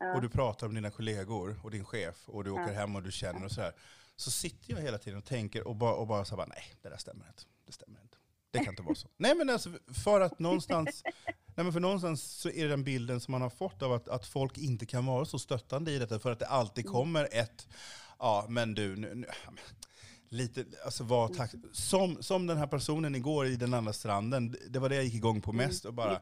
ja. 0.00 0.14
och 0.14 0.22
du 0.22 0.28
pratar 0.28 0.66
om 0.66 0.74
dina 0.74 0.90
kollegor 0.90 1.60
och 1.62 1.70
din 1.70 1.84
chef, 1.84 2.28
och 2.28 2.44
du 2.44 2.50
åker 2.50 2.72
hem 2.72 2.96
och 2.96 3.02
du 3.02 3.12
känner 3.12 3.44
och 3.44 3.52
sådär, 3.52 3.72
så 4.16 4.30
sitter 4.30 4.72
jag 4.72 4.80
hela 4.80 4.98
tiden 4.98 5.18
och 5.18 5.24
tänker 5.24 5.66
och 5.66 5.76
bara, 5.76 5.94
och 5.94 6.06
bara 6.06 6.24
så 6.24 6.36
bara, 6.36 6.46
nej, 6.46 6.64
det 6.82 6.88
där 6.88 6.96
stämmer 6.96 7.26
inte. 7.26 7.42
Det 7.66 7.72
stämmer 7.72 8.00
inte. 8.00 8.16
Det 8.50 8.58
kan 8.58 8.68
inte 8.68 8.82
vara 8.82 8.94
så. 8.94 9.08
Nej 9.16 9.34
men 9.34 9.50
alltså 9.50 9.70
för 10.04 10.20
att 10.20 10.38
någonstans, 10.38 11.02
nej 11.24 11.64
men 11.64 11.72
för 11.72 11.80
någonstans 11.80 12.22
så 12.22 12.48
är 12.48 12.62
det 12.62 12.68
den 12.68 12.84
bilden 12.84 13.20
som 13.20 13.32
man 13.32 13.42
har 13.42 13.50
fått 13.50 13.82
av 13.82 13.92
att, 13.92 14.08
att 14.08 14.26
folk 14.26 14.58
inte 14.58 14.86
kan 14.86 15.06
vara 15.06 15.24
så 15.24 15.38
stöttande 15.38 15.92
i 15.92 15.98
detta 15.98 16.18
för 16.18 16.32
att 16.32 16.38
det 16.38 16.46
alltid 16.46 16.84
mm. 16.84 16.92
kommer 16.92 17.28
ett, 17.32 17.68
ja 18.18 18.46
men 18.48 18.74
du, 18.74 18.96
nu, 18.96 19.14
nu, 19.14 19.26
lite, 20.28 20.64
alltså 20.84 21.04
var 21.04 21.28
tack, 21.28 21.50
som, 21.72 22.22
som 22.22 22.46
den 22.46 22.58
här 22.58 22.66
personen 22.66 23.14
igår 23.14 23.46
i 23.46 23.56
den 23.56 23.74
andra 23.74 23.92
stranden, 23.92 24.56
det 24.68 24.78
var 24.78 24.88
det 24.88 24.94
jag 24.94 25.04
gick 25.04 25.14
igång 25.14 25.40
på 25.40 25.50
mm, 25.50 25.66
mest. 25.66 25.84
Och 25.84 25.94
bara, 25.94 26.20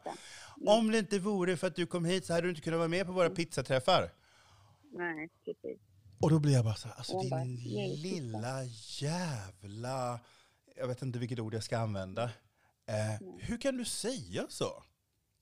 om 0.65 0.91
det 0.91 0.99
inte 0.99 1.19
vore 1.19 1.57
för 1.57 1.67
att 1.67 1.75
du 1.75 1.85
kom 1.85 2.05
hit 2.05 2.25
så 2.25 2.33
hade 2.33 2.47
du 2.47 2.49
inte 2.49 2.61
kunnat 2.61 2.77
vara 2.77 2.87
med 2.87 3.05
på 3.05 3.11
våra 3.11 3.25
mm. 3.25 3.35
pizzaträffar. 3.35 4.11
Nej, 4.91 5.29
precis. 5.45 5.79
Och 6.21 6.29
då 6.29 6.39
blir 6.39 6.53
jag 6.53 6.65
bara 6.65 6.75
så 6.75 6.87
här, 6.87 6.95
alltså 6.95 7.19
din 7.19 7.29
bara, 7.29 7.43
lilla 7.43 8.63
jävla, 8.99 10.19
jag 10.75 10.87
vet 10.87 11.01
inte 11.01 11.19
vilket 11.19 11.39
ord 11.39 11.53
jag 11.53 11.63
ska 11.63 11.77
använda. 11.77 12.23
Eh, 12.87 13.27
hur 13.39 13.57
kan 13.57 13.77
du 13.77 13.85
säga 13.85 14.45
så? 14.49 14.83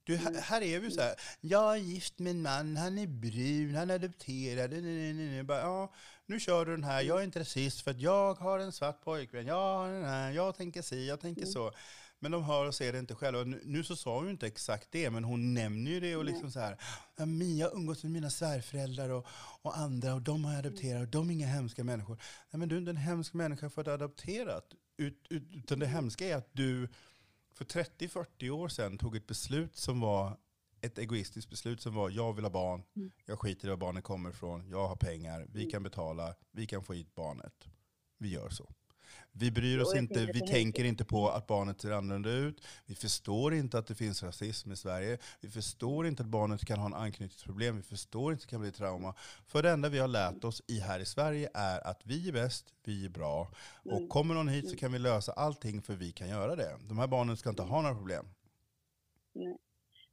Du, 0.05 0.15
här, 0.17 0.29
mm. 0.29 0.41
här 0.41 0.61
är 0.61 0.79
vi 0.79 0.91
så 0.91 1.01
här, 1.01 1.15
jag 1.41 1.73
är 1.73 1.79
gift 1.79 2.19
med 2.19 2.31
en 2.31 2.41
man, 2.41 2.77
han 2.77 2.97
är 2.97 3.07
brun, 3.07 3.75
han 3.75 3.89
är 3.89 3.95
adopterad. 3.95 4.71
Nej, 4.71 4.81
nej, 4.81 5.13
nej. 5.13 5.43
Bara, 5.43 5.59
ja, 5.59 5.93
nu 6.25 6.39
kör 6.39 6.65
du 6.65 6.71
den 6.71 6.83
här, 6.83 7.01
jag 7.01 7.19
är 7.19 7.23
inte 7.23 7.39
rasist 7.39 7.81
för 7.81 7.91
att 7.91 8.01
jag 8.01 8.33
har 8.33 8.59
en 8.59 8.71
svart 8.71 9.03
pojkvän, 9.03 9.45
jag, 9.45 10.33
jag 10.33 10.55
tänker 10.55 10.81
si, 10.81 11.07
jag 11.07 11.19
tänker 11.19 11.41
mm. 11.41 11.53
så. 11.53 11.71
Men 12.19 12.31
de 12.31 12.43
hör 12.43 12.65
och 12.67 12.75
ser 12.75 12.93
det 12.93 12.99
inte 12.99 13.15
själva. 13.15 13.43
Nu, 13.43 13.61
nu 13.65 13.83
så 13.83 13.95
sa 13.95 14.15
hon 14.15 14.25
ju 14.25 14.31
inte 14.31 14.47
exakt 14.47 14.87
det, 14.91 15.09
men 15.09 15.23
hon 15.23 15.53
nämner 15.53 15.91
ju 15.91 15.99
det 15.99 16.15
och 16.15 16.25
liksom 16.25 16.51
så 16.51 16.59
här, 16.59 16.77
ja, 17.15 17.25
jag 17.25 17.73
umgås 17.73 18.03
med 18.03 18.11
mina 18.11 18.29
svärföräldrar 18.29 19.09
och, 19.09 19.27
och 19.61 19.77
andra 19.77 20.13
och 20.13 20.21
de 20.21 20.45
har 20.45 20.55
adopterat 20.55 21.01
och 21.01 21.07
de 21.07 21.29
är 21.29 21.33
inga 21.33 21.47
hemska 21.47 21.83
människor. 21.83 22.17
Nej, 22.51 22.59
men 22.59 22.69
du 22.69 22.75
är 22.75 22.79
inte 22.79 22.91
en 22.91 22.97
hemsk 22.97 23.33
människa 23.33 23.69
för 23.69 23.81
att 23.81 23.85
du 23.85 23.91
har 23.91 23.97
adopterat. 23.97 24.65
Ut, 24.97 25.27
ut, 25.29 25.43
utan 25.53 25.79
det 25.79 25.87
hemska 25.87 26.25
är 26.25 26.35
att 26.35 26.49
du 26.53 26.87
för 27.57 27.65
30-40 27.65 28.49
år 28.49 28.67
sedan 28.67 28.97
tog 28.97 29.15
ett 29.15 29.27
beslut 29.27 29.75
som 29.75 29.99
var 29.99 30.37
ett 30.81 30.97
egoistiskt 30.97 31.49
beslut 31.49 31.81
som 31.81 31.95
var 31.95 32.09
jag 32.09 32.33
vill 32.33 32.45
ha 32.45 32.51
barn, 32.51 32.83
mm. 32.95 33.11
jag 33.25 33.39
skiter 33.39 33.67
i 33.67 33.69
var 33.69 33.77
barnet 33.77 34.03
kommer 34.03 34.29
ifrån, 34.29 34.69
jag 34.69 34.87
har 34.87 34.95
pengar, 34.95 35.47
vi 35.53 35.59
mm. 35.59 35.71
kan 35.71 35.83
betala, 35.83 36.35
vi 36.51 36.65
kan 36.65 36.83
få 36.83 36.93
hit 36.93 37.15
barnet. 37.15 37.67
Vi 38.17 38.29
gör 38.29 38.49
så. 38.49 38.73
Vi 39.39 39.51
bryr 39.51 39.81
oss 39.81 39.95
inte, 39.95 40.25
vi 40.33 40.39
tänker 40.39 40.83
inte 40.83 41.05
på 41.05 41.29
att 41.29 41.47
barnet 41.47 41.81
ser 41.81 41.91
annorlunda 41.91 42.29
ut. 42.29 42.67
Vi 42.85 42.95
förstår 42.95 43.53
inte 43.53 43.77
att 43.77 43.87
det 43.87 43.95
finns 43.95 44.23
rasism 44.23 44.71
i 44.71 44.75
Sverige. 44.75 45.17
Vi 45.41 45.49
förstår 45.49 46.07
inte 46.07 46.23
att 46.23 46.29
barnet 46.29 46.65
kan 46.65 46.79
ha 46.79 46.85
en 46.85 46.93
anknytningsproblem. 46.93 47.75
Vi 47.77 47.83
förstår 47.83 48.31
inte 48.31 48.43
att 48.43 48.49
det 48.49 48.51
kan 48.51 48.61
bli 48.61 48.71
trauma. 48.71 49.13
För 49.47 49.63
det 49.63 49.69
enda 49.69 49.89
vi 49.89 49.99
har 49.99 50.07
lärt 50.07 50.43
oss 50.43 50.61
i 50.67 50.79
här 50.79 50.99
i 50.99 51.05
Sverige 51.05 51.49
är 51.53 51.87
att 51.87 52.01
vi 52.03 52.29
är 52.29 52.33
bäst, 52.33 52.73
vi 52.83 53.05
är 53.05 53.09
bra. 53.09 53.47
Och 53.85 53.97
mm. 53.97 54.07
kommer 54.07 54.35
någon 54.35 54.47
hit 54.47 54.65
så 54.65 54.69
mm. 54.69 54.77
kan 54.77 54.91
vi 54.91 54.99
lösa 54.99 55.31
allting 55.31 55.81
för 55.81 55.93
vi 55.93 56.11
kan 56.11 56.29
göra 56.29 56.55
det. 56.55 56.71
De 56.89 56.99
här 56.99 57.07
barnen 57.07 57.37
ska 57.37 57.49
inte 57.49 57.63
ha 57.63 57.81
några 57.81 57.95
problem. 57.95 58.25
Nej. 59.33 59.57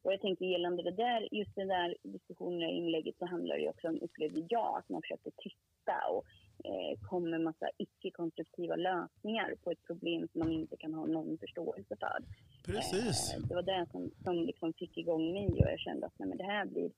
Och 0.03 0.13
jag 0.13 0.21
tänker 0.21 0.45
gällande 0.45 0.83
det 0.83 0.97
där, 0.97 1.29
just 1.33 1.55
den 1.55 1.69
där 1.69 1.97
diskussionen 2.03 2.63
och 2.69 2.75
inlägget 2.75 3.15
så 3.19 3.27
handlar 3.27 3.57
det 3.57 3.69
också 3.69 3.89
om, 3.89 3.99
upplevde 4.03 4.47
jag, 4.49 4.79
att 4.79 4.89
man 4.89 5.03
försökte 5.03 5.31
tysta 5.31 5.97
och 6.11 6.25
eh, 6.65 7.09
kom 7.09 7.31
med 7.31 7.41
massa 7.41 7.71
icke-konstruktiva 7.77 8.77
lösningar 8.77 9.55
på 9.65 9.71
ett 9.71 9.83
problem 9.83 10.29
som 10.29 10.39
man 10.39 10.53
inte 10.53 10.77
kan 10.77 10.95
ha 10.95 11.07
någon 11.07 11.39
förståelse 11.39 11.97
för. 11.97 12.19
Precis. 12.67 13.35
Eh, 13.35 13.41
det 13.49 13.55
var 13.55 13.63
det 13.63 13.87
som, 13.93 14.11
som 14.25 14.43
liksom 14.43 14.73
fick 14.73 14.99
igång 14.99 15.33
mig 15.33 15.49
och 15.49 15.71
jag 15.71 15.81
kände 15.81 16.07
att 16.07 16.19
nej, 16.19 16.29
men 16.29 16.39
det 16.39 16.45
här 16.45 16.67
blir 16.67 16.91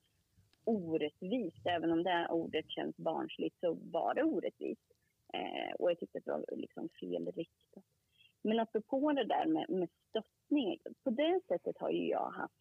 orättvist. 0.64 1.66
Även 1.66 1.92
om 1.92 2.02
det 2.02 2.10
här 2.10 2.30
ordet 2.30 2.70
känns 2.70 2.96
barnsligt 2.96 3.60
så 3.60 3.74
var 3.74 4.14
det 4.14 4.22
orättvist. 4.22 4.92
Eh, 5.34 5.74
och 5.78 5.90
jag 5.90 5.98
tyckte 5.98 6.18
att 6.18 6.24
det 6.24 6.30
var 6.30 6.44
liksom 6.56 6.88
felriktat. 7.00 7.84
Men 8.42 8.60
apropå 8.60 9.12
det 9.12 9.24
där 9.24 9.46
med, 9.46 9.70
med 9.70 9.88
stöttning, 10.08 10.78
på 11.04 11.10
det 11.10 11.40
sättet 11.48 11.78
har 11.78 11.90
ju 11.90 12.08
jag 12.08 12.30
haft 12.30 12.54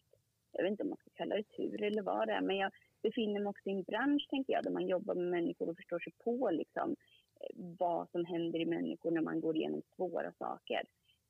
jag 0.54 0.62
vet 0.64 0.70
inte 0.70 0.82
om 0.82 0.88
man 0.88 0.98
ska 0.98 1.10
kalla 1.14 1.36
det 1.36 1.56
tur 1.56 1.82
eller 1.82 2.02
vad 2.02 2.28
det 2.28 2.34
är, 2.34 2.40
men 2.40 2.56
jag 2.56 2.72
befinner 3.04 3.40
mig 3.40 3.50
också 3.50 3.68
i 3.68 3.72
en 3.72 3.82
bransch, 3.82 4.26
tänker 4.30 4.52
jag, 4.52 4.64
där 4.64 4.70
man 4.70 4.86
jobbar 4.86 5.14
med 5.14 5.30
människor 5.30 5.68
och 5.68 5.76
förstår 5.76 5.98
sig 5.98 6.12
på 6.24 6.50
liksom, 6.50 6.96
eh, 7.40 7.56
vad 7.78 8.10
som 8.10 8.24
händer 8.24 8.58
i 8.58 8.66
människor 8.66 9.10
när 9.10 9.20
man 9.20 9.40
går 9.40 9.56
igenom 9.56 9.82
svåra 9.96 10.32
saker. 10.32 10.82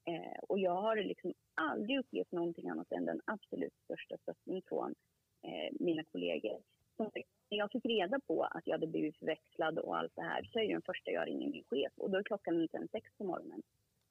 Eh, 0.05 0.39
och 0.49 0.59
jag 0.59 0.77
har 0.83 0.97
liksom 0.97 1.33
aldrig 1.55 1.99
upplevt 1.99 2.33
någonting 2.33 2.69
annat 2.69 2.93
än 2.93 3.05
den 3.05 3.21
absolut 3.25 3.75
största 3.85 4.17
stöttning 4.19 4.63
från 4.69 4.95
eh, 5.43 5.77
mina 5.81 6.05
kollegor. 6.05 6.59
Som, 6.97 7.11
när 7.51 7.59
jag 7.59 7.71
fick 7.71 7.87
reda 7.87 8.21
på 8.21 8.43
att 8.43 8.67
jag 8.67 8.75
hade 8.75 8.87
blivit 8.87 9.19
förväxlad 9.19 9.79
och 9.79 9.97
allt 9.99 10.13
det 10.17 10.23
här 10.23 10.49
så 10.53 10.59
är 10.59 10.67
det 10.67 10.73
den 10.73 10.83
första 10.83 11.11
jag 11.11 11.29
ringer 11.29 11.51
min 11.51 11.65
chef 11.65 11.93
och 11.97 12.11
då 12.11 12.19
är 12.19 12.23
klockan 12.23 12.63
inte 12.63 12.77
ens 12.77 12.91
sex 12.91 13.11
på 13.19 13.25
morgonen. 13.25 13.63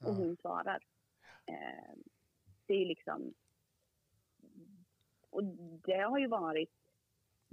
Och 0.05 0.15
hon 0.15 0.37
svarar. 0.37 0.79
Eh, 1.45 1.93
det 2.67 2.73
är 2.73 2.85
liksom 2.85 3.33
och 5.33 5.43
det 5.85 6.01
har 6.01 6.19
ju 6.19 6.27
varit 6.27 6.69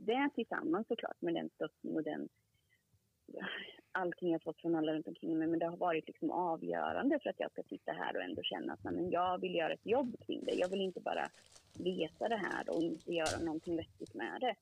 det 0.06 0.30
tillsammans 0.34 0.88
såklart 0.88 1.22
med 1.22 1.34
den 1.34 1.50
stöttning 1.54 1.96
och 1.96 2.02
den 2.02 2.28
allting 3.92 4.32
jag 4.32 4.42
fått 4.42 4.60
från 4.60 4.74
alla 4.74 4.92
runt 4.92 5.08
omkring 5.08 5.38
mig, 5.38 5.48
men 5.48 5.58
det 5.58 5.66
har 5.66 5.76
varit 5.76 6.06
liksom 6.06 6.30
avgörande 6.30 7.18
för 7.22 7.30
att 7.30 7.40
jag 7.40 7.50
ska 7.50 7.62
sitta 7.62 7.92
här 7.92 8.16
och 8.16 8.22
ändå 8.22 8.42
känna 8.42 8.72
att 8.72 8.84
men 8.84 9.10
jag 9.10 9.40
vill 9.40 9.54
göra 9.54 9.72
ett 9.72 9.86
jobb 9.86 10.16
kring 10.26 10.44
det. 10.44 10.54
Jag 10.54 10.68
vill 10.68 10.80
inte 10.80 11.00
bara 11.00 11.30
veta 11.78 12.28
det 12.28 12.36
här 12.36 12.70
och 12.70 12.82
inte 12.82 13.12
göra 13.12 13.44
någonting 13.44 13.76
vettigt 13.76 14.14
med 14.14 14.40
det. 14.40 14.54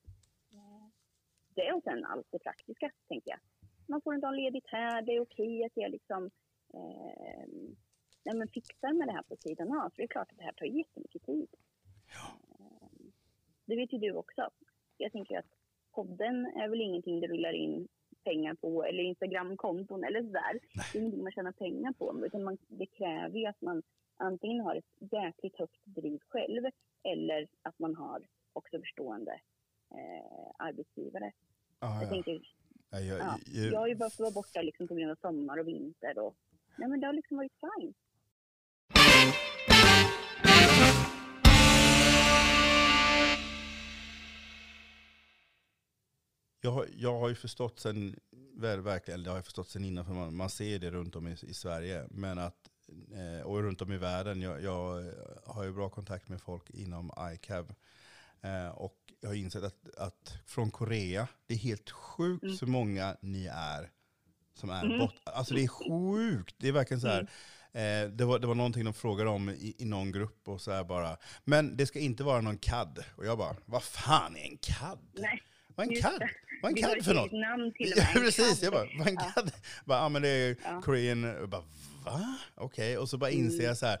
Det 1.55 1.73
och 1.73 1.83
sen 1.83 2.05
allt 2.05 2.27
det 2.31 2.39
praktiska, 2.39 2.91
tänker 3.07 3.31
jag. 3.31 3.39
Man 3.87 4.01
får 4.01 4.13
en 4.13 4.21
dag 4.21 4.35
ledigt 4.35 4.67
här, 4.67 5.01
det 5.01 5.15
är 5.15 5.19
okej 5.19 5.63
att 5.65 5.71
jag 5.75 5.91
liksom 5.91 6.29
eh, 6.73 7.47
nej, 8.25 8.35
men 8.35 8.47
fixar 8.47 8.93
med 8.93 9.07
det 9.07 9.11
här 9.11 9.23
på 9.23 9.35
sidan 9.35 9.71
av. 9.71 9.89
För 9.89 9.97
det 9.97 10.03
är 10.03 10.07
klart 10.07 10.31
att 10.31 10.37
det 10.37 10.43
här 10.43 10.51
tar 10.51 10.65
jättemycket 10.65 11.23
tid. 11.23 11.49
Ja. 12.13 12.55
Eh, 12.59 12.89
det 13.65 13.75
vet 13.75 13.93
ju 13.93 13.97
du 13.97 14.11
också. 14.13 14.49
Jag 15.01 15.11
tänker 15.11 15.37
att 15.39 15.45
podden 15.91 16.45
är 16.45 16.69
väl 16.69 16.81
ingenting 16.81 17.19
du 17.19 17.27
rullar 17.27 17.53
in 17.53 17.87
pengar 18.23 18.53
på 18.53 18.83
eller 18.83 19.03
Instagramkonton 19.03 20.03
eller 20.03 20.23
sådär. 20.23 20.59
Det 20.93 20.97
är 20.97 21.01
ingenting 21.01 21.23
man 21.23 21.31
tjänar 21.31 21.51
pengar 21.51 21.91
på. 21.93 22.25
Utan 22.25 22.43
man, 22.43 22.57
det 22.67 22.85
kräver 22.85 23.39
ju 23.39 23.45
att 23.45 23.61
man 23.61 23.83
antingen 24.17 24.59
har 24.61 24.75
ett 24.75 25.11
jäkligt 25.11 25.57
högt 25.57 25.85
driv 25.85 26.19
själv 26.27 26.63
eller 27.03 27.47
att 27.61 27.79
man 27.79 27.95
har 27.95 28.21
också 28.53 28.79
förstående 28.79 29.31
eh, 29.91 30.51
arbetsgivare. 30.57 31.31
Ah, 31.79 31.93
Jag 31.95 32.03
ja. 32.03 32.09
tänker, 32.09 32.41
Ja, 32.91 32.99
jag, 32.99 33.19
ja, 33.19 33.37
jag, 33.45 33.71
jag 33.73 33.79
har 33.79 33.87
ju 33.87 33.95
bara 33.95 34.09
fått 34.09 34.19
vara 34.19 34.31
borta 34.31 34.61
liksom 34.61 34.87
på 34.87 34.95
grund 34.95 35.11
av 35.11 35.15
sommar 35.15 35.57
och 35.59 35.67
vinter 35.67 36.19
och 36.19 36.35
nej 36.77 36.89
men 36.89 36.99
det 36.99 37.05
har 37.07 37.13
liksom 37.13 37.37
varit 37.37 37.53
fint. 37.79 37.97
Jag, 46.61 46.71
har- 46.71 46.87
jag 46.97 47.19
har 47.19 47.29
ju 47.29 47.35
förstått 47.35 47.79
sen, 47.79 48.19
väl, 48.55 48.81
verkligen, 48.81 49.15
eller 49.15 49.25
det 49.25 49.31
har 49.31 49.37
jag 49.37 49.45
förstått 49.45 49.69
sen 49.69 49.85
innan, 49.85 50.05
för 50.05 50.13
man, 50.13 50.35
man 50.35 50.49
ser 50.49 50.79
det 50.79 50.91
runt 50.91 51.15
om 51.15 51.27
i, 51.27 51.31
i 51.41 51.53
Sverige, 51.53 52.07
men 52.09 52.39
att, 52.39 52.69
eh, 53.13 53.45
och 53.45 53.61
runt 53.63 53.81
om 53.81 53.91
i 53.91 53.97
världen. 53.97 54.41
Jag, 54.41 54.63
jag 54.63 55.11
har 55.45 55.63
ju 55.63 55.71
bra 55.73 55.89
kontakt 55.89 56.29
med 56.29 56.41
folk 56.41 56.69
inom 56.69 57.11
ICAB. 57.33 57.73
Eh, 58.41 58.67
och 58.69 58.97
jag 59.19 59.29
har 59.29 59.35
insett 59.35 59.63
att, 59.63 59.95
att 59.97 60.33
från 60.45 60.71
Korea, 60.71 61.27
det 61.47 61.53
är 61.53 61.57
helt 61.57 61.89
sjukt 61.89 62.43
Mm. 62.43 62.55
så 62.55 62.65
många 62.67 63.17
ni 63.21 63.45
är 63.53 63.89
som 64.53 64.69
är 64.69 64.85
Mm. 64.85 64.99
bort. 64.99 65.13
Alltså 65.25 65.53
det 65.53 65.63
är 65.63 65.67
sjukt. 65.67 66.55
Det 66.57 66.67
är 66.67 66.71
verkligen 66.71 67.01
så 67.01 67.07
här. 67.07 67.21
Eh, 67.71 68.09
det, 68.09 68.25
var, 68.25 68.39
det 68.39 68.47
var 68.47 68.55
någonting 68.55 68.85
de 68.85 68.93
frågade 68.93 69.29
om 69.29 69.49
i, 69.49 69.75
i 69.77 69.85
någon 69.85 70.11
grupp 70.11 70.47
och 70.47 70.61
så 70.61 70.71
här 70.71 70.83
bara. 70.83 71.17
Men 71.45 71.77
det 71.77 71.85
ska 71.85 71.99
inte 71.99 72.23
vara 72.23 72.41
någon 72.41 72.57
CAD. 72.57 73.03
Och 73.15 73.25
jag 73.25 73.37
bara, 73.37 73.55
vad 73.65 73.83
fan 73.83 74.35
är 74.35 74.45
en 74.51 74.57
CAD? 74.57 74.99
Nej, 75.13 75.41
Vad 75.79 75.87
är 75.87 75.95
en 75.95 76.01
CAD? 76.01 76.19
det. 76.19 76.29
Vad 76.61 76.71
är 76.71 76.77
en 76.77 76.83
CAD 76.83 77.05
för 77.05 77.13
något? 77.13 77.31
namn 77.31 77.73
till 77.73 77.93
Ja, 77.95 78.05
precis. 78.13 78.63
Jag 78.63 78.73
bara, 78.73 78.87
vad 78.97 79.07
är 79.07 79.11
en 79.11 79.17
Ja. 79.19 79.31
CAD? 79.35 79.51
Bara, 79.85 79.99
ja, 79.99 80.09
men 80.09 80.21
det 80.21 80.29
är 80.29 80.55
Ja. 80.63 80.81
Korean. 80.81 81.23
Jag 81.23 81.49
bara, 81.49 81.63
va? 82.05 82.37
Okej. 82.55 82.97
Och 82.97 83.09
så 83.09 83.17
bara 83.17 83.29
inser 83.29 83.55
Mm. 83.59 83.65
jag 83.65 83.77
så 83.77 83.85
här, 83.85 83.99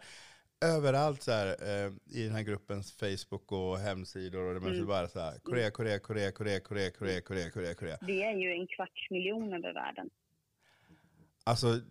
överallt 0.65 1.21
så 1.23 1.31
här, 1.31 1.47
eh, 1.47 1.91
i 2.19 2.23
den 2.23 2.31
här 2.35 2.41
gruppens 2.41 2.91
Facebook 2.93 3.51
och 3.51 3.79
hemsidor 3.79 4.43
och 4.43 4.53
det 4.53 4.59
mm. 4.59 4.73
Mm. 4.73 4.87
bara 4.87 5.07
så 5.07 5.19
här, 5.19 5.39
Korea, 5.39 5.71
Korea, 5.71 5.99
Korea, 5.99 6.31
Korea, 6.31 6.59
Korea, 6.59 6.91
Korea, 6.91 7.21
Korea, 7.21 7.49
Korea, 7.51 7.73
Korea. 7.73 7.97
Vi 8.01 8.23
är 8.23 8.33
ju 8.33 8.51
en 8.51 8.67
kvarts 8.67 9.09
miljon 9.09 9.53
över 9.53 9.73
världen. 9.73 10.09
Alltså, 11.43 11.81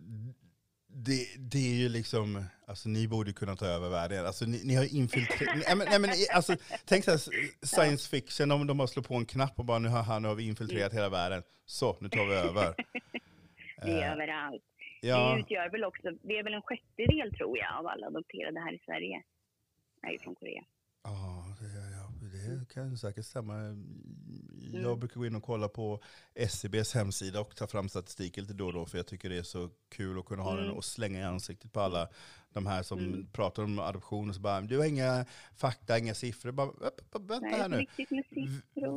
det, 0.91 1.27
det 1.37 1.57
är 1.57 1.75
ju 1.75 1.89
liksom, 1.89 2.43
alltså 2.67 2.89
ni 2.89 3.07
borde 3.07 3.33
kunna 3.33 3.55
ta 3.55 3.65
över 3.65 3.89
världen. 3.89 4.25
Alltså 4.25 4.45
ni, 4.45 4.61
ni 4.63 4.75
har 4.75 4.93
infiltrerat, 4.95 5.55
nej 5.67 5.75
men, 5.75 5.87
nej 5.89 5.99
men 5.99 6.09
alltså, 6.33 6.55
tänk 6.85 7.03
så 7.05 7.11
här, 7.11 7.17
science 7.65 8.09
fiction, 8.09 8.51
om 8.51 8.67
de 8.67 8.77
bara 8.77 8.87
slår 8.87 9.03
på 9.03 9.15
en 9.15 9.25
knapp 9.25 9.59
och 9.59 9.65
bara 9.65 9.79
nu 9.79 9.87
har, 9.89 10.03
han, 10.03 10.21
nu 10.21 10.27
har 10.27 10.35
vi 10.35 10.47
infiltrerat 10.47 10.93
hela 10.93 11.09
världen. 11.09 11.43
Så, 11.65 11.97
nu 12.01 12.09
tar 12.09 12.25
vi 12.25 12.33
över. 12.35 12.75
Vi 13.85 13.91
är 13.91 14.01
Eh, 14.01 14.11
överallt. 14.11 14.63
ja. 15.01 15.33
Vi 15.35 15.41
utgör 15.41 15.69
väl 15.69 15.83
också, 15.83 16.07
vi 16.23 16.37
är 16.37 16.43
väl 16.43 16.53
en 16.53 16.61
sjättedel 16.61 17.33
tror 17.33 17.57
jag 17.57 17.77
av 17.79 17.87
alla 17.87 18.07
adopterade 18.07 18.59
här 18.59 18.73
i 18.73 18.79
Sverige. 18.85 19.23
är 20.01 20.17
från 20.23 20.35
Korea. 20.35 20.63
Ja, 21.03 21.48
det, 22.47 22.55
det 22.59 22.65
kan 22.73 22.97
säkert 22.97 23.25
stämma. 23.25 23.53
Jag 24.71 24.81
Mm. 24.83 24.99
brukar 24.99 25.15
gå 25.19 25.25
in 25.25 25.35
och 25.35 25.43
kolla 25.43 25.67
på 25.67 26.01
SCBs 26.35 26.93
hemsida 26.93 27.39
och 27.41 27.55
ta 27.55 27.67
fram 27.67 27.89
statistik 27.89 28.37
lite 28.37 28.53
då 28.53 28.65
och 28.67 28.73
då, 28.73 28.85
för 28.85 28.97
jag 28.97 29.07
tycker 29.07 29.29
det 29.29 29.37
är 29.37 29.43
så 29.43 29.69
kul 29.89 30.19
att 30.19 30.25
kunna 30.25 30.43
ha 30.43 30.55
den 30.55 30.63
Mm. 30.65 30.75
och 30.77 30.85
slänga 30.85 31.19
i 31.19 31.23
ansiktet 31.23 31.73
på 31.73 31.79
alla 31.81 32.09
de 32.53 32.65
här 32.65 32.83
som 32.83 32.99
Mm. 32.99 33.27
pratar 33.31 33.63
om 33.63 33.79
adoption 33.79 34.29
och 34.29 34.35
så 34.35 34.41
bara, 34.41 34.61
du 34.61 34.77
har 34.77 34.85
inga 34.85 35.25
fakta, 35.55 35.97
inga 35.99 36.13
siffror. 36.15 36.51
Bara, 36.51 36.67
"Upp, 36.67 36.83
upp, 36.83 37.01
upp, 37.11 37.29
vänta 37.29 37.47
Nej, 37.47 37.59
här 37.59 37.69
nu. 37.69 37.85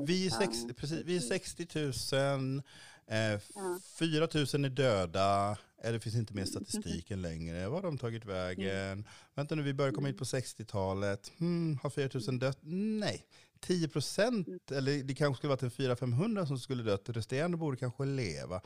Vi 0.07 0.27
är, 0.27 0.31
sex, 0.31 0.57
precis, 0.77 1.03
vi 1.05 1.17
är 1.17 1.21
60 1.21 1.67
000, 2.15 2.63
eh, 3.07 3.17
Ja. 3.55 3.81
4 3.99 4.29
000 4.55 4.65
är 4.65 4.69
döda, 4.69 5.59
eller 5.85 5.93
det 5.93 6.01
finns 6.01 6.17
inte 6.17 6.35
mer 6.35 6.45
statistiken 6.45 7.23
längre. 7.23 7.69
Var 7.69 7.77
har 7.77 7.83
de 7.83 7.99
tagit 7.99 8.25
vägen? 8.25 9.05
Vänta 9.35 9.55
nu, 9.55 9.63
vi 9.63 9.75
började 9.75 9.95
komma 9.95 10.09
hit 10.09 10.19
på 10.19 10.25
60-talet. 10.25 11.33
Hmm, 11.39 11.79
har 11.83 11.91
4 11.91 12.11
000 12.29 12.39
dött? 12.39 12.59
Nej. 12.63 13.27
10 13.61 13.89
procent, 13.89 14.71
eller 14.71 15.03
det 15.03 15.15
kanske 15.15 15.39
skulle 15.39 15.49
varit 15.51 15.63
en 15.63 15.71
400-500 15.71 16.47
som 16.47 16.59
skulle 16.59 16.83
dött. 16.83 17.09
Resterande 17.09 17.57
borde 17.57 17.77
kanske 17.77 18.05
leva. 18.05 18.61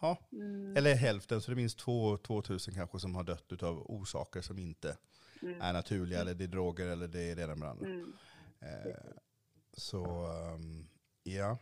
Ja. 0.00 0.18
Mm, 0.32 0.76
Eller 0.76 0.94
hälften, 0.94 1.40
så 1.40 1.50
det 1.50 1.56
minst 1.56 1.78
2 1.78 2.18
000 2.28 2.58
kanske 2.74 2.98
som 3.00 3.14
har 3.14 3.24
dött 3.24 3.62
av 3.62 3.90
orsaker 3.90 4.40
som 4.40 4.58
inte 4.58 4.96
mm, 5.42 5.60
är 5.60 5.72
naturliga, 5.72 6.20
eller 6.20 6.34
det 6.34 6.44
är 6.44 6.48
droger, 6.48 6.86
eller 6.86 7.08
det 7.08 7.22
är 7.22 7.36
det 7.36 7.42
ena 7.42 7.54
med 7.54 7.68
det 7.68 7.70
andra. 7.70 7.86
mm. 7.86 8.12
Eh, 8.60 8.94
så, 9.76 10.04
ehm, 10.26 10.88
ja. 11.22 11.58